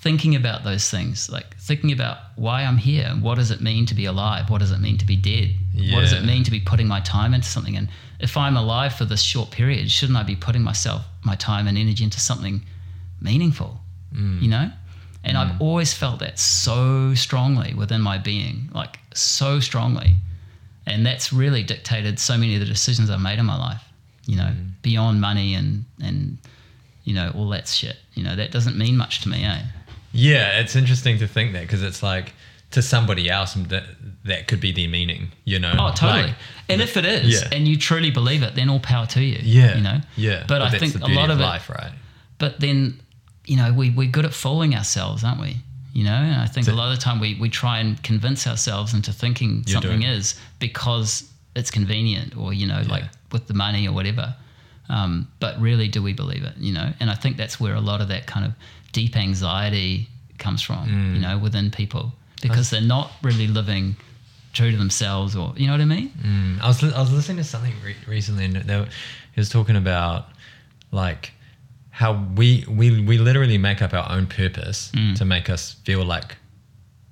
[0.02, 3.94] thinking about those things, like thinking about why I'm here, what does it mean to
[3.94, 5.54] be alive, what does it mean to be dead,
[5.92, 7.88] what does it mean to be putting my time into something, and
[8.18, 11.76] if I'm alive for this short period, shouldn't I be putting myself, my time and
[11.76, 12.64] energy into something
[13.20, 13.80] meaningful,
[14.42, 14.70] you know?
[15.26, 20.16] And I've always felt that so strongly within my being, like so strongly
[20.86, 23.82] and that's really dictated so many of the decisions I've made in my life.
[24.26, 26.38] You know, beyond money and and
[27.04, 27.96] you know all that shit.
[28.14, 29.44] You know, that doesn't mean much to me.
[29.44, 29.62] Eh?
[30.12, 32.32] Yeah, it's interesting to think that because it's like
[32.72, 33.84] to somebody else that
[34.24, 35.72] that could be their meaning, you know.
[35.78, 36.28] Oh, totally.
[36.28, 36.34] Like,
[36.68, 37.48] and if it is, Yeah.
[37.52, 39.38] and you truly believe it, then all power to you.
[39.42, 40.00] yeah, you know.
[40.16, 40.44] yeah.
[40.48, 41.42] But, I think a lot of, it.
[41.42, 41.92] life, right?
[42.38, 43.00] But then,
[43.46, 45.56] you know, we we're good at fooling ourselves, aren't we?
[45.92, 48.00] You know, and I think So- a lot of the time we we try and
[48.02, 51.24] convince ourselves into thinking something is because
[51.54, 54.34] it's convenient, or you know, like with the money or whatever.
[54.88, 56.54] Um, but really, do we believe it?
[56.58, 58.52] You know, and I think that's where a lot of that kind of
[58.92, 60.08] deep anxiety
[60.38, 60.86] comes from.
[60.88, 61.14] Mm.
[61.14, 62.12] You know, within people
[62.42, 63.96] because they're not really living
[64.52, 66.10] true to themselves, or you know what I mean?
[66.22, 68.88] Mm, I was I was listening to something re- recently, and they were,
[69.34, 70.28] he was talking about
[70.92, 71.32] like
[72.02, 75.16] how we we we literally make up our own purpose Mm.
[75.18, 76.36] to make us feel like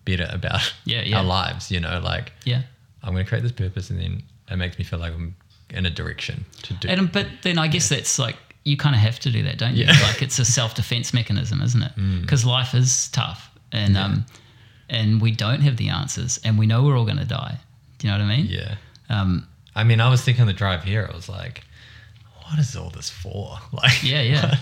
[0.05, 1.19] better about Yeah, yeah.
[1.19, 1.71] our lives.
[1.71, 2.63] You know, like Yeah.
[3.03, 5.35] I'm going to create this purpose, and then it makes me feel like I'm
[5.71, 6.89] in a direction to do.
[6.89, 9.75] And but then I guess that's like you kind of have to do that, don't
[9.75, 9.85] you?
[9.85, 9.93] Yeah.
[9.95, 10.03] Mm.
[10.13, 11.93] Like it's a self defense mechanism, isn't it?
[12.23, 14.25] Because life is tough, and um,
[14.91, 17.59] and we don't have the answers, and we know we're all going to die.
[17.99, 18.47] Do you know what I mean?
[18.47, 18.75] yeah.
[19.09, 21.63] Um, I mean, I was thinking on the drive here, I was like,
[22.49, 23.59] what is all this for?
[23.73, 24.57] Like, yeah, yeah.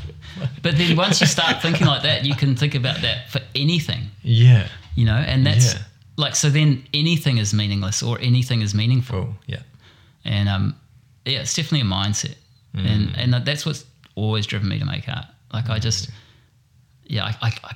[0.62, 4.10] but then once you start thinking like that, you can think about that for anything,
[4.22, 4.66] yeah.
[4.94, 5.80] you know, and that's Yeah.
[6.16, 6.48] like so.
[6.50, 9.24] Then anything is meaningless, or anything is meaningful.
[9.24, 9.34] Cool.
[9.46, 9.62] Yeah.
[10.24, 10.74] and um,
[11.24, 12.36] yeah, it's definitely a mindset,
[12.74, 12.86] Mm.
[12.92, 13.84] and and that's what's
[14.14, 15.26] always driven me to make art.
[15.52, 16.10] Like I just,
[17.06, 17.74] yeah, I, I, I,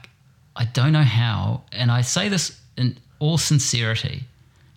[0.62, 4.22] I don't know how, and I say this in all sincerity.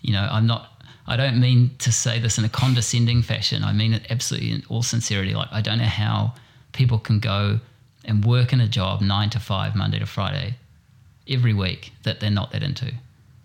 [0.01, 0.73] You know, I'm not.
[1.10, 3.64] I don't mean to say this in a condescending fashion.
[3.64, 5.34] I mean it absolutely in all sincerity.
[5.34, 6.34] Like I don't know how
[6.72, 7.60] people can go
[8.06, 10.56] and work in a job nine to five, Monday to Friday,
[11.27, 12.94] every week that they're not that into.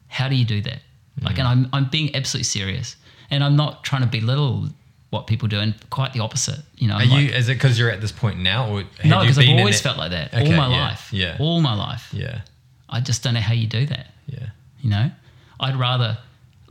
[0.09, 0.81] How do you do that?
[1.23, 1.51] Like, and mm.
[1.51, 2.97] I'm I'm being absolutely serious,
[3.31, 4.69] and I'm not trying to belittle
[5.11, 6.59] what people do, and quite the opposite.
[6.77, 7.29] You know, you?
[7.29, 9.81] like- Is it because you're at this point now, or have no, because I've always
[9.81, 11.09] felt like that all my yeah, life.
[11.13, 11.37] yeah.
[11.41, 12.11] all my life.
[12.13, 12.41] Yeah.
[12.89, 14.09] I just don't know how you do that.
[14.27, 14.51] Yeah.
[14.81, 15.11] You know,
[15.59, 16.19] I'd rather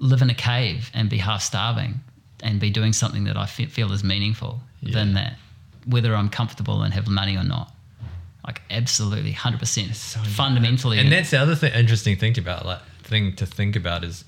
[0.03, 2.01] live in a cave and be half starving
[2.41, 4.93] and be doing something that I feel is meaningful Yeah.
[4.95, 5.37] than that,
[5.85, 7.73] whether I'm comfortable and have money or not.
[8.45, 10.99] Like absolutely, hundred percent, So- fundamentally.
[10.99, 14.25] And that's the other thing, interesting thing about like thing to think about is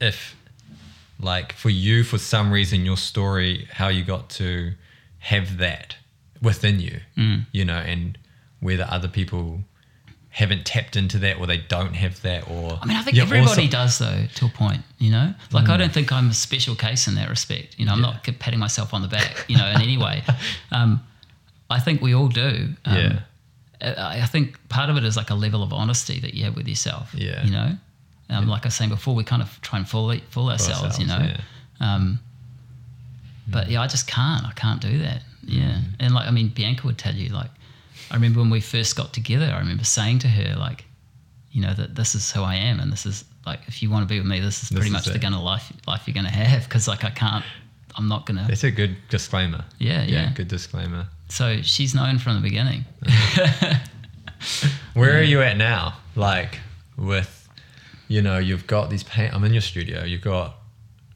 [0.00, 0.36] if
[1.20, 4.72] like for you for some reason your story how you got to
[5.18, 5.96] have that
[6.40, 7.46] within you Mm.
[7.52, 8.16] you know and
[8.60, 9.64] whether other people
[10.30, 13.62] haven't tapped into that or they don't have that or I mean, I think everybody
[13.62, 14.82] also- does though, to a point.
[14.98, 17.76] You know, like I don't think I'm a special case in that respect.
[17.78, 18.14] You know, I'm Mm.
[18.26, 18.32] Yeah.
[18.32, 19.44] not patting myself on the back.
[19.48, 20.22] You know, in any way.
[20.72, 21.02] Um,
[21.70, 22.74] I think we all do.
[22.84, 23.18] Um, Yeah.
[23.80, 26.56] I I think part of it is like a level of honesty that you have
[26.56, 27.10] with yourself.
[27.14, 27.44] Yeah.
[27.44, 27.78] You know,
[28.30, 30.98] um, like I was saying before, we kind of try and fool fool ourselves.
[30.98, 31.14] you know.
[31.14, 31.42] ourselves,
[31.80, 32.18] Um,
[33.46, 34.44] but yeah, I just can't.
[34.46, 35.22] I can't do that.
[35.44, 35.62] Yeah.
[35.78, 35.84] Mm.
[36.00, 37.50] And like, I mean, Bianca would tell you, like,
[38.10, 40.84] I remember when we first got together, I remember saying to her, like,
[41.50, 42.80] you know, that this is who I am.
[42.80, 44.88] And this is like, if you want to be with me, this is This pretty
[44.88, 46.68] is much the kind of life, life you're going to have.
[46.68, 47.44] Cause like, I can't,
[47.96, 48.44] I'm not going to.
[48.46, 50.04] that's a good disclaimer Yeah.
[50.04, 50.32] Yeah.
[50.34, 52.84] good disclaimer So she's known from the beginning.
[54.94, 55.96] Where are you at now?
[56.14, 56.58] Like
[56.96, 57.48] with,
[58.08, 59.34] you know, you've got these paint.
[59.34, 60.04] I'm in your studio.
[60.04, 60.56] You've got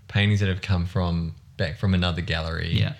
[0.08, 2.72] paintings that have come from back from another gallery.
[2.72, 2.94] Yeah.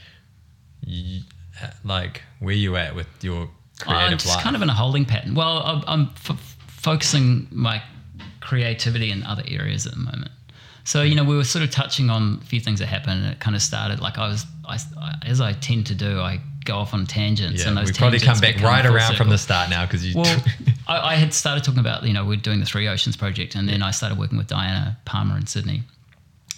[0.85, 1.23] You,
[1.63, 3.49] uh, like where you at with your
[3.87, 4.43] I'm just life?
[4.43, 5.35] kind of in a holding pattern.
[5.35, 7.83] Well, I'm, I'm f- focusing my
[8.41, 10.31] creativity in other areas at the moment.
[10.85, 13.33] So you know, we were sort of touching on a few things that happened, and
[13.33, 16.41] it kind of started like I was, I, I- as I tend to do, I
[16.65, 19.39] go off on tangents, yeah, and those we probably come back right around from the
[19.39, 20.21] start now because you.
[20.21, 20.45] Well,
[20.89, 23.69] I, I had started talking about you know we're doing the Three Oceans project, and
[23.69, 25.83] then I started working with Diana Palmer in Sydney,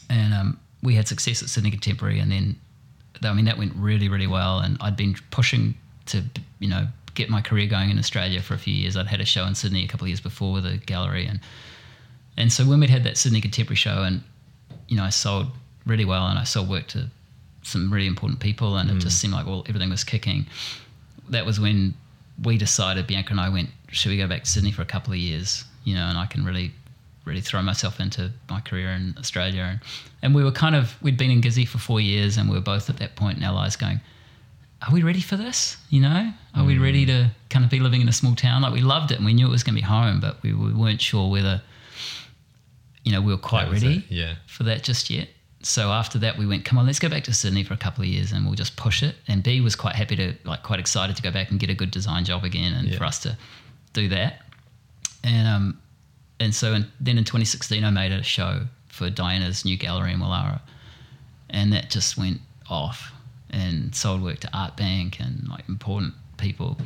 [0.08, 2.56] and um, we had success at Sydney Contemporary, and then
[3.22, 5.74] I mean that went really really well, and I'd been pushing
[6.06, 6.22] to
[6.60, 8.96] you know get my career going in Australia for a few years.
[8.96, 11.40] I'd had a show in Sydney a couple of years before with a gallery, and
[12.36, 14.22] and so when we'd had that Sydney Contemporary show, and
[14.88, 15.48] you know I sold
[15.86, 17.08] really well, and I sold work to
[17.62, 19.20] some really important people, and it just mm.
[19.20, 20.46] seemed like well everything was kicking.
[21.28, 21.94] That was when
[22.42, 25.12] we decided Bianca and I went, should we go back to Sydney for a couple
[25.12, 25.64] of years?
[25.84, 26.72] You know, and I can really,
[27.24, 29.62] really throw myself into my career in Australia.
[29.62, 29.80] And,
[30.22, 32.62] and we were kind of we'd been in Gizzy for four years, and we were
[32.62, 34.00] both at that point in our lives going,
[34.86, 35.76] are we ready for this?
[35.90, 38.62] You know, are we ready to kind of be living in a small town?
[38.62, 40.52] Like we loved it and we knew it was going to be home, but we,
[40.52, 41.62] we weren't sure whether,
[43.04, 44.34] you know, we were quite ready it, Yeah.
[44.46, 45.28] for that just yet.
[45.62, 48.02] So after that, we went, come on, let's go back to Sydney for a couple
[48.02, 49.14] of years and we'll just push it.
[49.28, 51.74] And B was quite happy to, like, quite excited to go back and get a
[51.74, 52.98] good design job again and Yeah.
[52.98, 53.38] for us to
[53.94, 54.42] do that.
[55.22, 55.80] And um,
[56.40, 60.18] and so in, then in 2016, I made a show for Diana's new gallery in
[60.18, 60.60] Woollahra,
[61.48, 63.12] and that just went off
[63.54, 66.76] and sold work to Artbank and like important people,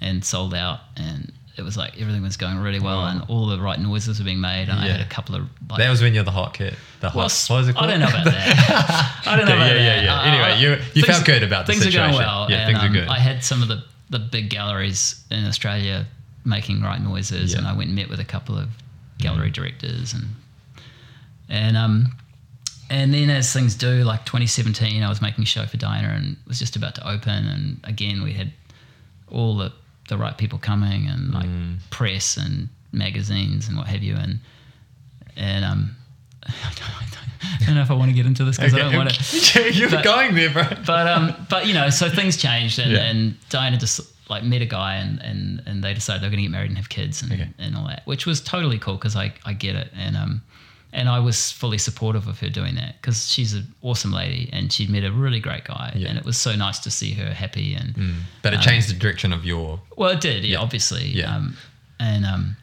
[0.00, 1.32] and sold out and.
[1.58, 3.06] It was like everything was going really well, Wow.
[3.10, 4.68] and all the right noises were being made.
[4.70, 6.74] And I had a couple of like, That was when you're the hot kid.
[7.00, 7.16] The hot.
[7.16, 9.22] well, what was it I don't know about that.
[9.26, 10.02] I don't know Okay, about yeah, that.
[10.02, 10.20] yeah, yeah.
[10.20, 12.18] Uh, Anyway, you- you things- felt good about the things are going situation.
[12.32, 12.46] well.
[12.50, 13.08] Yeah, and, things are um, good.
[13.08, 16.06] I had some of the the big galleries in Australia
[16.46, 17.58] making right noises, Yeah.
[17.58, 18.68] and I went and met with a couple of
[19.18, 20.28] gallery directors, and
[21.50, 22.16] and um
[22.90, 26.32] and then as things do, like 2017, I was making a show for Diana, and
[26.36, 28.52] it was just about to open, and again we had
[29.30, 29.72] all the
[30.08, 31.78] the right people coming, and like Mm.
[31.90, 34.40] press and magazines and what have you, and
[35.36, 35.96] and um.
[36.46, 37.12] I don't,
[37.42, 39.72] I don't, know if I want to get into this because I don't want to.
[39.74, 40.64] You're But- going there, bro.
[40.86, 43.04] But um, but you know, so things changed, and, Yeah.
[43.04, 44.00] and Diana just
[44.30, 46.78] like met a guy, and and and they decided they're going to get married and
[46.78, 47.48] have kids and, Okay.
[47.58, 50.42] and all that, which was totally cool because I I get it, and um,
[50.92, 54.72] and I was fully supportive of her doing that because she's an awesome lady, and
[54.72, 56.08] she'd met a really great guy, Yeah.
[56.08, 57.94] and it was so nice to see her happy and.
[58.42, 59.80] But it changed the direction of your.
[59.96, 60.58] Well, it did, yeah, Yeah.
[60.60, 61.06] obviously.
[61.08, 61.34] Yeah.
[61.36, 61.56] Um,
[61.98, 62.56] and um,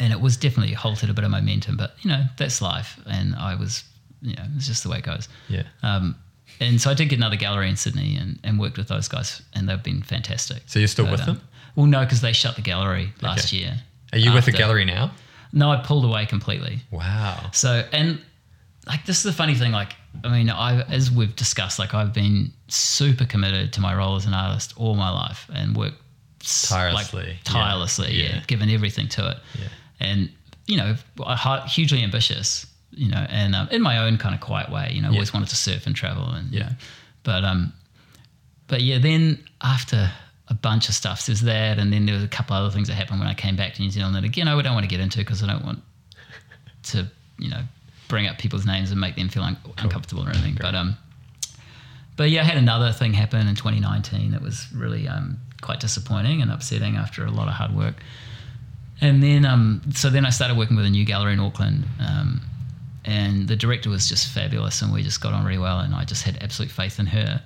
[0.00, 3.34] and it was definitely halted a bit of momentum, but you know that's life, and
[3.36, 3.84] I was,
[4.22, 5.28] you know, it's just the way it goes.
[5.48, 5.62] Yeah.
[5.82, 6.16] Um,
[6.60, 9.42] and so I did get another gallery in Sydney and, and worked with those guys,
[9.54, 10.62] and they've been fantastic.
[10.66, 11.40] So you're still But, with um, them?
[11.74, 13.56] Well, no, because they shut the gallery last Okay.
[13.62, 13.80] year.
[14.12, 15.10] Are you with the gallery now?
[15.54, 16.80] No, I pulled away completely.
[16.90, 17.48] Wow.
[17.52, 18.20] So, and
[18.86, 19.72] like this is the funny thing.
[19.72, 19.94] Like,
[20.24, 24.26] I mean, I as we've discussed, like I've been super committed to my role as
[24.26, 25.96] an artist all my life and worked
[26.68, 28.28] Tirelessly, like, tirelessly, yeah.
[28.34, 28.40] Yeah.
[28.46, 29.68] given everything to it, Yeah.
[30.00, 30.28] and
[30.66, 30.96] you know,
[31.66, 35.08] hugely ambitious, you know, and um, in my own kind of quiet way, you know,
[35.08, 35.14] Yeah.
[35.14, 36.66] always wanted to surf and travel, and you Yeah.
[36.70, 36.74] know,
[37.22, 37.72] but um,
[38.66, 40.10] but yeah, then after
[40.48, 42.94] a bunch of stuff, there's that, and then there was a couple other things that
[42.94, 45.00] happened when I came back to New Zealand that again I don't want to get
[45.00, 45.80] into because I don't want
[46.84, 47.06] to
[47.38, 47.62] you know
[48.08, 50.56] bring up people's names and make them feel un- uncomfortable or anything.
[50.60, 50.96] But um,
[52.16, 56.42] but yeah, I had another thing happen in 2019 that was really um, quite disappointing
[56.42, 57.96] and upsetting after a lot of hard work.
[59.00, 61.84] And then um, so then I started working with a new gallery in Auckland.
[62.00, 62.42] Um,
[63.04, 65.80] and the director was just fabulous, and we just got on really well.
[65.80, 67.42] And I just had absolute faith in her.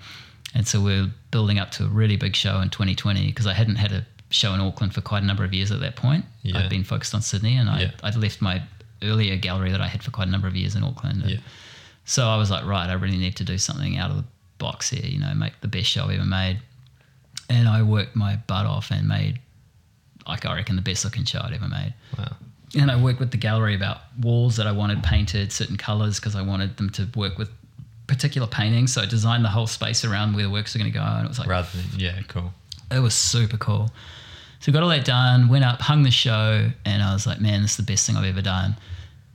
[0.54, 3.76] And so we're building up to a really big show in 2020 because I hadn't
[3.76, 6.24] had a show in Auckland for quite a number of years at that point.
[6.42, 6.58] Yeah.
[6.58, 7.90] I'd been focused on Sydney, and I, Yeah.
[8.02, 8.62] I'd left my
[9.02, 11.22] earlier gallery that I had for quite a number of years in Auckland.
[11.22, 11.38] And Yeah.
[12.04, 14.24] So I was like, right, I really need to do something out of the
[14.58, 16.58] box here, you know, make the best show I've ever made.
[17.50, 19.38] And I worked my butt off and made,
[20.26, 22.36] like, I reckon the best looking show I'd ever made Wow.
[22.74, 26.34] and I worked with the gallery about walls that I wanted painted certain colors because
[26.34, 27.50] I wanted them to work with
[28.08, 30.98] particular painting, So I designed the whole space around where the works are going to
[30.98, 32.52] go, and it was like Rather than yeah, cool.
[32.90, 33.90] it was super cool.
[34.60, 37.62] So got all that done, went up, hung the show, and I was like, man,
[37.62, 38.76] this is the best thing I've ever done.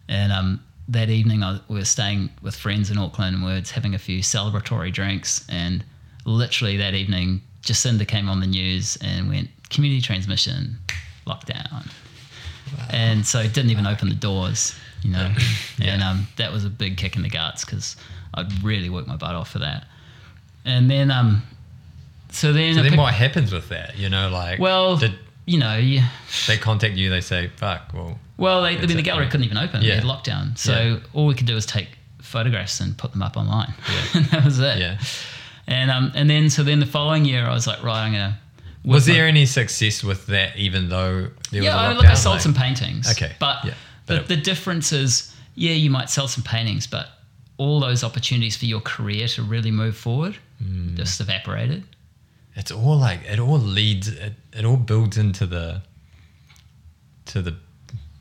[0.09, 3.61] And um, that evening, I, we were staying with friends in Auckland, and we were
[3.73, 5.45] having a few celebratory drinks.
[5.47, 5.85] And
[6.25, 10.77] literally that evening, Jacinda came on the news and went, community transmission,
[11.25, 11.89] lockdown.
[12.89, 15.33] And so it didn't even open the doors, you know.
[15.81, 17.95] And um, that was a big kick in the guts because
[18.33, 19.85] I'd really work my butt off for that.
[20.65, 21.43] And then, um,
[22.29, 23.97] so then, So then what happens with that?
[23.97, 25.13] You know, like well, did
[25.45, 26.07] you know, yeah.
[26.47, 27.09] they contact you?
[27.09, 29.81] They say, "Fuck." Well, Well, they, I mean, the gallery couldn't even open.
[29.81, 29.99] Yeah.
[30.01, 30.57] Lockdown.
[30.57, 30.97] So Yeah.
[31.13, 31.89] all we could do was take
[32.21, 33.73] photographs and put them up online.
[33.91, 34.05] Yeah.
[34.15, 34.79] and that was it.
[34.79, 34.99] yeah.
[35.67, 38.39] And um, and then so then the following year, I was like, right, I'm gonna.
[38.85, 40.57] Was there my- any success with that?
[40.57, 43.09] Even though there yeah, was a look, I sold Like- some paintings.
[43.11, 43.71] Okay, But, yeah.
[43.71, 43.75] the,
[44.07, 47.07] But it- the difference is, yeah, you might sell some paintings, but
[47.63, 50.95] all those opportunities for your career to really move forward Hmm.
[50.95, 51.83] just evaporated.
[52.55, 55.81] it's all like it all leads it, it all builds into the
[57.25, 57.55] to the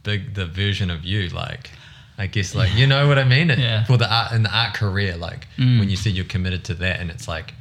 [0.02, 1.70] big the version of you like
[2.18, 3.84] i guess like you know what i mean It- Yeah.
[3.84, 5.78] for the art in the art career like Mm.
[5.80, 7.54] when you said you're committed to that and it's like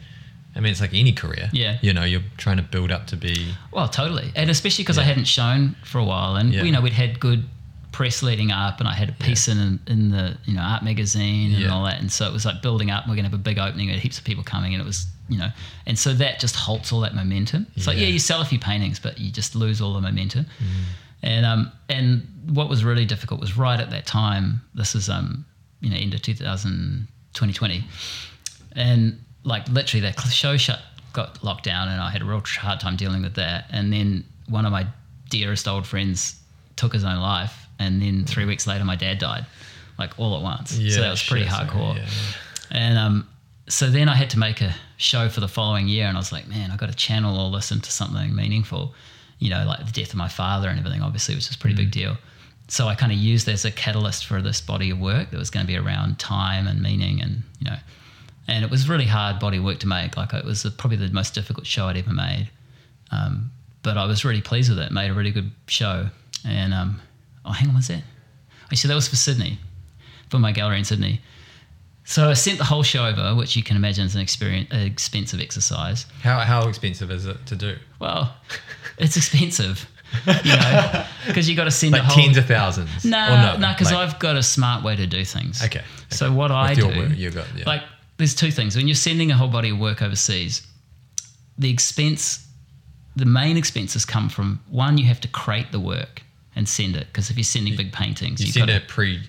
[0.55, 1.77] i mean it's like any career Yeah.
[1.81, 5.03] you know you're trying to build up to be Well, totally, and especially because I
[5.03, 6.63] hadn't shown for a while, and Yeah.
[6.63, 7.41] you know we'd had good
[7.91, 11.51] press leading up, and I had a piece in in the you know art magazine
[11.53, 11.69] and Yeah.
[11.73, 13.03] all that, and so it was like building up.
[13.03, 15.07] and We're gonna have a big opening, and heaps of people coming, and it was
[15.29, 15.49] you know,
[15.85, 17.65] and so that just halts all that momentum.
[17.75, 18.03] It's like Yeah.
[18.03, 20.45] yeah, you sell a few paintings, but you just lose all the momentum.
[20.45, 20.67] Mm.
[21.23, 24.61] And um and what was really difficult was right at that time.
[24.73, 25.45] This is um
[25.79, 27.83] you know end of 2000, 2020,
[28.75, 30.79] and like literally that show shut
[31.13, 34.23] got locked down and i had a real hard time dealing with that and then
[34.47, 34.85] one of my
[35.29, 36.35] dearest old friends
[36.77, 39.45] took his own life and then three weeks later my dad died
[39.99, 42.07] like all at once Yeah, so that was pretty hardcore yeah,
[42.71, 43.27] and um
[43.67, 46.31] so then i had to make a show for the following year and i was
[46.31, 48.93] like man i got to channel all this into something meaningful
[49.39, 51.75] you know like the death of my father and everything obviously which was a pretty
[51.75, 52.17] big deal
[52.67, 55.37] so i kind of used that as a catalyst for this body of work that
[55.37, 57.77] was going to be around time and meaning and you know
[58.47, 60.17] and it was really hard body work to make.
[60.17, 62.49] Like it was probably the most difficult show I'd ever made.
[63.11, 63.51] Um,
[63.83, 64.91] but I was really pleased with it.
[64.91, 66.09] Made a really good show.
[66.45, 66.99] And um,
[67.45, 68.03] oh, hang on, what's that?
[68.71, 69.57] Actually, that was for Sydney,
[70.29, 71.21] for my gallery in Sydney.
[72.03, 74.81] So I sent the whole show over, which you can imagine is an experience, an
[74.81, 76.05] expensive exercise.
[76.23, 78.35] how, how expensive is it to do Well,
[78.97, 79.87] it's expensive,
[80.43, 82.23] you know, because you got to send like the whole.
[82.23, 85.63] tens of thousands No, no, because Like, I've got a smart way to do things.
[85.63, 87.63] okay So what I With your do, work, you got yeah.
[87.65, 87.83] like,
[88.17, 88.75] there's two things.
[88.75, 90.65] When you're sending a whole body of work overseas,
[91.57, 92.45] the expense,
[93.15, 96.23] the main expenses come from one, you have to create the work
[96.55, 97.07] and send it.
[97.07, 99.21] Because if you're sending big paintings, you you've send got it pre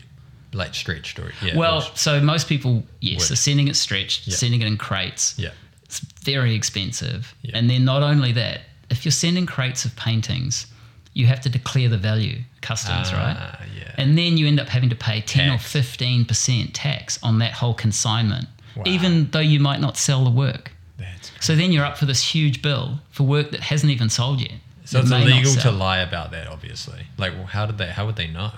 [0.54, 1.56] like stretched or yeah.
[1.56, 3.32] Well, or- so most people, yes, Would.
[3.32, 4.36] are sending it stretched, Yeah.
[4.36, 5.34] sending it in crates.
[5.38, 5.50] yeah.
[5.84, 7.34] It's very expensive.
[7.42, 7.56] Yeah.
[7.56, 10.66] And then not only that, if you're sending crates of paintings,
[11.14, 13.36] you have to declare the value, customs, right?
[13.38, 13.92] Ah, yeah.
[13.98, 15.74] And then you end up having to pay 10 Tax.
[15.76, 18.84] or 15% tax on that whole consignment, Wow.
[18.86, 20.72] even though you might not sell the work.
[20.98, 24.40] That's So then you're up for this huge bill for work that hasn't even sold
[24.40, 24.52] yet.
[24.93, 26.47] So it's illegal to lie about that.
[26.48, 27.86] Obviously, like well, how did they?
[27.86, 28.51] How would they know?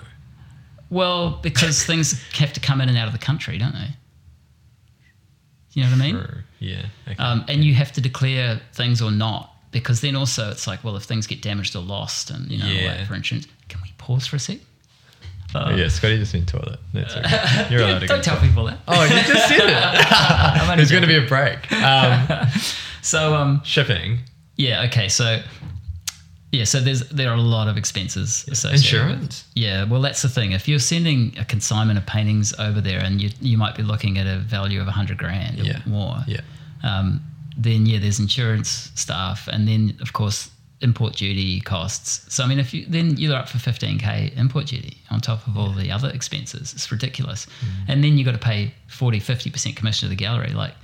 [0.89, 3.89] Well, because things have to come in and out of the country, don't they?
[5.73, 6.15] You know what I mean?
[6.15, 6.37] True.
[6.59, 6.85] Yeah.
[7.07, 7.17] Okay.
[7.21, 10.95] Um, and you have to declare things or not, because then also it's like, well,
[10.95, 12.95] if things get damaged or lost, and you know, Yeah.
[12.97, 14.59] like for instance, can we pause for a sec?
[15.53, 16.79] oh, yeah, Scotty just in toilet.
[16.93, 17.67] That's okay.
[17.69, 18.79] You're allowed to Don't tell people that.
[18.87, 20.75] Oh, you just said it.
[20.77, 21.71] There's going to be a break.
[21.71, 22.47] Um,
[23.01, 24.19] So um, shipping,
[24.55, 25.39] yeah, okay, so
[26.57, 28.71] yeah, so there's there are a lot of expenses associated.
[28.73, 29.45] with- insurance.
[29.55, 30.51] Yeah, well, that's the thing.
[30.53, 34.17] If you're sending a consignment of paintings over there, and you you might be looking
[34.17, 35.79] at a value of a hundred grand or Yeah.
[35.85, 36.41] more, Yeah.
[36.83, 37.21] um,
[37.57, 40.49] then yeah, there's insurance stuff, and then of course
[40.81, 42.25] import duty costs.
[42.33, 45.57] So I mean, if you then you're up for 15k import duty on top of
[45.57, 47.47] all the other expenses, it's ridiculous.
[47.47, 47.69] Mm.
[47.89, 50.51] And then you got to pay 40, 50 percent commission to the gallery.
[50.53, 50.75] Like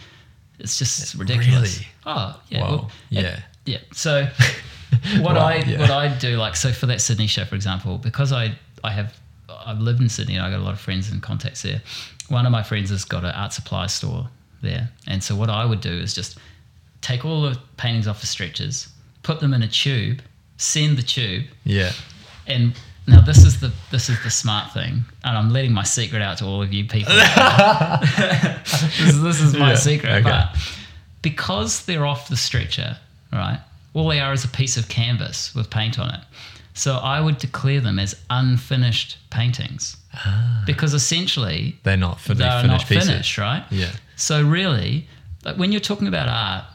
[0.60, 1.80] it's just ridiculous.
[1.80, 1.88] Really?
[2.06, 3.19] Oh yeah, well, Yeah.
[3.22, 3.77] and- yeah.
[3.93, 4.27] So
[5.22, 5.80] what Wow, I yeah.
[5.80, 9.18] what I do like so for that Sydney show, for example, because I I have
[9.65, 11.81] I've lived in Sydney and I got a lot of friends and contacts there.
[12.30, 14.30] One of my friends has got an art supply store
[14.61, 16.38] there, and so what I would do is just
[17.01, 18.88] take all the paintings off the stretchers,
[19.23, 20.22] put them in a tube,
[20.57, 21.91] send the tube, Yeah.
[22.47, 22.73] and
[23.07, 26.38] now this is the this is the smart thing, and I'm letting my secret out
[26.39, 27.13] to all of you people.
[28.18, 30.22] this, is- this is my Yeah, secret, okay.
[30.23, 30.55] but
[31.22, 32.97] because they're off the stretcher,
[33.34, 33.59] right?
[33.93, 36.22] All they are is a piece of canvas with paint on it.
[36.73, 39.97] So I would declare them as unfinished paintings
[40.65, 42.61] because essentially They're not fin- they're Ah.
[42.61, 43.09] finished not pieces.
[43.09, 43.65] finished, right?
[43.69, 43.91] Yeah.
[44.15, 45.07] So really,
[45.43, 46.65] like when you're talking about art,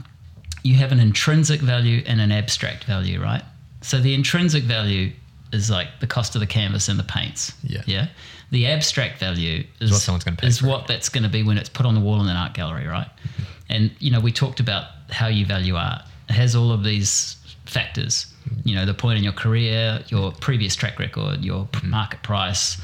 [0.63, 3.43] you have an intrinsic value and an abstract value, right?
[3.81, 5.13] So the intrinsic value
[5.53, 7.53] is like the cost of the canvas and the paints.
[7.63, 7.83] Yeah.
[7.87, 8.09] Yeah.
[8.51, 10.71] The abstract value is what someone's gonna pay is for it.
[10.71, 12.87] what that's going to be when it's put on the wall in an art gallery,
[12.87, 13.09] right?
[13.69, 16.03] And you know, we talked about how you value art.
[16.29, 17.37] Has all of these
[17.67, 18.27] factors.
[18.65, 22.81] You know, the point in your career, your previous track record, your p- market price,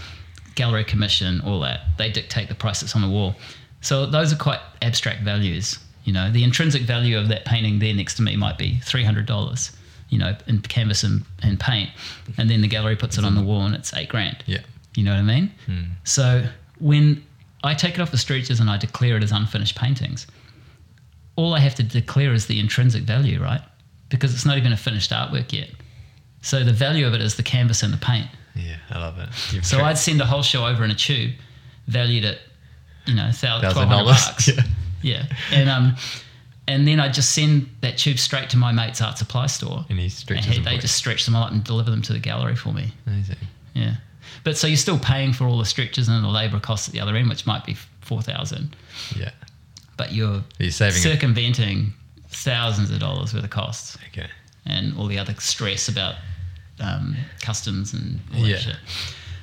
[0.55, 1.81] gallery commission, all that.
[1.98, 3.35] They dictate the price that's on the wall.
[3.81, 5.78] So those are quite abstract values.
[6.05, 9.05] You know, the intrinsic value of that painting there next to me might be three
[9.05, 9.70] hundred dollars.
[10.09, 11.89] You know, in canvas and, and paint,
[12.36, 14.44] and then the gallery puts it on the wall and it's eight grand.
[14.47, 14.60] Yeah.
[14.94, 15.51] You know what I mean?
[15.64, 15.82] Hmm.
[16.05, 16.44] So
[16.78, 17.24] when
[17.64, 20.27] I take it off the stretchers and I declare it as unfinished paintings,
[21.36, 23.60] all I have to declare is the intrinsic value, right?
[24.09, 25.70] Because it's not even a finished artwork yet.
[26.42, 28.26] So the value of it is the canvas and the paint.
[28.54, 28.76] Yeah.
[28.90, 29.28] I love it.
[29.52, 31.32] You've So I'd send a whole show over in a tube,
[31.86, 32.38] valued at,
[33.06, 34.24] you know, thousand, Thousand twelve hundred dollars.
[34.26, 34.48] bucks.
[34.48, 34.62] Yeah.
[35.04, 35.96] Yeah, and um,
[36.68, 39.98] and then I just send that tube straight to my mate's art supply store, And
[39.98, 42.12] he and stretches he, them they just stretch them all up and deliver them to
[42.12, 42.92] the gallery for me.
[43.09, 43.38] Amazing.
[43.74, 43.94] Yeah,
[44.44, 47.00] but so you're still paying for all the stretches and the labour costs at the
[47.00, 48.76] other end, which might be four thousand,
[49.16, 49.32] Yeah.
[49.97, 51.02] But you're You're saving it.
[51.02, 51.93] circumventing
[52.28, 54.28] thousands of dollars worth of costs Okay.
[54.66, 56.14] and all the other stress about
[56.81, 58.59] um, customs and all that Yeah.
[58.59, 58.77] shit.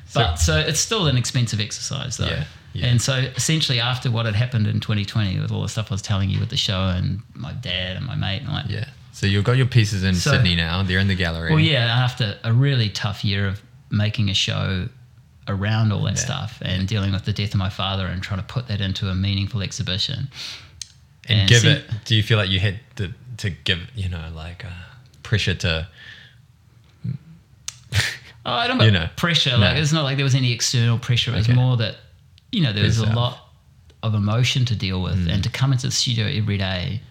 [0.08, 2.26] So- But so it's still an expensive exercise, though.
[2.28, 2.44] Yeah,
[2.74, 2.88] yeah.
[2.88, 6.02] And so essentially, after what had happened in 2020 with all the stuff I was
[6.02, 8.86] telling you with the show and my dad and my mate, and like, Yeah.
[9.14, 10.82] So you've got your pieces in So- Sydney now.
[10.84, 11.52] They're in the gallery.
[11.52, 13.62] well, yeah, after a really tough year of
[13.92, 14.90] making a show
[15.50, 16.26] around all that Yeah.
[16.28, 19.10] stuff and dealing with the death of my father and trying to put that into
[19.10, 20.30] a meaningful exhibition.
[21.28, 21.86] and, and give see- it.
[22.06, 24.70] Do you feel like you had to to give you know like uh,
[25.24, 25.88] pressure to?
[28.46, 29.52] Oh, I don't know You know, pressure.
[29.52, 29.58] no.
[29.58, 31.32] Like it's not like there was any external pressure.
[31.34, 31.56] It was Okay.
[31.56, 31.98] more that
[32.52, 33.38] you know there was a lot
[34.02, 35.34] of emotion to deal with, Mm.
[35.34, 37.02] and to come into the studio every day,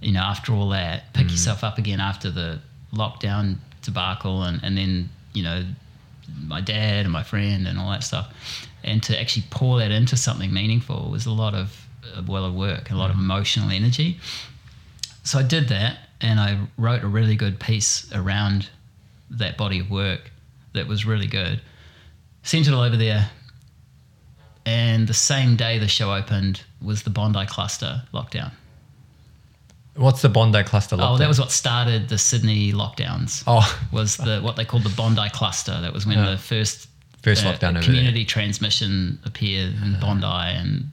[0.00, 1.12] you know, after all that, Mm.
[1.14, 2.58] pick yourself up again after the
[2.92, 5.64] lockdown debacle, and and then you know
[6.46, 8.32] my dad and my friend and all that stuff,
[8.84, 11.86] and to actually pour that into something meaningful was a lot of
[12.16, 13.14] uh, well of work, a lot Mm.
[13.14, 14.18] of emotional energy.
[15.24, 18.68] So I did that, and I wrote a really good piece around
[19.30, 20.30] that body of work
[20.72, 21.60] that was really good.
[22.42, 23.30] Sent it all over there,
[24.66, 28.52] and the same day the show opened was the Bondi cluster lockdown.
[29.94, 30.96] What's the Bondi cluster?
[30.98, 33.42] Oh, that was what started the Sydney lockdowns.
[33.46, 35.78] Oh, Was the what they called the Bondi cluster?
[35.82, 36.30] That was when Yeah.
[36.30, 36.88] the first
[37.22, 40.90] First uh, lockdown community transmission appeared in Bondi, and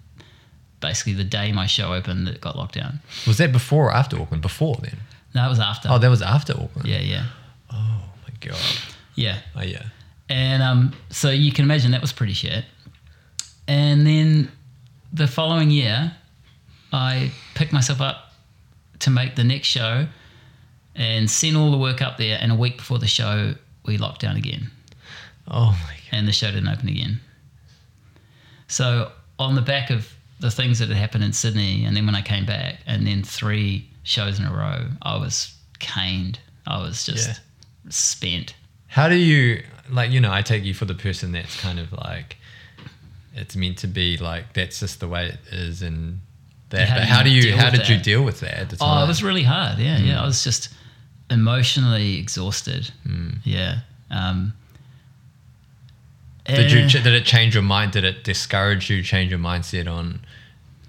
[0.81, 2.99] basically the day my show opened, it got locked down.
[3.25, 4.41] was that before or after Auckland?
[4.41, 4.97] Before then.
[5.33, 5.87] No, it was after.
[5.89, 6.85] Oh, that was after Auckland.
[6.87, 7.25] yeah, yeah,
[7.71, 8.59] Oh my god.
[9.15, 9.39] yeah.
[9.55, 9.83] Oh yeah.
[10.27, 12.65] And um, so you can imagine that was pretty shit.
[13.67, 14.51] and then
[15.13, 16.11] the following year,
[16.93, 18.28] I picked myself up
[18.99, 20.07] to make the next show
[20.95, 22.37] and sent all the work up there.
[22.41, 23.55] And a week before the show,
[23.85, 24.69] we locked down again
[25.47, 25.99] Oh my god.
[26.11, 27.19] and the show didn't open again.
[28.67, 32.15] So on the back of the things that had happened in Sydney, and then when
[32.15, 36.39] I came back, and then three shows in a row, I was caned.
[36.67, 37.35] I was just Yeah.
[37.89, 38.53] spent.
[38.87, 40.11] How do you like?
[40.11, 42.37] You know, I take you for the person that's kind of like,
[43.35, 46.21] it's meant to be like that's just the way it is, and
[46.69, 46.87] that.
[46.87, 47.55] How but how do you?
[47.55, 49.79] How did you deal with that at the Oh, it was really hard.
[49.79, 50.21] Yeah, yeah.
[50.21, 50.69] I was just
[51.29, 52.91] emotionally exhausted.
[53.43, 53.79] Yeah.
[54.11, 54.53] Um,
[56.45, 57.91] Did you eh, ch- did it change your mind?
[57.91, 59.03] Did it discourage you?
[59.03, 60.21] Change your mindset on,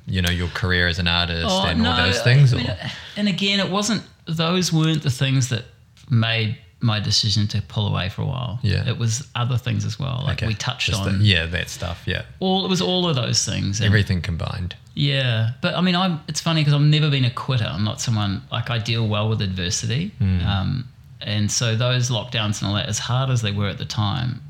[0.07, 2.55] you know, your career as an artist Oh, and all those things?
[2.55, 2.77] I mean,
[3.17, 5.65] and again, it wasn't; those weren't the things that
[6.09, 8.59] made my decision to pull away for a while.
[8.63, 8.89] Yeah.
[8.89, 10.23] it was other things as well.
[10.25, 10.47] Like Okay.
[10.47, 12.03] we touched Just on the- yeah, that stuff.
[12.07, 12.65] Yeah, all.
[12.65, 13.81] It was all of those things.
[13.81, 14.75] everything combined.
[14.95, 16.21] Yeah, but I mean, I'm.
[16.29, 17.65] It's funny because I've never been a quitter.
[17.67, 20.41] I'm not someone like I deal well with adversity, Hmm.
[20.47, 20.89] um,
[21.21, 24.41] and so those lockdowns and all that, as hard as they were at the time,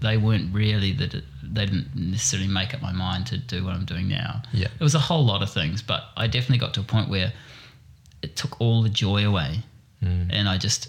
[0.00, 1.22] they weren't really that.
[1.50, 4.42] They didn't necessarily make up my mind to do what I'm doing now.
[4.52, 4.66] Yeah.
[4.78, 7.32] it was a whole lot of things, but I definitely got to a point where
[8.20, 9.62] it took all the joy away,
[10.02, 10.24] Hmm.
[10.30, 10.88] and I just,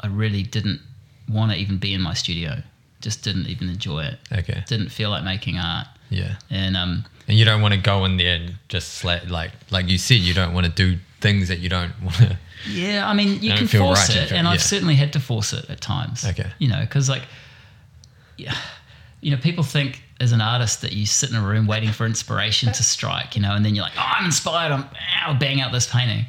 [0.00, 0.80] I really didn't
[1.28, 2.62] want to even be in my studio.
[3.00, 4.18] Just didn't even enjoy it.
[4.32, 4.62] Okay.
[4.66, 6.36] Didn't feel like making art, Yeah.
[6.50, 9.88] and um, And you don't want to go in there and just sla- like like
[9.88, 12.38] you said, you don't want to do things that you don't want to.
[12.68, 15.70] Yeah, I mean, you can force right, it, and I've certainly had to force it
[15.70, 16.26] at times.
[16.26, 16.50] Okay.
[16.58, 17.22] You know, because like,
[18.36, 18.54] yeah,
[19.22, 22.04] you know, people think as an artist that you sit in a room waiting for
[22.04, 24.84] inspiration to strike, you know, and then you're like, oh, I'm inspired, I'm,
[25.24, 26.26] I'll bang out this painting,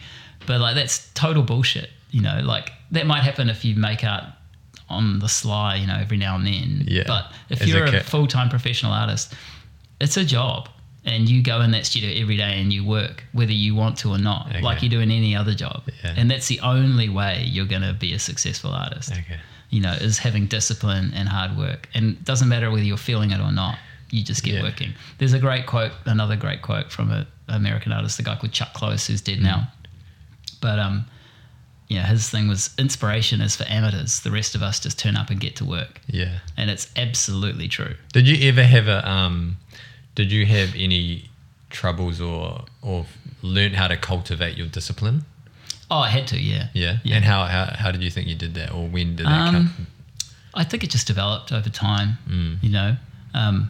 [0.48, 1.89] but like that's total bullshit.
[2.11, 4.25] You know, like that might happen if you make art
[4.89, 6.83] on the sly, you know, every now and then.
[6.88, 8.03] Yeah, But if as you're a kid.
[8.03, 9.33] full time professional artist,
[9.99, 10.67] it's a job.
[11.03, 14.09] And you go in that studio every day and you work, whether you want to
[14.11, 14.61] or not, Okay.
[14.61, 15.81] like you do in any other job.
[16.03, 16.13] Yeah.
[16.15, 19.11] And that's the only way you're going to be a successful artist.
[19.11, 19.39] Okay.
[19.71, 21.89] You know, is having discipline and hard work.
[21.95, 23.79] And it doesn't matter whether you're feeling it or not,
[24.11, 24.63] you just get Yeah.
[24.63, 24.93] working.
[25.17, 28.73] There's a great quote, another great quote from an American artist, a guy called Chuck
[28.73, 29.69] Close, who's dead now.
[30.59, 31.05] But, um,
[31.91, 34.22] yeah, his thing was inspiration is for amateurs.
[34.22, 35.99] The rest of us just turn up and get to work.
[36.07, 36.39] Yeah.
[36.55, 37.95] And it's absolutely true.
[38.13, 39.57] Did you ever have a um?
[40.15, 41.30] Did you have any
[41.69, 43.05] troubles or or
[43.41, 45.26] learn how to cultivate your discipline?
[45.89, 46.68] Oh, I had to, yeah.
[46.73, 46.97] Yeah.
[47.03, 47.18] Yeah.
[47.18, 49.53] And how, how how did you think you did that, or when did that Um,
[49.53, 49.88] come?
[50.53, 52.18] I think it just developed over time.
[52.30, 52.63] Mm.
[52.63, 52.95] You know,
[53.34, 53.69] um,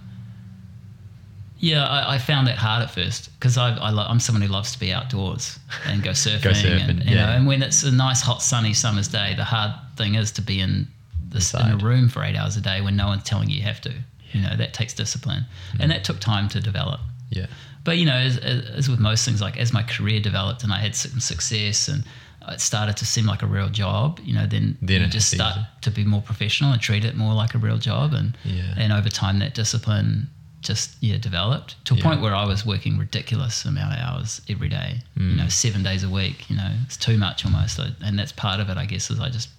[1.61, 4.47] yeah, I, I found that hard at first because I, I lo- I'm someone who
[4.49, 7.35] loves to be outdoors and go surfing, surfing, and you know, yeah.
[7.35, 10.59] and when it's a nice hot sunny summer's day, the hard thing is to be
[10.59, 10.87] in
[11.29, 13.63] this in a room for eight hours a day when no one's telling you you
[13.63, 13.93] have to.
[14.33, 15.79] You know, that takes discipline, Mm.
[15.81, 16.99] and that took time to develop.
[17.29, 17.45] Yeah.
[17.83, 20.77] But you know, as, as, with most things, like as my career developed and I
[20.79, 22.03] had some success and
[22.47, 25.29] it started to seem like a real job, you know, then, Then you it just
[25.29, 28.13] seems- start to be more professional and treat it more like a real job.
[28.13, 28.73] And Yeah.
[28.77, 30.29] and over time, that discipline
[30.61, 32.03] just yeah developed to a Yeah.
[32.03, 35.01] point where I was working ridiculous amount of hours every day.
[35.15, 36.49] You know, seven days a week.
[36.49, 37.79] You know, it's too much almost.
[37.79, 39.49] And that's part of it, I guess, is I just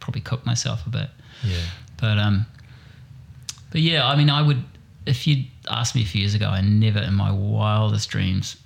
[0.00, 1.08] probably cooked myself a bit.
[1.42, 1.56] Yeah.
[1.98, 2.46] But um,
[3.70, 4.62] but yeah, I mean, I would
[5.06, 8.56] if you'd asked me a few years ago, I never in my wildest dreams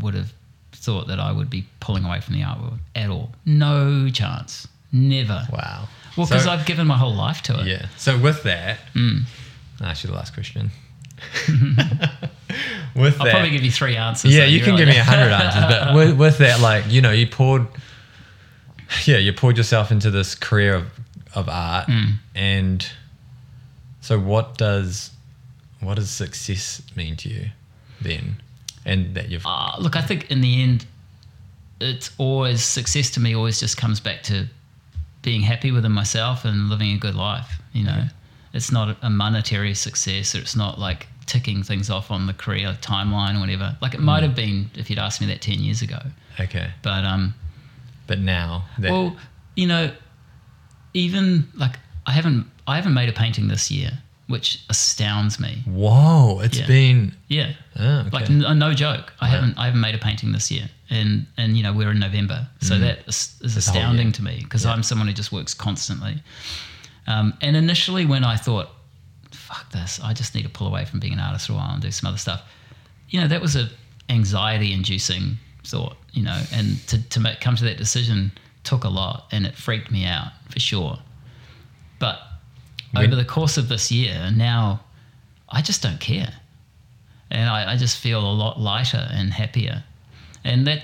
[0.00, 0.32] would have
[0.72, 3.32] thought that I would be pulling away from the art world at all.
[3.44, 4.68] No chance.
[4.92, 5.46] Never.
[5.52, 5.88] Wow.
[6.16, 7.66] Well, because So- I've given my whole life to it.
[7.66, 7.86] Yeah.
[7.96, 9.24] So with that, Mm.
[9.80, 10.70] I'll ask you the last question.
[12.94, 14.34] with I'll that, probably give you three answers.
[14.34, 14.78] yeah, you can right.
[14.78, 17.66] give me a hundred answers, but with, with that, like you know, you poured,
[19.06, 20.86] yeah, you poured yourself into this career of
[21.34, 22.14] of art, Mm.
[22.34, 22.88] and
[24.00, 25.10] so what does
[25.80, 27.50] what does success mean to you
[28.00, 28.36] then?
[28.84, 30.86] And that you've Uh, look, I think in the end,
[31.80, 33.34] it's always success to me.
[33.36, 34.48] Always just comes back to
[35.22, 37.60] being happy within myself and living a good life.
[37.74, 38.04] You know,
[38.58, 42.76] it's not a monetary success, or it's not like ticking things off on the career
[42.80, 43.68] timeline or whatever.
[43.84, 44.04] Like it Mm.
[44.10, 46.00] might have been if you'd asked me that ten years ago.
[46.40, 47.34] okay, But um,
[48.06, 49.16] but now that well,
[49.60, 49.84] you know,
[50.94, 53.92] even like I haven't I haven't made a painting this year,
[54.26, 55.62] which astounds me.
[55.66, 56.66] whoa, it's Yeah.
[56.66, 57.52] been Yeah.
[57.78, 58.10] oh, okay.
[58.10, 61.56] like n- no joke i haven't i haven't made a painting this year and and
[61.56, 64.72] you know we're in november so that is, is astounding to me because Yeah.
[64.72, 66.14] i'm someone who just works constantly
[67.08, 68.68] um, and initially when i thought
[69.32, 71.72] fuck this i just need to pull away from being an artist for a while
[71.72, 72.42] and do some other stuff
[73.08, 73.68] you know that was a
[74.08, 78.30] anxiety inducing thought you know and to, to make, come to that decision
[78.62, 80.98] took a lot and it freaked me out for sure
[81.98, 82.20] but
[82.92, 84.80] When- over the course of this year now
[85.48, 86.32] i just don't care
[87.30, 89.84] and I, I just feel a lot lighter and happier.
[90.44, 90.82] And that,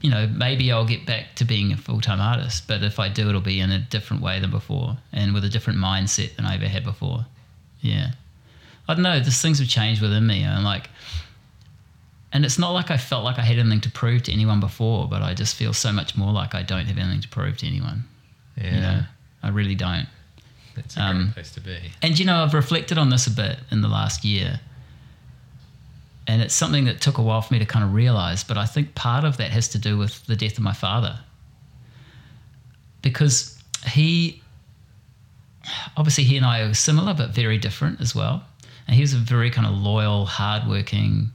[0.00, 3.08] you know, maybe I'll get back to being a full time artist, but if I
[3.08, 6.46] do, it'll be in a different way than before and with a different mindset than
[6.46, 7.26] I ever had before.
[7.80, 8.12] Yeah.
[8.88, 10.42] I don't know, just things have changed within me.
[10.42, 10.88] And like,
[12.32, 15.08] and it's not like I felt like I had anything to prove to anyone before,
[15.08, 17.66] but I just feel so much more like I don't have anything to prove to
[17.66, 18.04] anyone.
[18.56, 18.74] Yeah.
[18.74, 19.02] You know,
[19.42, 20.06] I really don't.
[20.74, 21.78] That's a Um, great place to be.
[22.02, 24.60] And you know, I've reflected on this a bit in the last year.
[26.26, 28.66] And it's something that took a while for me to kind of realize, but I
[28.66, 31.20] think part of that has to do with the death of my father.
[33.00, 34.42] Because he,
[35.96, 38.42] obviously, he and I are similar, but very different as well.
[38.88, 41.30] And he was a very kind of loyal, hardworking,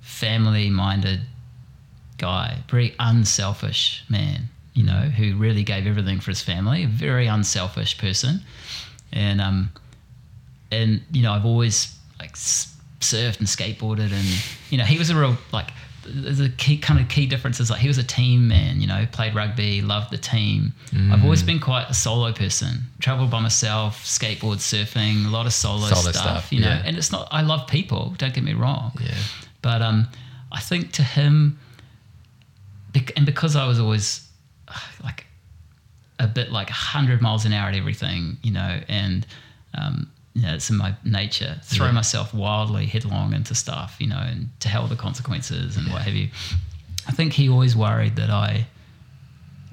[0.00, 1.20] family minded
[2.18, 7.26] guy, very unselfish man, you know, who really gave everything for his family, a very
[7.26, 8.40] unselfish person.
[9.12, 9.70] And, um,
[10.70, 12.36] and you know, I've always like
[13.02, 14.26] surfed and skateboarded, and
[14.70, 15.68] you know, he was a real like
[16.04, 18.80] the key kind of key difference is like he was a team man.
[18.80, 20.72] You know, played rugby, loved the team.
[21.10, 22.80] I've always been quite a solo person.
[23.00, 26.82] Traveled by myself, skateboard, surfing, a lot of solo, Solo stuff, stuff, You know, yeah.
[26.84, 27.28] and it's not.
[27.30, 28.14] I love people.
[28.18, 28.92] Don't get me wrong.
[29.00, 29.14] Yeah.
[29.62, 30.08] But um,
[30.50, 31.58] I think to him,
[33.16, 34.28] and because I was always
[35.04, 35.26] like
[36.18, 39.26] a bit like 100 miles an hour at everything, you know, and
[39.74, 41.92] um, you know, it's in my nature, throw Yeah.
[41.92, 46.02] myself wildly headlong into stuff, you know, and to hell with the consequences and what
[46.02, 46.30] have you.
[47.06, 48.66] I think he always worried that I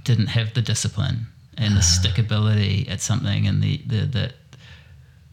[0.04, 1.28] didn't have the discipline
[1.58, 4.34] and the stickability at something and the, the, the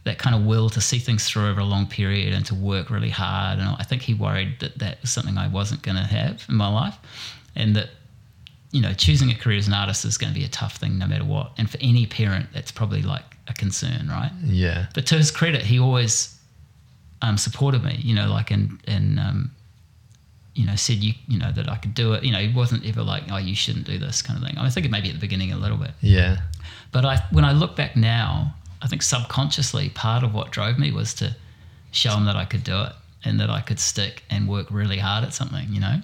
[0.04, 2.90] that kind of will to see things through over a long period and to work
[2.90, 3.58] really hard.
[3.58, 6.54] And I think he worried that that was something I wasn't going to have in
[6.54, 6.96] my life,
[7.56, 7.88] and that
[8.70, 10.96] you know choosing a career as an artist is going to be a tough thing
[10.98, 11.50] no matter what.
[11.58, 14.30] And for any parent, that's probably like a concern, right?
[14.44, 14.86] Yeah.
[14.94, 16.36] But to his credit, he always
[17.22, 17.98] um, supported me.
[18.02, 19.50] You know, like and and um,
[20.54, 22.24] you know said you you know that I could do it.
[22.24, 24.58] You know, he wasn't ever like, oh, you shouldn't do this kind of thing.
[24.58, 25.92] I think it maybe at the beginning a little bit.
[26.00, 26.38] Yeah.
[26.92, 30.92] But I, when I look back now, I think subconsciously part of what drove me
[30.92, 31.36] was to
[31.90, 32.92] show him that I could do it
[33.24, 35.66] and that I could stick and work really hard at something.
[35.70, 36.00] You know,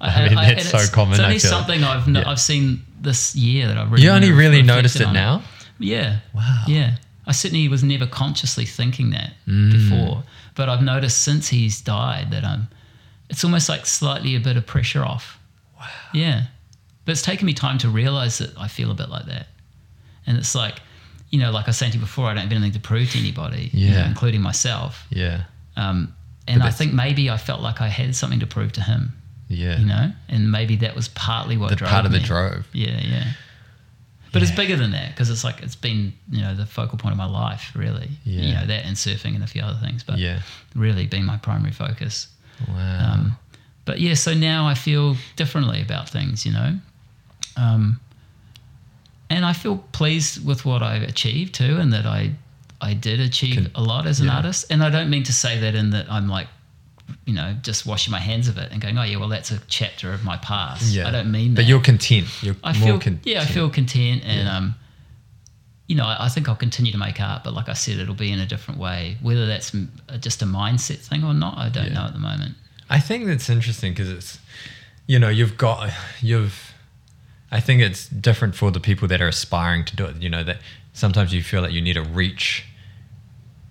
[0.00, 2.30] I mean, that's and so common, It's only something I've no, Yeah.
[2.30, 4.04] I've seen this year that I've really.
[4.04, 5.42] You only really noticed it on now?
[5.80, 6.18] Yeah.
[6.32, 6.64] Wow.
[6.68, 6.96] Yeah.
[7.26, 9.72] I certainly was never consciously thinking that Mm.
[9.72, 10.24] before,
[10.54, 12.68] but I've noticed since he's died that um,
[13.28, 15.38] it's almost like slightly a bit of pressure off.
[15.78, 15.86] Wow.
[16.12, 16.42] Yeah,
[17.04, 19.46] but it's taken me time to realize that I feel a bit like that,
[20.26, 20.80] and it's like,
[21.30, 23.10] you know, like I was saying to you before, I don't have anything to prove
[23.12, 24.08] to anybody, you know, Yeah.
[24.08, 25.06] including myself.
[25.10, 25.42] Yeah.
[25.76, 26.12] Um,
[26.48, 29.12] and I think maybe I felt like I had something to prove to him,
[29.48, 29.78] Yeah.
[29.78, 32.66] you know, and maybe that was partly what the drove part of the drove.
[32.72, 33.24] Yeah, yeah.
[34.32, 37.12] But it's bigger than that because it's like it's been you know the focal point
[37.12, 38.08] of my life really.
[38.24, 38.60] You Yeah.
[38.60, 40.40] know that and surfing and a few other things, but Yeah.
[40.74, 42.28] really been my primary focus.
[42.68, 43.12] Wow.
[43.12, 43.36] Um,
[43.84, 46.78] but yeah, so now I feel differently about things, you know.
[47.56, 47.98] Um,
[49.28, 52.32] and I feel pleased with what I've achieved too, and that I
[52.82, 54.36] I did achieve Can- a lot as an yeah.
[54.36, 54.66] artist.
[54.70, 56.48] And I don't mean to say that in that I'm like,
[57.26, 59.58] you know, just washing my hands of it and going, oh yeah, well that's a
[59.68, 60.92] chapter of my past.
[60.94, 61.06] yeah.
[61.08, 61.62] I don't mean that.
[61.62, 62.26] But you're content.
[62.42, 63.26] You're I more feel content.
[63.26, 64.56] yeah, I feel content, and Yeah.
[64.56, 64.74] um,
[65.86, 68.14] you know, I, I think I'll continue to make art, but like I said, it'll
[68.14, 69.16] be in a different way.
[69.22, 71.94] Whether that's m- uh, just a mindset thing or not, I don't Yeah.
[71.94, 72.54] know at the moment.
[72.88, 74.38] I think that's interesting because it's,
[75.08, 76.72] you know, you've got, you've,
[77.50, 80.22] I think it's different for the people that are aspiring to do it.
[80.22, 80.58] You know, that
[80.92, 82.64] sometimes you feel like you need a reach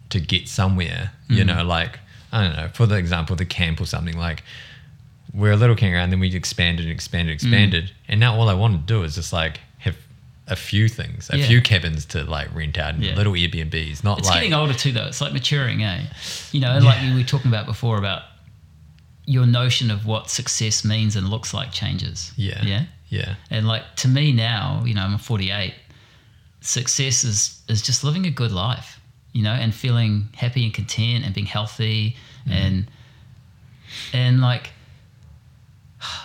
[0.09, 1.47] to get somewhere, you Mm.
[1.47, 1.99] know, like,
[2.31, 4.43] I don't know, for the example, the camp or something like,
[5.33, 7.35] we're a little kangaroo and then we expanded and expanded, Mm.
[7.35, 7.91] expanded.
[8.07, 9.95] And now all I want to do is just like have
[10.47, 11.47] a few things, a Yeah.
[11.47, 13.13] few cabins to like rent out and Yeah.
[13.15, 15.05] little Airbnbs, not It's like, getting older too, though.
[15.05, 16.01] It's like maturing, eh?
[16.51, 18.23] You know, like we were talking about before about
[19.25, 22.31] your notion of what success means and looks like changes.
[22.35, 22.85] yeah, Yeah.
[23.09, 25.73] yeah, And like to me now, you know, I'm 48.
[26.61, 28.98] Success is is just living a good life,
[29.33, 32.15] you know, and feeling happy and content and being healthy
[32.49, 32.87] and
[34.13, 34.71] and like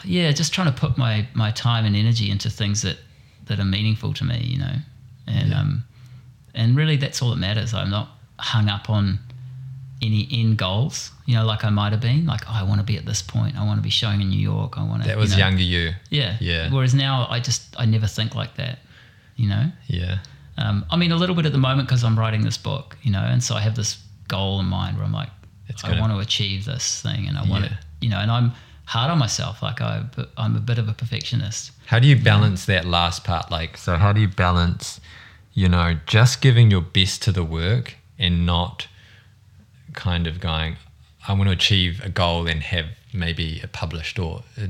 [0.04, 2.96] yeah, just trying to put my my time and energy into things that
[3.46, 4.76] that are meaningful to me, you know,
[5.26, 5.60] and Yeah.
[5.60, 5.84] um
[6.54, 7.74] and really that's all that matters.
[7.74, 8.08] I'm not
[8.38, 9.18] hung up on
[10.02, 12.26] any end goals, you know, like I might have been.
[12.26, 13.56] Like, oh, I want to be at this point.
[13.58, 14.76] I want to be showing in New York.
[14.78, 15.08] I want to.
[15.08, 15.92] that was you know, younger you.
[16.10, 16.36] yeah.
[16.40, 16.70] Yeah.
[16.70, 18.78] Whereas now I just I never think like that.
[19.36, 19.72] You know.
[19.86, 20.18] Yeah.
[20.56, 22.96] Um, I mean, a little bit at the moment because I'm writing this book.
[23.02, 23.98] You know, and so I have this
[24.28, 25.30] goal in mind where I'm like,
[25.68, 27.70] It's I gonna- want to achieve this thing, and I want Yeah.
[27.70, 28.52] to, you know, and I'm
[28.86, 29.62] hard on myself.
[29.62, 30.04] Like I,
[30.36, 31.72] I'm a bit of a perfectionist.
[31.86, 33.50] How do you balance that last part?
[33.50, 35.00] Like, so how do you balance,
[35.54, 38.86] you know, just giving your best to the work and not
[39.94, 40.76] kind of going,
[41.26, 44.66] I want to achieve a goal and have maybe a published or uh,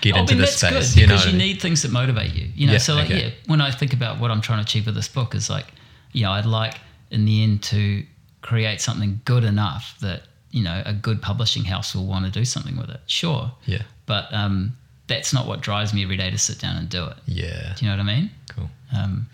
[0.00, 0.94] get Oh, I into mean, this space.
[0.94, 1.48] good you know, because what you, I mean?
[1.54, 2.48] need things that motivate you.
[2.54, 3.24] You know, Yeah, so like okay.
[3.26, 5.66] yeah, when I think about what I'm trying to achieve with this book, is like,
[6.12, 6.74] you know, I'd like
[7.10, 8.04] in the end to
[8.42, 10.22] create something good enough that
[10.52, 13.00] you know a good publishing house will want to do something with it.
[13.06, 16.88] Sure, yeah, but um, that's not what drives me every day to sit down and
[16.88, 17.16] do it.
[17.26, 18.30] yeah, Do you know what I mean?
[18.54, 18.70] cool.
[18.96, 19.26] Um,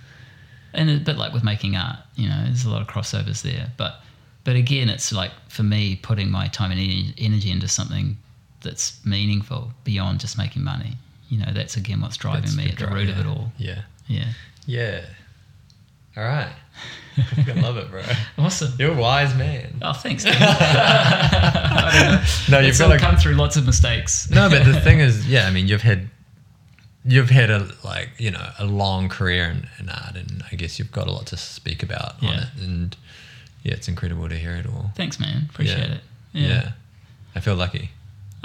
[0.74, 3.70] and a bit like with making art, you know, there's a lot of crossovers there.
[3.78, 4.00] But
[4.44, 8.16] but again, it's like for me putting my time and energy into something
[8.62, 10.94] that's meaningful beyond just making money.
[11.28, 13.52] You know, that's again what's driving That's me at the root of it all.
[13.58, 14.26] Yeah, Yeah.
[14.66, 15.00] yeah.
[16.16, 16.52] All right,
[17.46, 18.02] I love it, bro.
[18.38, 18.72] Awesome.
[18.78, 19.78] You're a wise man.
[19.82, 20.24] Oh, thanks.
[20.26, 22.58] I don't know.
[22.58, 24.30] No, you've It's got all like come through lots of mistakes.
[24.30, 26.08] no, but the thing is, yeah, I mean, you've had
[27.04, 30.78] you've had a like you know a long career in, in art, and I guess
[30.78, 32.96] you've got a lot to speak about on it, and
[33.62, 34.90] yeah, it's incredible to hear it all.
[34.94, 35.48] Thanks, man.
[35.50, 35.94] Appreciate Yeah.
[35.94, 36.00] it.
[36.32, 36.70] Yeah.
[37.34, 37.90] I feel lucky.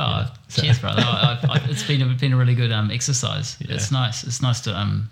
[0.01, 0.27] Oh, Yeah.
[0.47, 1.01] So- cheers, brother.
[1.05, 3.57] I, I, I, it's been a, been a really good um, exercise.
[3.59, 3.75] Yeah.
[3.75, 4.23] It's nice.
[4.23, 5.09] It's nice to um,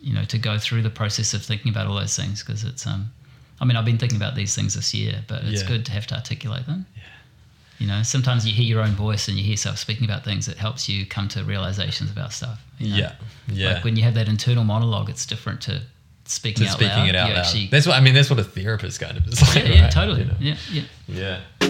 [0.00, 2.86] you know, to go through the process of thinking about all those things because it's
[2.86, 3.10] um,
[3.60, 5.68] I mean, I've been thinking about these things this year, but it's Yeah.
[5.68, 6.86] good to have to articulate them.
[6.94, 7.02] Yeah.
[7.78, 10.48] You know, sometimes you hear your own voice and you hear yourself speaking about things.
[10.48, 12.62] It helps you come to realizations about stuff.
[12.78, 12.96] you know?
[12.96, 13.12] Yeah,
[13.48, 13.72] yeah.
[13.74, 15.82] Like when you have that internal monologue, it's different to
[16.24, 17.08] speaking to out speaking loud.
[17.08, 17.38] it out loud.
[17.38, 18.14] actually- That's what I mean.
[18.14, 19.64] That's what a therapist kind of is like.
[19.66, 19.92] yeah, yeah, right?
[19.92, 20.20] totally.
[20.20, 20.36] You know?
[20.40, 20.56] Yeah,
[21.08, 21.40] yeah.
[21.60, 21.68] Yeah.